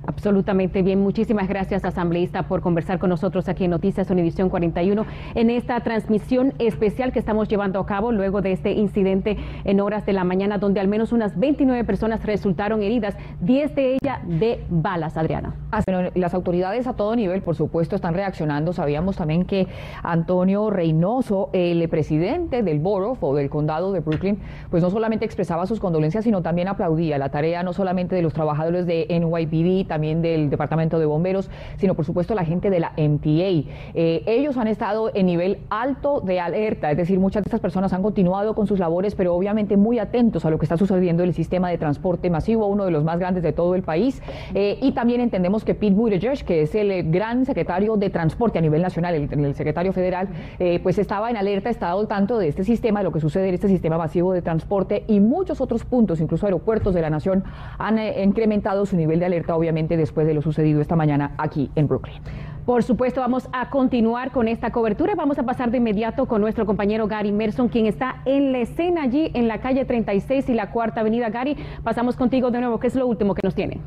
Absolutamente 0.07 0.83
bien. 0.83 1.01
Muchísimas 1.01 1.49
gracias, 1.49 1.85
asambleísta, 1.85 2.45
por 2.45 2.63
conversar 2.63 2.99
con 2.99 3.11
nosotros 3.11 3.49
aquí 3.49 3.65
en 3.65 3.71
Noticias 3.71 4.11
Univisión 4.11 4.49
41 4.49 5.05
en 5.35 5.51
esta 5.51 5.79
transmisión 5.81 6.55
especial 6.59 7.13
que 7.13 7.19
estamos 7.19 7.49
llevando 7.49 7.79
a 7.79 7.87
cabo 7.87 8.11
luego 8.11 8.41
de 8.41 8.53
este 8.53 8.73
incidente 8.73 9.37
en 9.65 9.81
horas 9.81 10.07
de 10.07 10.15
la 10.15 10.25
mañana, 10.25 10.59
donde 10.59 10.81
al 10.81 10.89
menos 10.89 11.13
unas 11.13 11.39
29 11.39 11.85
personas 11.85 12.25
resultaron 12.25 12.83
heridas, 12.83 13.17
10 13.41 13.75
de 13.75 13.99
ellas 14.03 14.21
de 14.25 14.65
balas, 14.71 15.17
Adriana. 15.17 15.55
Ah, 15.71 15.83
las 16.15 16.35
autoridades 16.35 16.87
a 16.87 16.95
todo 16.95 17.15
nivel, 17.15 17.43
por 17.43 17.55
supuesto, 17.55 17.95
están 17.95 18.15
reaccionando. 18.15 18.73
Sabíamos 18.73 19.17
también 19.17 19.45
que 19.45 19.69
Antonio 20.03 20.71
Reynoso, 20.71 21.51
el 21.53 21.87
presidente 21.89 22.63
del 22.63 22.81
borough 22.81 23.19
o 23.21 23.35
del 23.35 23.51
condado 23.51 23.93
de 23.93 24.01
Brooklyn, 24.01 24.39
pues 24.71 24.83
no 24.83 24.91
solamente 24.91 25.25
expresaba 25.25 25.67
sus 25.67 25.79
condolencias, 25.79 26.25
sino 26.25 26.41
también 26.41 26.69
aplaudía 26.69 27.19
la 27.19 27.29
tarea 27.29 27.63
no 27.63 27.73
solamente 27.73 28.15
de 28.17 28.23
los 28.23 28.33
trabajadores 28.33 28.87
de 28.87 29.07
NYPD, 29.11 29.90
también 29.91 30.23
del 30.23 30.51
Departamento 30.51 31.01
de 31.01 31.05
Bomberos, 31.05 31.51
sino 31.77 31.95
por 31.95 32.05
supuesto 32.05 32.37
la 32.37 32.45
gente 32.45 32.71
de 32.71 32.79
la 32.79 32.93
MTA. 32.97 33.69
Eh, 33.95 34.23
ellos 34.27 34.57
han 34.57 34.69
estado 34.69 35.11
en 35.13 35.27
nivel 35.27 35.59
alto 35.69 36.21
de 36.21 36.39
alerta, 36.39 36.93
es 36.93 36.97
decir, 36.97 37.19
muchas 37.19 37.43
de 37.43 37.49
estas 37.49 37.61
personas 37.61 37.93
han 37.93 38.03
continuado 38.03 38.55
con 38.55 38.69
sus 38.69 38.79
labores, 38.79 39.17
pero 39.17 39.35
obviamente 39.35 39.77
muy 39.77 39.99
atentos 39.99 40.45
a 40.45 40.51
lo 40.51 40.59
que 40.59 40.65
está 40.65 40.77
sucediendo 40.77 41.25
en 41.25 41.31
el 41.31 41.35
sistema 41.35 41.71
de 41.71 41.77
transporte 41.77 42.31
masivo, 42.31 42.69
uno 42.69 42.85
de 42.85 42.93
los 42.93 43.03
más 43.03 43.19
grandes 43.19 43.43
de 43.43 43.53
todo 43.53 43.75
el 43.75 43.83
país. 43.83 44.23
Eh, 44.55 44.79
y 44.81 44.93
también 44.93 45.21
entendemos 45.21 45.65
que 45.65 45.75
Pete 45.75 45.97
Buttigieg, 45.97 46.45
que 46.45 46.63
es 46.63 46.75
el 46.77 47.11
gran 47.11 47.45
secretario 47.45 47.97
de 47.97 48.11
transporte 48.11 48.61
a 48.61 48.63
nivel 48.63 48.83
nacional, 48.83 49.15
el, 49.17 49.55
secretario 49.57 49.93
federal, 49.93 50.29
eh, 50.61 50.79
pues 50.81 50.99
estaba 50.99 51.31
en 51.31 51.37
alerta, 51.37 51.69
estaba 51.69 51.99
al 52.01 52.07
tanto 52.07 52.39
de 52.39 52.47
este 52.47 52.63
sistema, 52.63 53.01
de 53.01 53.05
lo 53.05 53.13
que 53.13 53.21
sucede 53.21 53.49
en 53.49 53.55
este 53.55 53.67
sistema 53.67 53.99
masivo 53.99 54.33
de 54.33 54.41
transporte 54.41 55.03
y 55.09 55.19
muchos 55.19 55.61
otros 55.61 55.85
puntos, 55.85 56.21
incluso 56.21 56.47
aeropuertos 56.47 56.95
de 56.95 57.03
la 57.03 57.11
nación, 57.11 57.43
han 57.79 57.99
eh, 57.99 58.23
incrementado 58.23 58.87
su 58.87 58.97
nivel 58.97 59.19
de 59.19 59.27
alerta, 59.27 59.57
obviamente, 59.57 59.80
después 59.89 60.27
de 60.27 60.35
lo 60.35 60.43
sucedido 60.43 60.81
esta 60.81 60.97
mañana 60.97 61.33
aquí 61.39 61.71
en 61.75 61.89
Brooklyn. 61.89 62.21
Por 62.67 62.83
supuesto, 62.83 63.21
vamos 63.21 63.49
a 63.53 63.71
continuar 63.71 64.31
con 64.31 64.47
esta 64.47 64.71
cobertura. 64.71 65.15
Vamos 65.15 65.39
a 65.39 65.43
pasar 65.43 65.71
de 65.71 65.79
inmediato 65.79 66.27
con 66.27 66.41
nuestro 66.41 66.67
compañero 66.67 67.09
Gary 67.09 67.33
Merson, 67.33 67.69
quien 67.69 67.87
está 67.87 68.23
en 68.27 68.53
la 68.53 68.59
escena 68.59 69.03
allí 69.03 69.31
en 69.35 69.49
la 69.49 69.61
calle 69.61 69.85
36 69.85 70.49
y 70.49 70.55
la 70.55 70.71
Cuarta 70.71 71.01
Avenida. 71.01 71.31
Gary, 71.31 71.57
pasamos 71.83 72.17
contigo 72.17 72.51
de 72.51 72.61
nuevo. 72.61 72.79
¿Qué 72.79 72.87
es 72.87 72.95
lo 72.95 73.07
último 73.07 73.35
que 73.35 73.41
nos 73.43 73.55
tiene? 73.55 73.81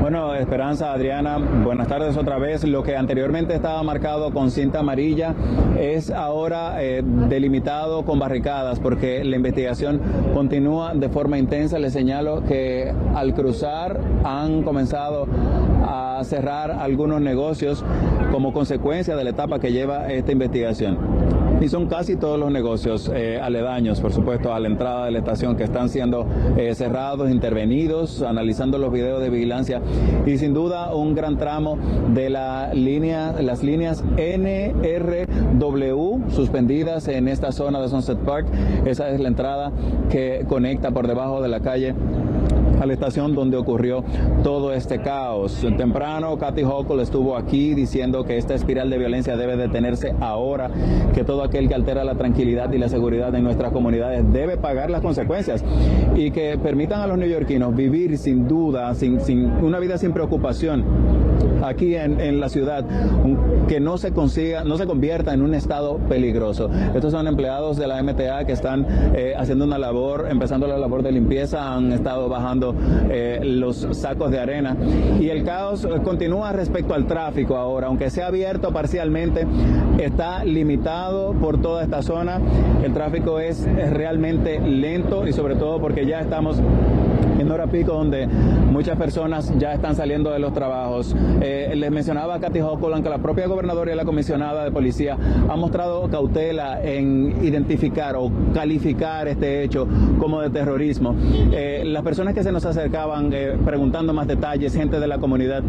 Bueno, 0.00 0.32
Esperanza, 0.36 0.92
Adriana, 0.92 1.38
buenas 1.38 1.88
tardes 1.88 2.16
otra 2.16 2.38
vez. 2.38 2.62
Lo 2.62 2.84
que 2.84 2.96
anteriormente 2.96 3.52
estaba 3.52 3.82
marcado 3.82 4.32
con 4.32 4.52
cinta 4.52 4.78
amarilla 4.78 5.34
es 5.76 6.12
ahora 6.12 6.80
eh, 6.80 7.02
delimitado 7.04 8.04
con 8.04 8.20
barricadas 8.20 8.78
porque 8.78 9.24
la 9.24 9.34
investigación 9.34 10.00
continúa 10.34 10.94
de 10.94 11.08
forma 11.08 11.36
intensa. 11.36 11.80
Le 11.80 11.90
señalo 11.90 12.44
que 12.44 12.94
al 13.16 13.34
cruzar 13.34 13.98
han 14.22 14.62
comenzado 14.62 15.26
a 15.84 16.22
cerrar 16.22 16.70
algunos 16.70 17.20
negocios 17.20 17.84
como 18.30 18.52
consecuencia 18.52 19.16
de 19.16 19.24
la 19.24 19.30
etapa 19.30 19.58
que 19.58 19.72
lleva 19.72 20.12
esta 20.12 20.30
investigación. 20.30 21.17
Y 21.60 21.68
son 21.68 21.86
casi 21.86 22.16
todos 22.16 22.38
los 22.38 22.52
negocios 22.52 23.10
eh, 23.12 23.40
aledaños, 23.40 24.00
por 24.00 24.12
supuesto, 24.12 24.54
a 24.54 24.60
la 24.60 24.68
entrada 24.68 25.06
de 25.06 25.10
la 25.10 25.18
estación 25.18 25.56
que 25.56 25.64
están 25.64 25.88
siendo 25.88 26.26
eh, 26.56 26.74
cerrados, 26.74 27.30
intervenidos, 27.30 28.22
analizando 28.22 28.78
los 28.78 28.92
videos 28.92 29.20
de 29.20 29.28
vigilancia 29.30 29.82
y 30.24 30.38
sin 30.38 30.54
duda 30.54 30.94
un 30.94 31.14
gran 31.14 31.36
tramo 31.36 31.78
de 32.14 32.30
la 32.30 32.72
línea, 32.74 33.32
las 33.40 33.62
líneas 33.62 34.04
NRW 34.16 34.78
suspendidas 36.30 37.08
en 37.08 37.28
esta 37.28 37.50
zona 37.52 37.80
de 37.80 37.88
Sunset 37.88 38.18
Park. 38.18 38.46
Esa 38.84 39.10
es 39.10 39.20
la 39.20 39.28
entrada 39.28 39.72
que 40.10 40.44
conecta 40.48 40.90
por 40.92 41.06
debajo 41.06 41.42
de 41.42 41.48
la 41.48 41.60
calle 41.60 41.94
a 42.80 42.86
la 42.86 42.92
estación 42.92 43.34
donde 43.34 43.56
ocurrió 43.56 44.04
todo 44.42 44.72
este 44.72 45.00
caos. 45.00 45.64
Temprano, 45.76 46.36
Kathy 46.38 46.62
Hochul 46.62 47.00
estuvo 47.00 47.36
aquí 47.36 47.74
diciendo 47.74 48.24
que 48.24 48.36
esta 48.36 48.54
espiral 48.54 48.90
de 48.90 48.98
violencia 48.98 49.36
debe 49.36 49.56
detenerse 49.56 50.14
ahora, 50.20 50.70
que 51.14 51.24
todo 51.24 51.42
aquel 51.42 51.68
que 51.68 51.74
altera 51.74 52.04
la 52.04 52.14
tranquilidad 52.14 52.72
y 52.72 52.78
la 52.78 52.88
seguridad 52.88 53.32
de 53.32 53.40
nuestras 53.40 53.72
comunidades 53.72 54.24
debe 54.32 54.56
pagar 54.56 54.90
las 54.90 55.02
consecuencias 55.02 55.64
y 56.16 56.30
que 56.30 56.58
permitan 56.58 57.00
a 57.00 57.06
los 57.06 57.18
neoyorquinos 57.18 57.74
vivir 57.74 58.18
sin 58.18 58.48
duda, 58.48 58.94
sin, 58.94 59.20
sin 59.20 59.46
una 59.62 59.78
vida 59.78 59.98
sin 59.98 60.12
preocupación 60.12 60.84
aquí 61.62 61.94
en, 61.94 62.40
la 62.40 62.48
ciudad 62.48 62.84
que 63.66 63.80
no 63.80 63.98
se 63.98 64.12
consiga, 64.12 64.64
no 64.64 64.76
se 64.78 64.86
convierta 64.86 65.34
en 65.34 65.42
un 65.42 65.54
estado 65.54 65.98
peligroso. 66.08 66.70
Estos 66.94 67.12
son 67.12 67.26
empleados 67.26 67.76
de 67.76 67.86
la 67.86 68.02
MTA 68.02 68.44
que 68.44 68.52
están 68.52 68.86
eh, 69.14 69.34
haciendo 69.36 69.64
una 69.64 69.78
labor, 69.78 70.26
empezando 70.30 70.66
la 70.66 70.78
labor 70.78 71.02
de 71.02 71.12
limpieza, 71.12 71.74
han 71.74 71.92
estado 71.92 72.28
bajando 72.28 72.67
eh, 73.10 73.40
los 73.42 73.88
sacos 73.92 74.30
de 74.30 74.38
arena 74.38 74.76
y 75.20 75.28
el 75.28 75.44
caos 75.44 75.86
continúa 76.04 76.52
respecto 76.52 76.94
al 76.94 77.06
tráfico 77.06 77.56
ahora, 77.56 77.88
aunque 77.88 78.10
sea 78.10 78.28
abierto 78.28 78.72
parcialmente, 78.72 79.46
está 79.98 80.44
limitado 80.44 81.32
por 81.32 81.60
toda 81.60 81.82
esta 81.82 82.02
zona. 82.02 82.40
El 82.82 82.92
tráfico 82.92 83.40
es 83.40 83.66
realmente 83.92 84.60
lento 84.60 85.26
y 85.26 85.32
sobre 85.32 85.56
todo 85.56 85.80
porque 85.80 86.06
ya 86.06 86.20
estamos 86.20 86.60
en 87.38 87.50
hora 87.50 87.66
pico 87.66 87.92
donde 87.92 88.26
muchas 88.26 88.98
personas 88.98 89.52
ya 89.58 89.72
están 89.72 89.94
saliendo 89.94 90.30
de 90.30 90.38
los 90.38 90.52
trabajos. 90.52 91.14
Eh, 91.40 91.72
les 91.76 91.90
mencionaba 91.90 92.34
a 92.34 92.40
Katy 92.40 92.60
Hochul 92.60 93.02
que 93.02 93.08
la 93.08 93.18
propia 93.18 93.46
gobernadora 93.46 93.92
y 93.92 93.96
la 93.96 94.04
comisionada 94.04 94.64
de 94.64 94.70
policía 94.70 95.16
han 95.48 95.58
mostrado 95.58 96.08
cautela 96.08 96.82
en 96.82 97.44
identificar 97.44 98.16
o 98.16 98.30
calificar 98.54 99.28
este 99.28 99.62
hecho 99.62 99.86
como 100.18 100.40
de 100.40 100.50
terrorismo. 100.50 101.14
Eh, 101.52 101.82
las 101.86 102.02
personas 102.02 102.34
que 102.34 102.42
se 102.42 102.52
nos 102.58 102.66
acercaban 102.66 103.32
eh, 103.32 103.56
preguntando 103.64 104.12
más 104.12 104.26
detalles, 104.26 104.74
gente 104.74 104.98
de 104.98 105.06
la 105.06 105.18
comunidad, 105.18 105.62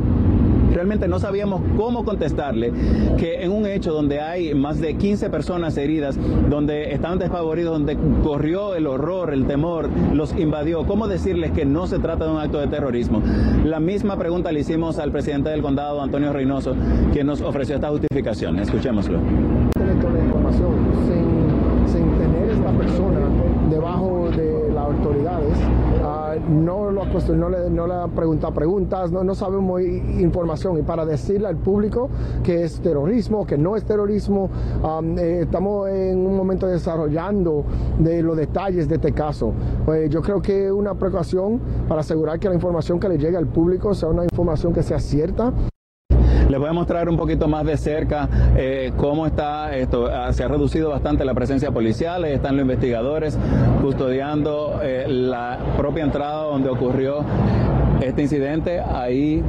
realmente 0.74 1.08
no 1.08 1.20
sabíamos 1.20 1.62
cómo 1.78 2.04
contestarle 2.04 2.74
que 3.16 3.44
en 3.44 3.52
un 3.52 3.68
hecho 3.68 3.94
donde 3.94 4.22
hay 4.22 4.56
más 4.56 4.80
de 4.80 4.96
15 4.96 5.30
personas 5.30 5.78
heridas, 5.78 6.18
donde 6.50 6.92
estaban 6.92 7.20
despavoridos, 7.20 7.74
donde 7.74 7.96
corrió 8.24 8.74
el 8.74 8.88
horror, 8.88 9.32
el 9.36 9.46
temor, 9.46 9.88
los 10.16 10.36
invadió, 10.36 10.88
¿cómo 10.88 11.08
decirles 11.08 11.52
que 11.52 11.64
no 11.64 11.86
se 11.86 12.00
trata 12.00 12.26
de 12.26 12.32
un 12.32 12.40
acto 12.40 12.58
de 12.58 12.66
terrorismo? 12.66 13.22
La 13.64 13.80
misma 13.80 14.18
pregunta 14.18 14.52
le 14.52 14.62
hicimos 14.62 14.98
al 14.98 15.12
presidente 15.12 15.52
del 15.52 15.62
condado, 15.62 16.02
Antonio 16.02 16.34
Reynoso, 16.34 16.74
quien 17.14 17.28
nos 17.28 17.42
ofreció 17.42 17.76
esta 17.76 17.90
justificación. 17.90 18.58
Escuchémoslo. 18.58 19.20
sin, 21.06 21.88
sin 21.88 22.18
tener 22.18 22.50
esta 22.50 22.72
persona 22.72 23.20
debajo 23.70 24.30
de 24.36 24.72
las 24.74 24.86
autoridades, 24.86 25.58
no, 26.50 26.92
lo, 26.92 27.06
no, 27.06 27.50
le, 27.50 27.70
no 27.70 27.88
le 27.88 27.94
han 27.94 28.12
preguntado 28.12 28.54
preguntas, 28.54 29.12
no, 29.12 29.24
no 29.24 29.36
sabemos 29.36 29.82
información. 29.82 30.78
Y 30.78 30.82
para 30.82 31.06
decirle 31.06 31.48
al 31.48 31.58
público 31.58 32.10
que 32.44 32.64
es 32.64 32.80
terrorismo, 32.82 33.46
que 33.46 33.58
no 33.58 33.76
es 33.76 33.86
terrorismo, 33.86 34.50
eh, 35.18 35.42
estamos 35.44 35.90
en 35.90 36.26
un 36.26 36.36
momento 36.36 36.68
desarrollando 36.68 37.64
de 38.00 38.22
los 38.22 38.36
detalles 38.36 38.88
de 38.88 38.96
este 38.96 39.12
caso. 39.14 39.54
Pues 39.86 40.10
yo 40.10 40.22
creo 40.22 40.42
que 40.42 40.72
una 40.72 40.96
precaución 40.96 41.60
para 41.88 42.02
asegurar 42.02 42.40
que 42.40 42.50
la 42.50 42.56
información 42.56 43.00
que 43.00 43.10
le 43.10 43.18
llegue 43.18 43.38
al 43.38 43.48
público 43.48 43.94
sea 43.94 44.10
una 44.10 44.24
información 44.24 44.74
que 44.74 44.84
sea 44.84 45.00
cierta. 45.00 45.54
Les 46.50 46.60
voy 46.60 46.68
a 46.68 46.74
mostrar 46.74 47.08
un 47.10 47.16
poquito 47.16 47.48
más 47.48 47.64
de 47.64 47.78
cerca 47.78 48.28
eh, 48.58 48.92
cómo 48.98 49.28
está 49.28 49.78
esto. 49.78 50.08
Ah, 50.08 50.34
se 50.34 50.44
ha 50.44 50.48
reducido 50.48 50.90
bastante 50.90 51.24
la 51.24 51.36
presencia 51.36 51.70
policial, 51.70 52.26
están 52.26 52.56
los 52.56 52.64
investigadores 52.64 53.38
custodiando 53.84 54.80
eh, 54.82 55.06
la 55.08 55.60
propia 55.78 56.04
entrada 56.04 56.46
donde 56.46 56.70
ocurrió 56.70 57.24
este 58.02 58.24
incidente. 58.24 58.80
Ahí 58.80 59.44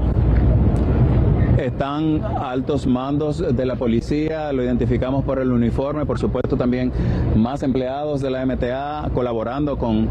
están 1.64 2.22
altos 2.22 2.86
mandos 2.86 3.38
de 3.54 3.66
la 3.66 3.76
policía, 3.76 4.52
lo 4.52 4.62
identificamos 4.62 5.24
por 5.24 5.38
el 5.38 5.52
uniforme, 5.52 6.06
por 6.06 6.18
supuesto 6.18 6.56
también 6.56 6.92
más 7.36 7.62
empleados 7.62 8.20
de 8.20 8.30
la 8.30 8.44
MTA 8.44 9.10
colaborando 9.14 9.78
con 9.78 10.08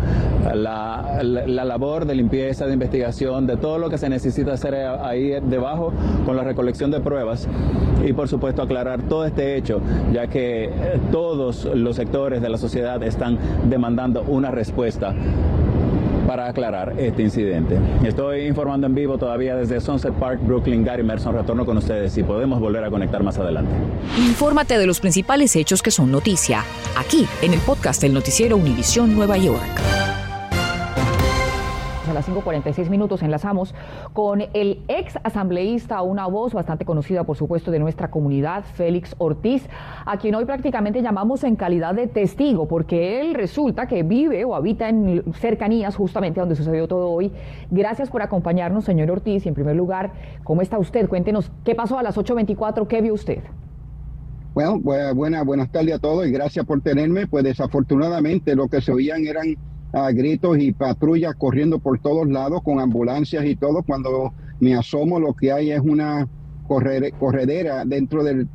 la, 0.54 1.22
labor 1.24 2.06
de 2.06 2.16
limpieza, 2.16 2.66
de 2.66 2.74
investigación, 2.74 3.48
de 3.48 3.58
todo 3.58 3.78
lo 3.78 3.90
que 3.90 3.98
se 3.98 4.10
necesita 4.10 4.54
hacer 4.54 4.76
ahí 4.76 5.34
debajo 5.42 5.92
con 6.26 6.36
la 6.36 6.44
recolección 6.44 6.92
de 6.92 7.00
pruebas. 7.00 7.48
Y 8.06 8.14
por 8.14 8.28
supuesto 8.28 8.62
aclarar 8.62 9.02
todo 9.04 9.26
este 9.26 9.58
hecho, 9.58 9.82
ya 10.14 10.28
que 10.28 10.70
todos 11.12 11.66
los 11.66 11.96
sectores 11.96 12.42
de 12.42 12.50
la 12.50 12.58
sociedad 12.58 13.02
están 13.04 13.38
demandando 13.70 14.24
una 14.24 14.52
respuesta 14.52 15.14
para 16.30 16.46
aclarar 16.46 16.94
este 17.00 17.24
incidente. 17.24 17.80
Estoy 18.04 18.46
informando 18.46 18.86
en 18.86 18.94
vivo 18.94 19.18
todavía 19.18 19.56
desde 19.56 19.82
Sunset 19.82 20.14
Park, 20.14 20.40
Brooklyn. 20.44 20.84
Gary 20.84 21.02
Merson, 21.02 21.34
retorno 21.34 21.66
con 21.66 21.76
ustedes 21.78 22.16
y 22.20 22.22
podemos 22.22 22.60
volver 22.60 22.84
a 22.84 22.92
conectar 22.92 23.24
más 23.24 23.40
adelante. 23.40 23.72
Infórmate 24.16 24.78
de 24.78 24.86
los 24.86 25.00
principales 25.00 25.56
hechos 25.56 25.82
que 25.82 25.90
son 25.90 26.12
noticia, 26.12 26.64
aquí 26.96 27.28
en 27.42 27.54
el 27.56 27.60
podcast 27.62 28.00
del 28.04 28.14
noticiero 28.14 28.58
Univisión 28.58 29.16
Nueva 29.16 29.40
York 29.40 29.99
5.46 32.30 32.90
minutos 32.90 33.24
enlazamos 33.24 33.74
con 34.14 34.42
el 34.54 34.84
ex 34.88 35.18
asambleísta, 35.24 36.02
una 36.02 36.28
voz 36.28 36.54
bastante 36.54 36.86
conocida, 36.86 37.24
por 37.24 37.38
supuesto, 37.38 37.72
de 37.72 37.80
nuestra 37.80 38.10
comunidad, 38.10 38.64
Félix 38.64 39.16
Ortiz, 39.18 39.68
a 40.06 40.18
quien 40.18 40.36
hoy 40.36 40.46
prácticamente 40.46 41.02
llamamos 41.02 41.44
en 41.44 41.56
calidad 41.56 41.96
de 41.96 42.08
testigo, 42.08 42.68
porque 42.68 43.22
él 43.22 43.34
resulta 43.34 43.88
que 43.88 44.04
vive 44.04 44.46
o 44.46 44.56
habita 44.56 44.90
en 44.90 45.24
cercanías 45.34 45.96
justamente 45.96 46.40
donde 46.40 46.56
sucedió 46.56 46.88
todo 46.88 47.10
hoy. 47.10 47.32
Gracias 47.72 48.10
por 48.10 48.22
acompañarnos, 48.22 48.86
señor 48.86 49.12
Ortiz. 49.12 49.46
Y 49.46 49.50
en 49.50 49.56
primer 49.56 49.76
lugar, 49.76 50.12
¿cómo 50.44 50.62
está 50.62 50.78
usted? 50.78 51.08
Cuéntenos, 51.08 51.52
¿qué 51.64 51.76
pasó 51.76 51.98
a 51.98 52.04
las 52.04 52.18
8.24? 52.18 52.88
¿Qué 52.88 53.02
vio 53.02 53.14
usted? 53.14 53.40
Bueno, 54.54 54.80
buena, 54.80 55.44
buenas 55.44 55.72
tardes 55.72 55.96
a 55.96 56.00
todos 56.00 56.28
y 56.28 56.32
gracias 56.32 56.66
por 56.66 56.82
tenerme. 56.82 57.28
Pues 57.28 57.44
desafortunadamente 57.44 58.56
lo 58.56 58.68
que 58.68 58.82
se 58.82 58.92
oían 58.92 59.26
eran 59.26 59.56
a 59.92 60.12
gritos 60.12 60.58
y 60.60 60.72
patrullas 60.72 61.36
corriendo 61.36 61.80
por 61.80 62.00
todos 62.00 62.28
lados 62.28 62.62
con 62.64 62.80
ambulancias 62.80 63.46
y 63.46 63.56
todo. 63.56 63.84
Cuando 63.84 64.34
me 64.60 64.76
asomo 64.76 65.20
lo 65.20 65.34
que 65.34 65.52
hay 65.52 65.72
es 65.72 65.82
una 65.82 66.28
corredera 66.68 67.84
dentro 67.86 68.24
del, 68.24 68.48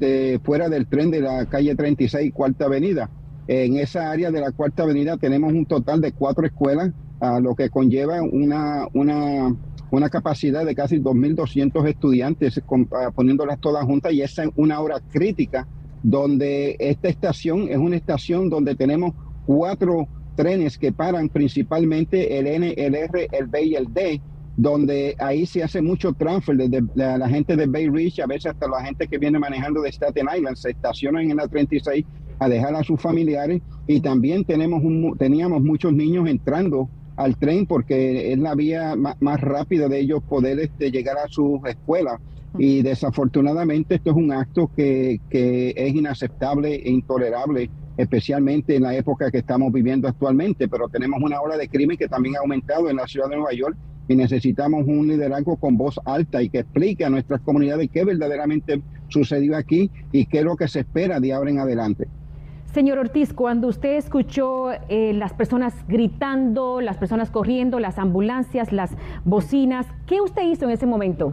fuera 0.44 0.68
del 0.68 0.86
tren 0.86 1.10
de 1.10 1.20
la 1.20 1.46
calle 1.46 1.74
36 1.74 2.32
Cuarta 2.32 2.66
Avenida. 2.66 3.10
En 3.48 3.76
esa 3.76 4.10
área 4.10 4.30
de 4.30 4.40
la 4.40 4.52
Cuarta 4.52 4.84
Avenida 4.84 5.16
tenemos 5.16 5.52
un 5.52 5.66
total 5.66 6.00
de 6.00 6.12
cuatro 6.12 6.46
escuelas, 6.46 6.92
a 7.20 7.40
lo 7.40 7.54
que 7.54 7.70
conlleva 7.70 8.22
una, 8.22 8.86
una 8.92 9.54
una 9.94 10.10
capacidad 10.10 10.64
de 10.64 10.74
casi 10.74 10.98
2.200 10.98 11.88
estudiantes, 11.88 12.60
ah, 12.92 13.10
poniéndolas 13.14 13.60
todas 13.60 13.84
juntas, 13.84 14.12
y 14.12 14.22
esa 14.22 14.44
es 14.44 14.50
una 14.56 14.80
hora 14.80 15.00
crítica 15.12 15.66
donde 16.02 16.76
esta 16.78 17.08
estación 17.08 17.68
es 17.70 17.78
una 17.78 17.96
estación 17.96 18.50
donde 18.50 18.74
tenemos 18.74 19.14
cuatro 19.46 20.06
trenes 20.34 20.78
que 20.78 20.92
paran 20.92 21.28
principalmente 21.28 22.38
el 22.38 22.46
N, 22.46 22.74
el 22.76 22.94
R, 22.94 23.28
el 23.32 23.46
B 23.46 23.64
y 23.64 23.74
el 23.74 23.92
D, 23.92 24.20
donde 24.56 25.16
ahí 25.18 25.46
se 25.46 25.62
hace 25.62 25.82
mucho 25.82 26.12
transfer 26.12 26.56
desde 26.56 26.82
la, 26.94 27.28
gente 27.28 27.56
de 27.56 27.66
Bay 27.66 27.88
Ridge, 27.88 28.20
a 28.20 28.26
veces 28.26 28.52
hasta 28.52 28.68
la 28.68 28.84
gente 28.84 29.08
que 29.08 29.18
viene 29.18 29.38
manejando 29.38 29.82
de 29.82 29.90
Staten 29.90 30.28
Island, 30.34 30.56
se 30.56 30.70
estacionan 30.70 31.30
en 31.30 31.36
la 31.38 31.48
36 31.48 32.04
a 32.38 32.48
dejar 32.48 32.74
a 32.74 32.84
sus 32.84 33.00
familiares. 33.00 33.62
Y 33.86 34.00
también 34.00 34.44
tenemos 34.44 34.82
un, 34.82 35.16
teníamos 35.18 35.62
muchos 35.62 35.92
niños 35.92 36.28
entrando 36.28 36.88
al 37.16 37.36
tren 37.36 37.66
porque 37.66 38.32
es 38.32 38.38
la 38.38 38.54
vía 38.54 38.94
más, 38.96 39.40
rápida 39.40 39.88
de 39.88 40.00
ellos 40.00 40.22
poder 40.28 40.58
este, 40.60 40.90
llegar 40.90 41.16
a 41.18 41.28
sus 41.28 41.60
escuelas. 41.66 42.20
Y 42.56 42.82
desafortunadamente 42.82 43.96
esto 43.96 44.10
es 44.10 44.16
un 44.16 44.32
acto 44.32 44.70
que, 44.76 45.20
que 45.28 45.74
es 45.76 45.94
inaceptable 45.94 46.76
e 46.76 46.90
intolerable, 46.90 47.68
especialmente 47.96 48.76
en 48.76 48.82
la 48.82 48.94
época 48.94 49.30
que 49.30 49.38
estamos 49.38 49.72
viviendo 49.72 50.08
actualmente. 50.08 50.68
Pero 50.68 50.88
tenemos 50.88 51.22
una 51.22 51.40
ola 51.40 51.56
de 51.56 51.68
crimen 51.68 51.96
que 51.96 52.08
también 52.08 52.36
ha 52.36 52.40
aumentado 52.40 52.88
en 52.90 52.96
la 52.96 53.06
ciudad 53.06 53.28
de 53.28 53.36
Nueva 53.36 53.52
York 53.52 53.76
y 54.08 54.16
necesitamos 54.16 54.86
un 54.86 55.08
liderazgo 55.08 55.56
con 55.56 55.76
voz 55.76 55.98
alta 56.04 56.42
y 56.42 56.50
que 56.50 56.60
explique 56.60 57.04
a 57.04 57.10
nuestras 57.10 57.40
comunidades 57.40 57.88
qué 57.92 58.04
verdaderamente 58.04 58.82
sucedió 59.08 59.56
aquí 59.56 59.90
y 60.12 60.26
qué 60.26 60.38
es 60.38 60.44
lo 60.44 60.56
que 60.56 60.68
se 60.68 60.80
espera 60.80 61.20
de 61.20 61.32
ahora 61.32 61.50
en 61.50 61.58
adelante. 61.58 62.08
Señor 62.74 62.98
Ortiz, 62.98 63.32
cuando 63.32 63.68
usted 63.68 63.96
escuchó 63.96 64.72
eh, 64.88 65.12
las 65.14 65.32
personas 65.32 65.74
gritando, 65.86 66.80
las 66.80 66.96
personas 66.96 67.30
corriendo, 67.30 67.78
las 67.78 67.98
ambulancias, 67.98 68.72
las 68.72 68.90
bocinas, 69.24 69.86
¿qué 70.06 70.20
usted 70.20 70.42
hizo 70.42 70.64
en 70.64 70.72
ese 70.72 70.84
momento? 70.84 71.32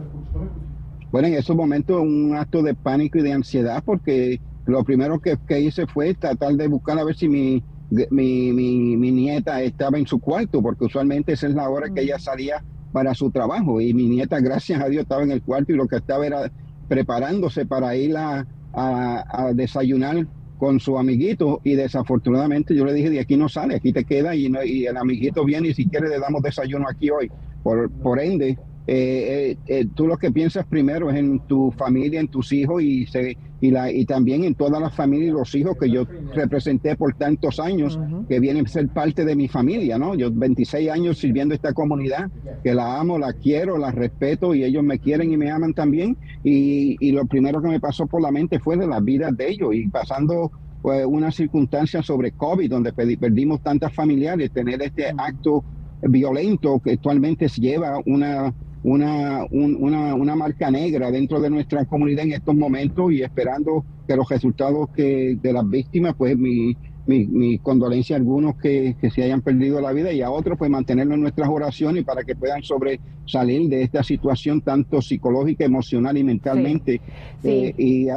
Bueno, 1.10 1.26
en 1.26 1.34
ese 1.34 1.52
momento 1.52 2.00
un 2.00 2.36
acto 2.36 2.62
de 2.62 2.74
pánico 2.74 3.18
y 3.18 3.22
de 3.22 3.32
ansiedad 3.32 3.82
porque 3.84 4.40
lo 4.66 4.84
primero 4.84 5.20
que, 5.20 5.60
hice 5.60 5.86
fue 5.86 6.14
tratar 6.14 6.54
de 6.54 6.68
buscar 6.68 6.98
a 6.98 7.04
ver 7.04 7.16
si 7.16 7.28
mi, 7.28 7.62
mi, 8.10 8.52
mi, 8.52 9.10
nieta 9.10 9.62
estaba 9.62 9.98
en 9.98 10.06
su 10.06 10.20
cuarto, 10.20 10.62
porque 10.62 10.84
usualmente 10.84 11.32
esa 11.32 11.48
es 11.48 11.54
la 11.54 11.68
hora 11.68 11.88
que 11.92 12.02
ella 12.02 12.18
salía 12.18 12.62
para 12.92 13.14
su 13.14 13.30
trabajo 13.30 13.80
y 13.80 13.94
mi 13.94 14.08
nieta, 14.08 14.40
gracias 14.40 14.80
a 14.80 14.88
Dios, 14.88 15.02
estaba 15.02 15.22
en 15.22 15.32
el 15.32 15.42
cuarto 15.42 15.72
y 15.72 15.76
lo 15.76 15.88
que 15.88 15.96
estaba 15.96 16.26
era 16.26 16.52
preparándose 16.88 17.66
para 17.66 17.96
ir 17.96 18.16
a, 18.16 18.46
a 18.74 19.52
desayunar 19.54 20.26
con 20.62 20.78
su 20.78 20.96
amiguito 20.96 21.60
y 21.64 21.74
desafortunadamente 21.74 22.72
yo 22.76 22.84
le 22.84 22.92
dije 22.92 23.10
de 23.10 23.18
aquí 23.18 23.36
no 23.36 23.48
sale, 23.48 23.74
aquí 23.74 23.92
te 23.92 24.04
queda 24.04 24.36
y, 24.36 24.46
y 24.64 24.86
el 24.86 24.96
amiguito 24.96 25.44
viene 25.44 25.70
y 25.70 25.74
si 25.74 25.86
quiere 25.86 26.08
le 26.08 26.20
damos 26.20 26.40
desayuno 26.40 26.86
aquí 26.88 27.10
hoy. 27.10 27.28
Por, 27.64 27.90
por 27.90 28.20
ende, 28.20 28.56
eh, 28.86 29.56
eh, 29.66 29.86
tú 29.92 30.06
lo 30.06 30.16
que 30.18 30.30
piensas 30.30 30.64
primero 30.64 31.10
es 31.10 31.16
en 31.16 31.40
tu 31.48 31.72
familia, 31.72 32.20
en 32.20 32.28
tus 32.28 32.52
hijos 32.52 32.80
y, 32.80 33.06
se, 33.06 33.36
y, 33.62 33.70
la, 33.70 33.92
y 33.92 34.04
también 34.04 34.42
en 34.42 34.56
todas 34.56 34.82
las 34.82 34.92
familias 34.92 35.28
y 35.28 35.32
los 35.32 35.54
hijos 35.54 35.76
que 35.80 35.88
yo 35.88 36.04
representé 36.34 36.96
por 36.96 37.14
tantos 37.14 37.60
años, 37.60 37.96
que 38.28 38.40
vienen 38.40 38.66
a 38.66 38.68
ser 38.68 38.88
parte 38.88 39.24
de 39.24 39.36
mi 39.36 39.46
familia, 39.46 39.98
¿no? 39.98 40.16
Yo 40.16 40.32
26 40.32 40.90
años 40.90 41.18
sirviendo 41.18 41.54
esta 41.54 41.72
comunidad, 41.72 42.28
que 42.64 42.74
la 42.74 42.98
amo, 42.98 43.20
la 43.20 43.32
quiero, 43.32 43.78
la 43.78 43.92
respeto 43.92 44.52
y 44.52 44.64
ellos 44.64 44.82
me 44.82 44.98
quieren 44.98 45.32
y 45.32 45.36
me 45.36 45.48
aman 45.48 45.74
también. 45.74 46.18
Y, 46.42 46.96
y 46.98 47.12
lo 47.12 47.24
primero 47.26 47.62
que 47.62 47.68
me 47.68 47.78
pasó 47.78 48.08
por 48.08 48.20
la 48.20 48.32
mente 48.32 48.58
fue 48.58 48.76
de 48.76 48.88
las 48.88 49.02
vidas 49.04 49.36
de 49.36 49.50
ellos 49.50 49.72
y 49.72 49.86
pasando 49.86 50.50
pues, 50.82 51.06
una 51.06 51.30
circunstancia 51.30 52.02
sobre 52.02 52.32
COVID, 52.32 52.68
donde 52.68 52.92
perdimos 52.92 53.62
tantas 53.62 53.94
familiares, 53.94 54.50
tener 54.50 54.82
este 54.82 55.06
acto 55.16 55.62
violento 56.02 56.80
que 56.80 56.94
actualmente 56.94 57.46
lleva 57.46 58.00
una 58.06 58.52
una, 58.84 59.44
una, 59.50 60.14
una, 60.14 60.36
marca 60.36 60.70
negra 60.70 61.10
dentro 61.10 61.40
de 61.40 61.50
nuestra 61.50 61.84
comunidad 61.84 62.24
en 62.24 62.32
estos 62.32 62.54
momentos 62.54 63.12
y 63.12 63.22
esperando 63.22 63.84
que 64.08 64.16
los 64.16 64.28
resultados 64.28 64.88
que 64.90 65.38
de 65.40 65.52
las 65.52 65.68
víctimas, 65.68 66.14
pues 66.18 66.36
mi, 66.36 66.76
mi, 67.06 67.26
mi 67.26 67.58
condolencia 67.58 68.16
a 68.16 68.18
algunos 68.18 68.56
que, 68.56 68.96
que, 69.00 69.10
se 69.10 69.22
hayan 69.22 69.40
perdido 69.40 69.80
la 69.80 69.92
vida 69.92 70.12
y 70.12 70.22
a 70.22 70.30
otros 70.30 70.58
pues 70.58 70.70
mantenerlo 70.70 71.14
en 71.14 71.20
nuestras 71.20 71.48
oraciones 71.48 72.04
para 72.04 72.24
que 72.24 72.34
puedan 72.34 72.62
sobresalir 72.62 73.68
de 73.68 73.82
esta 73.82 74.02
situación 74.02 74.60
tanto 74.60 75.00
psicológica, 75.00 75.64
emocional 75.64 76.16
y 76.16 76.24
mentalmente. 76.24 77.00
Eh, 77.44 77.74
y 77.76 78.08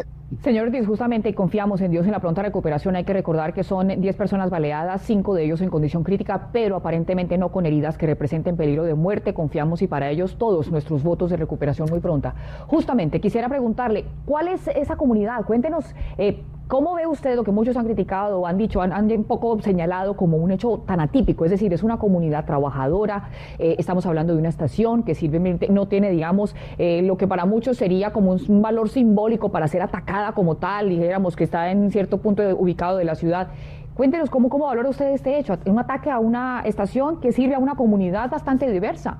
Señor 0.42 0.66
Ortiz, 0.66 0.88
justamente 0.88 1.36
confiamos 1.36 1.82
en 1.82 1.92
Dios 1.92 2.08
en 2.08 2.12
la 2.12 2.20
pronta 2.20 2.42
recuperación. 2.42 2.96
Hay 2.96 3.04
que 3.04 3.14
recordar 3.14 3.54
que 3.54 3.64
son 3.64 3.90
10 4.02 4.16
personas 4.16 4.50
baleadas, 4.50 5.04
5 5.04 5.36
de 5.36 5.46
ellos 5.46 5.62
en 5.62 5.70
condición 5.70 6.04
crítica, 6.04 6.50
pero 6.52 6.76
aparentemente 6.76 7.38
no 7.38 7.52
con 7.52 7.68
heridas 7.68 7.96
que 7.96 8.08
representen 8.08 8.58
peligro 8.58 8.84
de 8.86 8.96
muerte. 8.96 9.36
Confiamos 9.36 9.84
y 9.84 9.88
para 9.88 10.10
ellos 10.10 10.38
todos 10.40 10.72
nuestros 10.72 11.04
votos 11.04 11.30
de 11.30 11.38
recuperación 11.38 11.88
muy 11.92 12.00
pronta. 12.00 12.34
Justamente, 12.66 13.22
quisiera 13.22 13.48
preguntarle, 13.50 14.06
¿cuál 14.26 14.48
es 14.48 14.68
esa 14.70 14.96
comunidad? 14.96 15.46
Cuéntenos 15.46 15.94
eh, 16.18 16.42
¿Cómo 16.68 16.96
ve 16.96 17.06
usted 17.06 17.36
lo 17.36 17.44
que 17.44 17.52
muchos 17.52 17.78
han 17.78 17.86
criticado 17.86 18.40
o 18.40 18.48
han 18.48 18.58
dicho, 18.58 18.82
han, 18.82 19.12
un 19.12 19.24
poco 19.26 19.62
señalado 19.62 20.16
como 20.16 20.38
un 20.38 20.50
hecho 20.50 20.82
tan 20.88 21.00
atípico? 21.00 21.46
Es 21.46 21.52
decir, 21.52 21.72
es 21.74 21.84
una 21.84 21.98
comunidad 22.00 22.46
trabajadora, 22.46 23.30
eh, 23.60 23.76
estamos 23.78 24.08
hablando 24.08 24.34
de 24.34 24.40
una 24.40 24.50
estación 24.50 25.04
que 25.04 25.14
sirve, 25.14 25.60
no 25.70 25.88
tiene, 25.88 26.10
digamos, 26.10 26.56
eh, 26.80 27.04
lo 27.04 27.18
que 27.18 27.28
para 27.28 27.46
muchos 27.46 27.78
sería 27.78 28.12
como 28.12 28.32
un, 28.32 28.62
valor 28.64 28.90
simbólico 28.90 29.52
para 29.52 29.68
ser 29.68 29.84
atacada 29.84 30.32
como 30.32 30.56
tal, 30.56 30.90
dijéramos 30.90 31.36
que 31.36 31.44
está 31.44 31.70
en 31.70 31.92
cierto 31.92 32.18
punto 32.18 32.42
ubicado 32.58 32.98
de 32.98 33.06
la 33.06 33.14
ciudad. 33.14 33.50
Cuéntenos 33.94 34.32
cómo, 34.32 34.50
cómo 34.50 34.66
valora 34.66 34.90
usted 34.90 35.12
este 35.12 35.38
hecho, 35.38 35.60
un 35.68 35.78
ataque 35.78 36.10
a 36.10 36.18
una 36.18 36.64
estación 36.66 37.20
que 37.20 37.32
sirve 37.32 37.54
a 37.54 37.60
una 37.60 37.76
comunidad 37.76 38.32
bastante 38.32 38.72
diversa. 38.72 39.20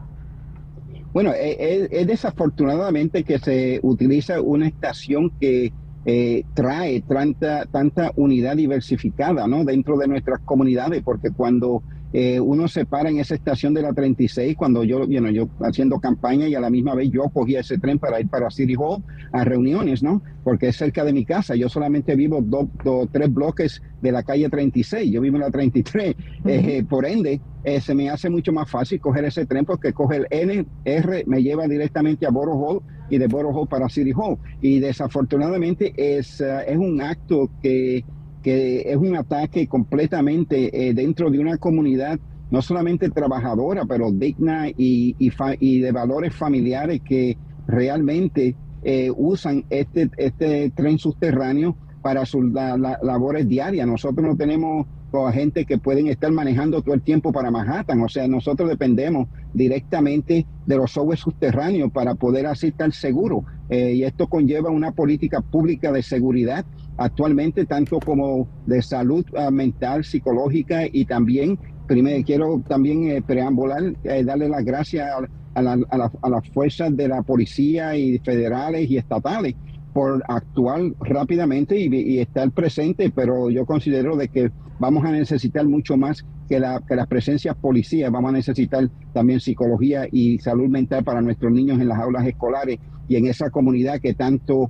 Bueno, 1.14 1.32
es, 1.32 1.90
es 1.92 2.08
desafortunadamente 2.08 3.24
que 3.24 3.38
se 3.38 3.80
utiliza 3.84 4.42
una 4.42 4.68
estación 4.68 5.30
que 5.40 5.72
eh, 6.06 6.44
trae 6.54 7.02
tanta, 7.02 7.66
tanta 7.66 8.12
unidad 8.16 8.56
diversificada 8.56 9.48
¿no? 9.48 9.66
dentro 9.66 9.98
de 9.98 10.08
nuestras 10.08 10.40
comunidades, 10.42 11.02
porque 11.04 11.32
cuando 11.32 11.82
eh, 12.18 12.40
uno 12.40 12.70
se 12.70 12.86
para 12.86 13.10
en 13.10 13.20
esa 13.20 13.36
estación 13.36 13.74
de 13.74 13.82
la 13.82 13.92
36 13.92 14.56
cuando 14.56 14.86
yo, 14.86 15.06
bueno, 15.06 15.30
yo 15.32 15.50
haciendo 15.60 16.00
campaña 16.00 16.48
y 16.48 16.56
a 16.56 16.62
la 16.62 16.70
misma 16.70 16.96
vez 16.96 17.12
yo 17.12 17.24
cogía 17.28 17.60
ese 17.60 17.78
tren 17.78 18.00
para 18.00 18.22
ir 18.22 18.30
para 18.30 18.50
City 18.50 18.74
Hall 18.80 19.04
a 19.34 19.44
reuniones, 19.44 20.02
¿no? 20.02 20.22
Porque 20.42 20.70
es 20.70 20.78
cerca 20.78 21.04
de 21.04 21.12
mi 21.12 21.26
casa. 21.26 21.56
Yo 21.56 21.68
solamente 21.68 22.16
vivo 22.16 22.40
dos, 22.42 22.68
dos 22.86 23.10
tres 23.12 23.34
bloques 23.34 23.84
de 24.02 24.14
la 24.14 24.24
calle 24.24 24.48
36. 24.48 25.12
Yo 25.12 25.20
vivo 25.20 25.36
en 25.36 25.42
la 25.42 25.52
33. 25.52 26.16
Eh, 26.46 26.86
por 26.88 27.06
ende, 27.06 27.42
eh, 27.66 27.82
se 27.82 27.94
me 27.94 28.10
hace 28.10 28.30
mucho 28.30 28.54
más 28.54 28.72
fácil 28.72 29.02
coger 29.02 29.26
ese 29.26 29.46
tren 29.46 29.66
porque 29.66 29.92
coge 29.92 30.16
el 30.16 30.28
NR, 30.32 31.24
me 31.26 31.44
lleva 31.44 31.68
directamente 31.68 32.26
a 32.26 32.30
Borough 32.30 32.64
Hall 32.64 32.82
y 33.10 33.18
de 33.18 33.28
Borough 33.28 33.58
Hall 33.58 33.68
para 33.68 33.90
City 33.90 34.14
Hall. 34.16 34.38
Y 34.62 34.80
desafortunadamente 34.80 35.94
es, 35.98 36.40
es 36.40 36.78
un 36.78 37.02
acto 37.02 37.50
que 37.62 38.06
que 38.46 38.92
es 38.92 38.96
un 38.96 39.16
ataque 39.16 39.66
completamente 39.66 40.70
eh, 40.72 40.94
dentro 40.94 41.32
de 41.32 41.40
una 41.40 41.58
comunidad 41.58 42.20
no 42.52 42.62
solamente 42.62 43.10
trabajadora, 43.10 43.86
pero 43.86 44.12
digna 44.12 44.68
y, 44.70 45.16
y, 45.18 45.80
de 45.80 45.92
valores 45.92 46.36
familiares 46.36 47.02
que 47.04 47.40
realmente 47.66 48.56
eh, 48.84 49.10
usan 49.18 49.66
este, 49.72 50.12
este 50.18 50.70
tren 50.76 51.00
subterráneo 51.00 51.76
para 52.04 52.24
sus 52.28 52.46
labores 52.54 53.50
diarias. 53.50 53.88
Nosotros 53.88 54.24
no 54.28 54.38
tenemos 54.38 54.86
gente 55.32 55.66
que 55.66 55.78
pueden 55.78 56.08
estar 56.08 56.32
manejando 56.32 56.82
todo 56.82 56.94
el 56.94 57.02
tiempo 57.02 57.32
para 57.32 57.52
Manhattan. 57.52 58.02
O 58.02 58.10
sea, 58.10 58.28
nosotros 58.28 58.70
dependemos 58.70 59.28
directamente 59.54 60.46
de 60.66 60.78
los 60.78 60.92
software 60.92 61.18
subterráneos 61.18 61.92
para 61.92 62.16
poder 62.16 62.46
así 62.46 62.68
estar 62.68 62.92
seguros. 62.92 63.44
Eh, 63.70 63.94
y 63.94 64.04
esto 64.04 64.28
conlleva 64.28 64.70
una 64.70 64.92
política 64.92 65.42
pública 65.42 65.92
de 65.92 66.04
seguridad 66.04 66.66
actualmente, 66.98 67.66
tanto 67.66 68.00
como 68.00 68.48
de 68.66 68.82
salud 68.82 69.26
ah, 69.38 69.52
mental, 69.52 70.04
psicológica 70.04 70.84
y 70.92 71.06
también, 71.06 71.58
primero 71.88 72.24
quiero 72.26 72.64
también 72.68 73.10
eh, 73.10 73.22
preambular, 73.22 73.94
eh, 74.04 74.24
darle 74.24 74.50
las 74.50 74.64
gracias 74.64 75.10
a, 75.56 75.62
las 75.62 76.50
fuerzas 76.54 76.96
de 76.96 77.08
la 77.08 77.22
policía 77.22 77.96
y 77.96 78.20
federales 78.20 78.90
y 78.90 78.98
estatales 78.98 79.56
por 79.94 80.22
actuar 80.28 80.82
rápidamente 81.00 81.80
y, 81.80 82.20
estar 82.20 82.52
presente, 82.52 83.10
pero 83.16 83.50
yo 83.50 83.66
considero 83.66 84.18
de 84.18 84.28
que 84.28 84.52
vamos 84.78 85.06
a 85.06 85.12
necesitar 85.12 85.66
mucho 85.66 85.96
más 85.96 86.26
que, 86.50 86.60
la, 86.60 86.82
que 86.86 86.98
las 86.98 87.08
presencias 87.08 87.56
policías, 87.56 88.12
vamos 88.12 88.30
a 88.30 88.34
necesitar 88.34 88.90
también 89.14 89.40
psicología 89.40 90.06
y 90.12 90.38
salud 90.40 90.68
mental 90.68 91.06
para 91.06 91.22
nuestros 91.22 91.54
niños 91.54 91.80
en 91.80 91.88
las 91.88 92.00
aulas 92.00 92.28
escolares 92.28 92.78
y 93.08 93.16
en 93.16 93.28
esa 93.28 93.50
comunidad 93.50 94.02
que 94.02 94.14
tanto 94.14 94.70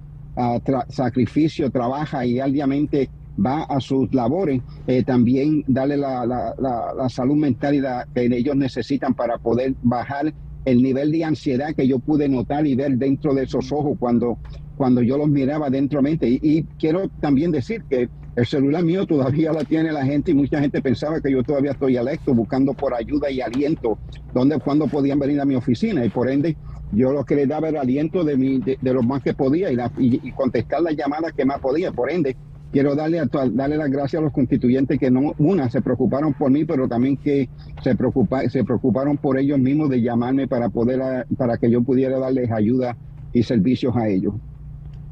sacrificio, 0.89 1.69
trabaja 1.71 2.25
y 2.25 2.33
diariamente 2.33 3.09
va 3.43 3.63
a 3.63 3.79
sus 3.79 4.13
labores, 4.13 4.61
eh, 4.87 5.03
también 5.03 5.63
darle 5.67 5.97
la, 5.97 7.09
salud 7.09 7.35
mental 7.35 7.75
y 7.75 7.79
la, 7.81 8.07
que 8.13 8.25
ellos 8.25 8.55
necesitan 8.55 9.13
para 9.13 9.37
poder 9.37 9.75
bajar 9.83 10.33
el 10.65 10.81
nivel 10.81 11.11
de 11.11 11.23
ansiedad 11.23 11.75
que 11.75 11.87
yo 11.87 11.99
pude 11.99 12.27
notar 12.27 12.65
y 12.65 12.75
ver 12.75 12.97
dentro 12.97 13.33
de 13.33 13.43
esos 13.43 13.71
ojos 13.71 13.97
cuando, 13.99 14.39
cuando 14.77 15.01
yo 15.01 15.17
los 15.17 15.29
miraba 15.29 15.69
dentro 15.69 16.01
mente. 16.01 16.27
Y, 16.27 16.39
y 16.41 16.63
quiero 16.79 17.09
también 17.21 17.51
decir 17.51 17.83
que 17.89 18.09
el 18.35 18.45
celular 18.45 18.83
mío 18.83 19.05
todavía 19.05 19.53
la 19.53 19.63
tiene 19.63 19.91
la 19.93 20.05
gente 20.05 20.31
y 20.31 20.33
mucha 20.33 20.59
gente 20.59 20.81
pensaba 20.81 21.21
que 21.21 21.31
yo 21.31 21.41
todavía 21.43 21.71
estoy 21.71 21.95
alecto 21.95 22.33
buscando 22.33 22.73
por 22.73 22.93
ayuda 22.93 23.31
y 23.31 23.39
aliento, 23.39 23.97
donde, 24.33 24.59
cuando 24.59 24.87
podían 24.87 25.19
venir 25.19 25.39
a 25.39 25.45
mi 25.45 25.55
oficina. 25.55 26.03
Y 26.03 26.09
por 26.09 26.29
ende, 26.29 26.57
yo 26.95 27.11
lo 27.11 27.25
que 27.25 27.35
le 27.35 27.45
daba 27.45 27.69
era 27.69 27.81
aliento 27.81 28.23
de, 28.23 28.37
mi, 28.37 28.59
de, 28.59 28.77
lo 28.81 29.03
más 29.03 29.21
que 29.21 29.33
podía 29.33 29.71
y, 29.71 29.77
y, 29.97 30.31
contestar 30.31 30.81
las 30.81 30.95
llamadas 30.95 31.33
que 31.33 31.45
más 31.45 31.59
podía. 31.59 31.91
Por 31.91 32.11
ende, 32.11 32.35
quiero 32.71 32.95
darle, 32.95 33.19
a, 33.19 33.25
darle 33.25 33.77
las 33.77 33.89
gracias 33.89 34.19
a 34.19 34.23
los 34.23 34.33
constituyentes 34.33 34.99
que 34.99 35.11
no, 35.11 35.33
una, 35.37 35.69
se 35.69 35.81
preocuparon 35.81 36.33
por 36.33 36.51
mí, 36.51 36.65
pero 36.65 36.87
también 36.87 37.17
que 37.17 37.49
se, 37.83 37.95
preocupa, 37.95 38.47
se 38.49 38.63
preocuparon 38.63 39.17
por 39.17 39.37
ellos 39.37 39.59
mismos 39.59 39.89
de 39.89 40.01
llamarme 40.01 40.47
para, 40.47 40.69
poder, 40.69 41.25
para 41.37 41.57
que 41.57 41.69
yo 41.69 41.83
pudiera 41.83 42.19
darles 42.19 42.51
ayuda 42.51 42.97
y 43.33 43.43
servicios 43.43 43.95
a 43.95 44.07
ellos. 44.07 44.33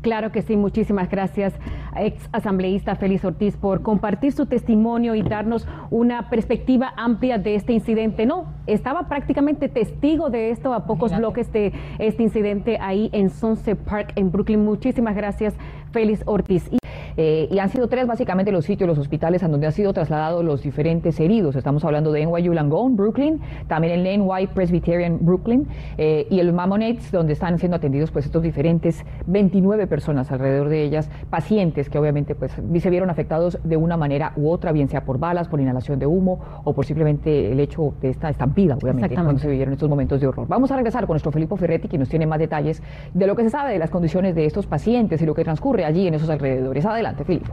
Claro 0.03 0.33
que 0.33 0.41
sí, 0.41 0.57
muchísimas 0.57 1.09
gracias, 1.09 1.53
ex 1.95 2.27
asambleísta 2.33 2.97
Félix 2.97 3.23
Ortiz, 3.23 3.55
por 3.55 3.81
compartir 3.81 4.33
su 4.33 4.45
testimonio 4.45 5.15
y 5.15 5.21
darnos 5.21 5.65
una 5.91 6.29
perspectiva 6.29 6.93
amplia 6.97 7.37
de 7.37 7.55
este 7.55 7.71
incidente. 7.71 8.25
No, 8.25 8.47
estaba 8.67 9.07
prácticamente 9.07 9.69
testigo 9.69 10.29
de 10.29 10.51
esto 10.51 10.73
a 10.73 10.85
pocos 10.85 11.15
bloques 11.15 11.53
de 11.53 11.71
este 11.99 12.21
incidente 12.21 12.77
ahí 12.81 13.09
en 13.13 13.29
Sunset 13.29 13.79
Park, 13.79 14.11
en 14.17 14.29
Brooklyn. 14.29 14.65
Muchísimas 14.65 15.15
gracias, 15.15 15.55
Félix 15.93 16.21
Ortiz. 16.25 16.69
Eh, 17.17 17.47
y 17.51 17.59
han 17.59 17.69
sido 17.69 17.87
tres 17.87 18.07
básicamente 18.07 18.51
los 18.51 18.65
sitios, 18.65 18.87
los 18.87 18.97
hospitales 18.97 19.43
en 19.43 19.51
donde 19.51 19.67
han 19.67 19.73
sido 19.73 19.93
trasladados 19.93 20.43
los 20.43 20.63
diferentes 20.63 21.19
heridos. 21.19 21.55
Estamos 21.55 21.83
hablando 21.85 22.11
de 22.11 22.25
NYU 22.25 22.53
Langone, 22.53 22.95
Brooklyn, 22.95 23.41
también 23.67 24.05
el 24.05 24.19
NY 24.19 24.47
Presbyterian 24.53 25.19
Brooklyn 25.21 25.67
eh, 25.97 26.27
y 26.29 26.39
el 26.39 26.53
Mammonates, 26.53 27.11
donde 27.11 27.33
están 27.33 27.59
siendo 27.59 27.77
atendidos 27.77 28.11
pues 28.11 28.25
estos 28.25 28.43
diferentes 28.43 29.05
29 29.27 29.87
personas 29.87 30.31
alrededor 30.31 30.69
de 30.69 30.83
ellas, 30.83 31.09
pacientes 31.29 31.89
que 31.89 31.97
obviamente 31.97 32.35
pues 32.35 32.51
se 32.51 32.89
vieron 32.89 33.09
afectados 33.09 33.59
de 33.63 33.77
una 33.77 33.97
manera 33.97 34.33
u 34.35 34.49
otra, 34.49 34.71
bien 34.71 34.89
sea 34.89 35.05
por 35.05 35.17
balas, 35.17 35.47
por 35.47 35.59
inhalación 35.59 35.99
de 35.99 36.05
humo 36.05 36.39
o 36.63 36.73
por 36.73 36.85
simplemente 36.85 37.51
el 37.51 37.59
hecho 37.59 37.93
de 38.01 38.09
esta 38.09 38.29
estampida, 38.29 38.75
obviamente, 38.75 39.15
cuando 39.15 39.39
se 39.39 39.47
vivieron 39.47 39.73
estos 39.73 39.89
momentos 39.89 40.19
de 40.19 40.27
horror. 40.27 40.47
Vamos 40.47 40.71
a 40.71 40.75
regresar 40.75 41.05
con 41.05 41.13
nuestro 41.13 41.31
Felipe 41.31 41.55
Ferretti, 41.57 41.87
que 41.87 41.97
nos 41.97 42.09
tiene 42.09 42.25
más 42.25 42.39
detalles 42.39 42.81
de 43.13 43.27
lo 43.27 43.35
que 43.35 43.43
se 43.43 43.49
sabe 43.49 43.73
de 43.73 43.79
las 43.79 43.89
condiciones 43.89 44.35
de 44.35 44.45
estos 44.45 44.67
pacientes 44.67 45.21
y 45.21 45.25
lo 45.25 45.33
que 45.33 45.43
transcurre 45.43 45.85
allí 45.85 46.07
en 46.07 46.13
esos 46.13 46.29
alrededores. 46.29 46.85
Adelante, 46.85 47.02
Filipe. 47.25 47.51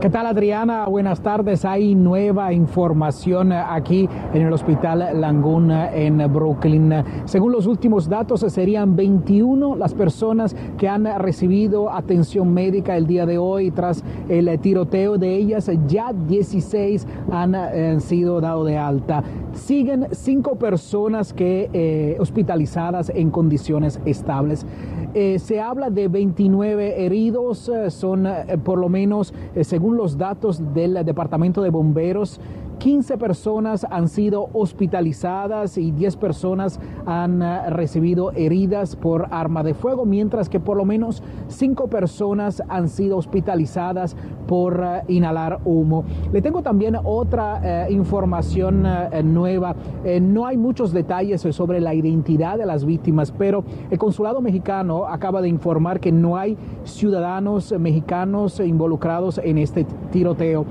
¿Qué 0.00 0.10
tal 0.10 0.26
Adriana? 0.26 0.86
Buenas 0.86 1.20
tardes. 1.20 1.64
Hay 1.64 1.94
nueva 1.94 2.52
información 2.52 3.50
aquí 3.52 4.08
en 4.32 4.42
el 4.42 4.52
Hospital 4.52 5.20
Laguna 5.20 5.92
en 5.92 6.18
Brooklyn. 6.32 6.92
Según 7.24 7.50
los 7.50 7.66
últimos 7.66 8.08
datos, 8.08 8.40
serían 8.52 8.94
21 8.94 9.74
las 9.74 9.94
personas 9.94 10.54
que 10.78 10.88
han 10.88 11.06
recibido 11.18 11.90
atención 11.90 12.52
médica 12.52 12.96
el 12.96 13.06
día 13.06 13.26
de 13.26 13.38
hoy 13.38 13.70
tras 13.70 14.04
el 14.28 14.56
tiroteo 14.60 15.18
de 15.18 15.34
ellas. 15.34 15.70
Ya 15.88 16.12
16 16.12 17.06
han 17.32 17.54
eh, 17.54 17.96
sido 18.00 18.40
dados 18.40 18.66
de 18.66 18.76
alta. 18.76 19.24
Siguen 19.54 20.08
cinco 20.12 20.56
personas 20.56 21.32
que 21.32 21.70
eh, 21.72 22.16
hospitalizadas 22.20 23.10
en 23.14 23.30
condiciones 23.30 24.00
estables. 24.04 24.66
Eh, 25.14 25.38
se 25.38 25.62
habla 25.62 25.88
de 25.88 26.08
29 26.08 27.06
heridos, 27.06 27.70
son 27.88 28.28
por 28.64 28.78
lo 28.78 28.90
menos, 28.90 29.32
según 29.64 29.96
los 29.96 30.18
datos 30.18 30.62
del 30.74 31.04
Departamento 31.04 31.62
de 31.62 31.70
Bomberos, 31.70 32.40
15 32.78 33.16
personas 33.18 33.86
han 33.90 34.08
sido 34.08 34.48
hospitalizadas 34.52 35.78
y 35.78 35.92
10 35.92 36.16
personas 36.16 36.78
han 37.06 37.42
eh, 37.42 37.70
recibido 37.70 38.32
heridas 38.32 38.96
por 38.96 39.28
arma 39.30 39.62
de 39.62 39.74
fuego, 39.74 40.04
mientras 40.04 40.48
que 40.48 40.60
por 40.60 40.76
lo 40.76 40.84
menos 40.84 41.22
5 41.48 41.88
personas 41.88 42.62
han 42.68 42.88
sido 42.88 43.16
hospitalizadas 43.16 44.16
por 44.46 44.82
eh, 44.84 45.02
inhalar 45.08 45.60
humo. 45.64 46.04
Le 46.32 46.42
tengo 46.42 46.62
también 46.62 46.96
otra 47.02 47.86
eh, 47.86 47.92
información 47.92 48.86
nueva. 49.24 49.74
no 50.20 50.46
hay 50.46 50.56
muchos 50.56 50.92
detalles 50.92 51.40
sobre 51.50 51.80
la 51.80 51.94
identidad 51.94 52.58
de 52.58 52.66
las 52.66 52.84
víctimas, 52.84 53.32
pero 53.32 53.64
el 53.90 53.98
consulado 53.98 54.40
mexicano 54.40 55.06
acaba 55.06 55.40
de 55.40 55.48
informar 55.48 56.00
que 56.00 56.12
no 56.12 56.36
hay 56.36 56.56
ciudadanos 56.84 57.72
mexicanos 57.78 58.60
involucrados 58.60 59.38
en 59.38 59.58
este 59.58 59.86
tiroteo. 60.10 60.66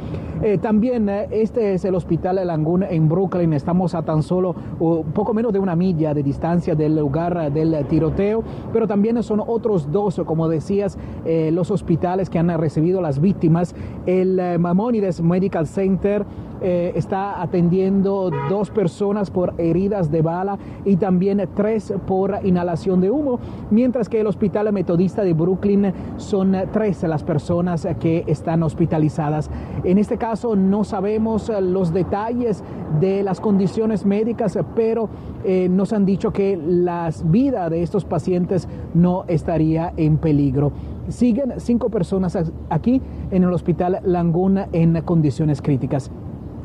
también 0.62 1.10
este 1.10 1.74
es 1.74 1.86
el 1.86 1.95
Hospital 1.96 2.36
de 2.38 2.46
Langún 2.46 2.84
en 2.84 3.10
Brooklyn. 3.10 3.54
Estamos 3.54 3.96
a 3.96 4.04
tan 4.04 4.24
solo 4.24 4.56
un 4.80 5.12
poco 5.12 5.34
menos 5.34 5.54
de 5.54 5.60
una 5.60 5.76
milla 5.76 6.14
de 6.14 6.24
distancia 6.24 6.76
del 6.76 6.96
lugar 6.96 7.52
del 7.52 7.86
tiroteo, 7.88 8.43
pero 8.72 8.88
también 8.88 9.22
son 9.24 9.41
otros 9.46 9.91
dos, 9.91 10.22
como 10.26 10.48
decías, 10.48 10.98
eh, 11.26 11.52
los 11.52 11.72
hospitales 11.72 12.30
que 12.30 12.39
han 12.39 12.50
recibido 12.60 13.02
las 13.02 13.20
víctimas. 13.20 13.76
El 14.06 14.39
eh, 14.39 14.58
Maimonides 14.58 15.22
Medical 15.22 15.68
Center 15.68 16.26
eh, 16.68 16.93
está 16.95 17.43
atendiendo 17.43 18.32
dos 18.49 18.72
personas 18.72 19.30
por 19.30 19.53
heridas 19.59 20.09
de 20.09 20.24
bala 20.24 20.57
y 20.84 20.95
también 20.95 21.47
tres 21.53 21.93
por 22.07 22.39
inhalación 22.43 23.01
de 23.01 23.11
humo, 23.11 23.39
mientras 23.70 24.09
que 24.09 24.20
el 24.20 24.26
Hospital 24.26 24.74
Metodista 24.74 25.24
de 25.24 25.34
Brooklyn 25.34 25.93
son 26.18 26.55
tres 26.74 27.03
las 27.03 27.24
personas 27.24 27.88
que 27.99 28.24
están 28.26 28.63
hospitalizadas. 28.63 29.51
En 29.84 29.99
este 29.99 30.18
caso 30.18 30.55
no 30.55 30.84
sabemos 30.84 31.51
los 31.61 31.93
detalles 31.93 32.63
de 32.99 33.22
las 33.22 33.39
condiciones 33.39 34.03
médicas, 34.03 34.57
pero 34.76 35.07
eh, 35.43 35.68
nos 35.70 35.93
han 35.93 36.03
dicho 36.03 36.34
que 36.34 36.57
la 36.57 37.11
vida 37.26 37.70
de 37.70 37.84
estos 37.84 38.05
pacientes 38.05 38.68
no 38.95 39.26
estaría 39.28 39.93
en 39.97 40.18
peligro. 40.18 40.72
Siguen 41.09 41.53
cinco 41.57 41.89
personas 41.89 42.36
aquí 42.72 43.03
en 43.30 43.43
el 43.43 43.53
Hospital 43.53 43.99
Languna 44.03 44.68
en 44.72 44.99
condiciones 45.03 45.61
críticas. 45.61 46.09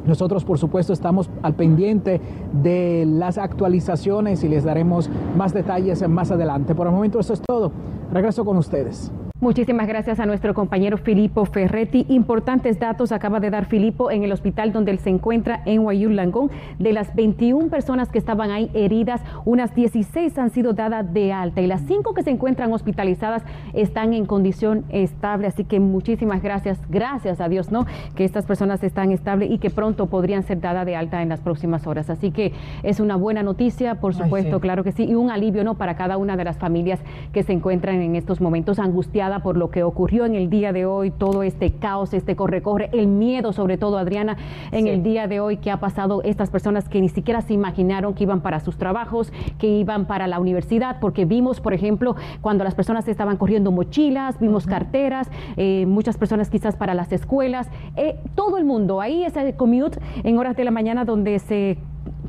Nosotros, 0.07 0.45
por 0.45 0.59
supuesto, 0.59 0.93
estamos 0.93 1.29
al 1.43 1.55
pendiente 1.55 2.21
de 2.63 3.05
las 3.07 3.39
actualizaciones 3.39 4.43
y 4.45 4.49
les 4.49 4.65
daremos 4.65 5.11
más 5.37 5.53
detalles 5.53 6.07
más 6.09 6.31
adelante. 6.31 6.75
Por 6.75 6.87
el 6.87 6.93
momento, 6.93 7.21
eso 7.21 7.33
es 7.33 7.43
todo. 7.47 7.71
Regreso 8.13 8.45
con 8.45 8.57
ustedes. 8.57 9.13
Muchísimas 9.41 9.89
gracias 9.89 10.21
a 10.21 10.27
nuestro 10.27 10.53
compañero 10.53 10.99
Filippo 10.99 11.47
Ferretti. 11.47 12.05
Importantes 12.11 12.79
datos 12.79 13.11
acaba 13.11 13.41
de 13.41 13.49
dar 13.49 13.65
Filippo 13.65 14.11
en 14.11 14.23
el 14.23 14.33
hospital 14.33 14.71
donde 14.71 14.91
él 14.91 14.99
se 14.99 15.09
encuentra 15.09 15.63
en 15.65 15.83
Guayú 15.83 16.11
Langón. 16.11 16.51
De 16.79 16.93
las 16.93 17.15
21 17.15 17.71
personas 17.71 18.11
que 18.11 18.19
estaban 18.19 18.51
ahí 18.51 18.71
heridas, 18.75 19.23
unas 19.47 19.75
16 19.75 20.37
han 20.37 20.51
sido 20.51 20.75
dadas 20.75 21.11
de 21.15 21.33
alta 21.33 21.63
y 21.63 21.67
las 21.67 21.81
5 21.87 22.13
que 22.13 22.23
se 22.23 22.29
encuentran 22.29 22.71
hospitalizadas 22.71 23.43
están 23.73 24.13
en 24.13 24.27
condición 24.27 24.85
estable. 24.91 25.47
Así 25.47 25.65
que 25.65 25.81
muchísimas 25.81 26.43
gracias, 26.43 26.79
gracias 26.91 27.41
a 27.41 27.49
Dios, 27.49 27.73
¿no? 27.73 27.87
Que 28.15 28.27
estas 28.27 28.45
personas 28.45 28.85
están 28.85 29.11
estables 29.11 29.51
y 29.51 29.57
que 29.57 29.71
pronto 29.71 30.05
podrían 30.05 30.43
ser 30.43 30.61
dadas 30.61 30.85
de 30.85 30.97
alta 30.97 31.23
en 31.23 31.31
las 31.31 31.41
próximas 31.41 31.87
horas. 31.87 32.11
Así 32.11 32.31
que 32.31 32.53
es 32.83 33.01
una 33.01 33.17
buena 33.17 33.43
noticia, 33.43 33.95
por 34.03 34.15
supuesto, 34.15 34.61
claro 34.61 34.85
que 34.85 34.93
sí, 34.93 35.05
y 35.05 35.15
un 35.15 35.31
alivio, 35.31 35.65
¿no? 35.65 35.77
Para 35.77 35.97
cada 35.97 36.19
una 36.19 36.37
de 36.37 36.45
las 36.45 36.59
familias 36.59 37.01
que 37.33 37.43
se 37.43 37.55
encuentran 37.55 38.03
en 38.03 38.17
estos 38.17 38.43
momentos 38.43 38.79
angustiadas 38.79 39.30
por 39.39 39.57
lo 39.57 39.71
que 39.71 39.85
ocurrió 39.85 40.27
en 40.27 40.35
el 40.35 40.51
día 40.51 40.73
de 40.73 40.85
hoy, 40.85 41.11
todo 41.11 41.43
este 41.43 41.71
caos, 41.71 42.13
este 42.13 42.37
corre-corre, 42.37 42.91
el 42.93 43.07
miedo 43.07 43.53
sobre 43.53 43.79
todo, 43.79 43.97
Adriana, 43.97 44.37
en 44.73 44.89
el 44.89 45.03
día 45.03 45.29
de 45.29 45.41
hoy 45.41 45.57
que 45.57 45.71
ha 45.71 45.79
pasado 45.79 46.23
estas 46.25 46.51
personas 46.51 46.89
que 46.89 47.01
ni 47.01 47.09
siquiera 47.09 47.41
se 47.41 47.55
imaginaron 47.55 48.15
que 48.15 48.25
iban 48.25 48.41
para 48.41 48.61
sus 48.61 48.77
trabajos, 48.77 49.33
que 49.59 49.69
iban 49.69 50.07
para 50.07 50.27
la 50.27 50.41
universidad, 50.41 50.99
porque 51.01 51.25
vimos, 51.25 51.61
por 51.61 51.73
ejemplo, 51.73 52.17
cuando 52.41 52.65
las 52.65 52.75
personas 52.75 53.07
estaban 53.09 53.37
corriendo 53.37 53.71
mochilas, 53.71 54.39
vimos 54.41 54.67
carteras, 54.67 55.31
eh, 55.57 55.87
muchas 55.87 56.19
personas 56.19 56.51
quizás 56.51 56.77
para 56.77 56.95
las 56.95 57.13
escuelas, 57.13 57.69
eh, 57.97 58.19
todo 58.35 58.59
el 58.59 58.65
mundo, 58.65 59.01
ahí 59.01 59.25
ese 59.25 59.55
commute 59.55 59.99
en 60.25 60.39
horas 60.39 60.57
de 60.57 60.65
la 60.65 60.71
mañana 60.71 61.05
donde 61.05 61.39
se 61.39 61.79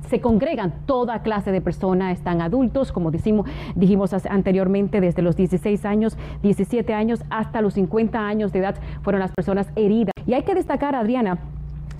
se 0.09 0.19
congregan 0.21 0.73
toda 0.85 1.21
clase 1.21 1.51
de 1.51 1.61
personas, 1.61 2.17
están 2.17 2.41
adultos, 2.41 2.91
como 2.91 3.11
decimos, 3.11 3.49
dijimos 3.75 4.13
anteriormente, 4.13 5.01
desde 5.01 5.21
los 5.21 5.35
16 5.35 5.85
años, 5.85 6.17
17 6.43 6.93
años 6.93 7.23
hasta 7.29 7.61
los 7.61 7.75
50 7.75 8.19
años 8.19 8.51
de 8.51 8.59
edad 8.59 8.75
fueron 9.01 9.19
las 9.19 9.31
personas 9.31 9.67
heridas. 9.75 10.13
Y 10.25 10.33
hay 10.33 10.43
que 10.43 10.55
destacar, 10.55 10.95
Adriana, 10.95 11.39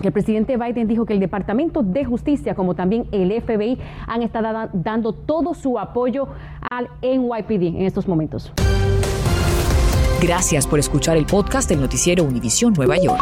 el 0.02 0.12
presidente 0.12 0.58
Biden 0.58 0.88
dijo 0.88 1.06
que 1.06 1.14
el 1.14 1.20
Departamento 1.20 1.84
de 1.84 2.06
Justicia, 2.06 2.56
como 2.56 2.76
también 2.76 3.06
el 3.12 3.32
FBI, 3.42 3.78
han 4.08 4.24
estado 4.24 4.70
dando 4.74 5.14
todo 5.14 5.54
su 5.54 5.78
apoyo 5.78 6.28
al 6.70 6.90
NYPD 7.02 7.78
en 7.78 7.82
estos 7.84 8.08
momentos. 8.08 8.52
Gracias 10.22 10.68
por 10.68 10.80
escuchar 10.80 11.18
el 11.18 11.26
podcast 11.26 11.70
del 11.70 11.82
noticiero 11.82 12.24
Univisión 12.24 12.74
Nueva 12.74 12.98
York. 12.98 13.22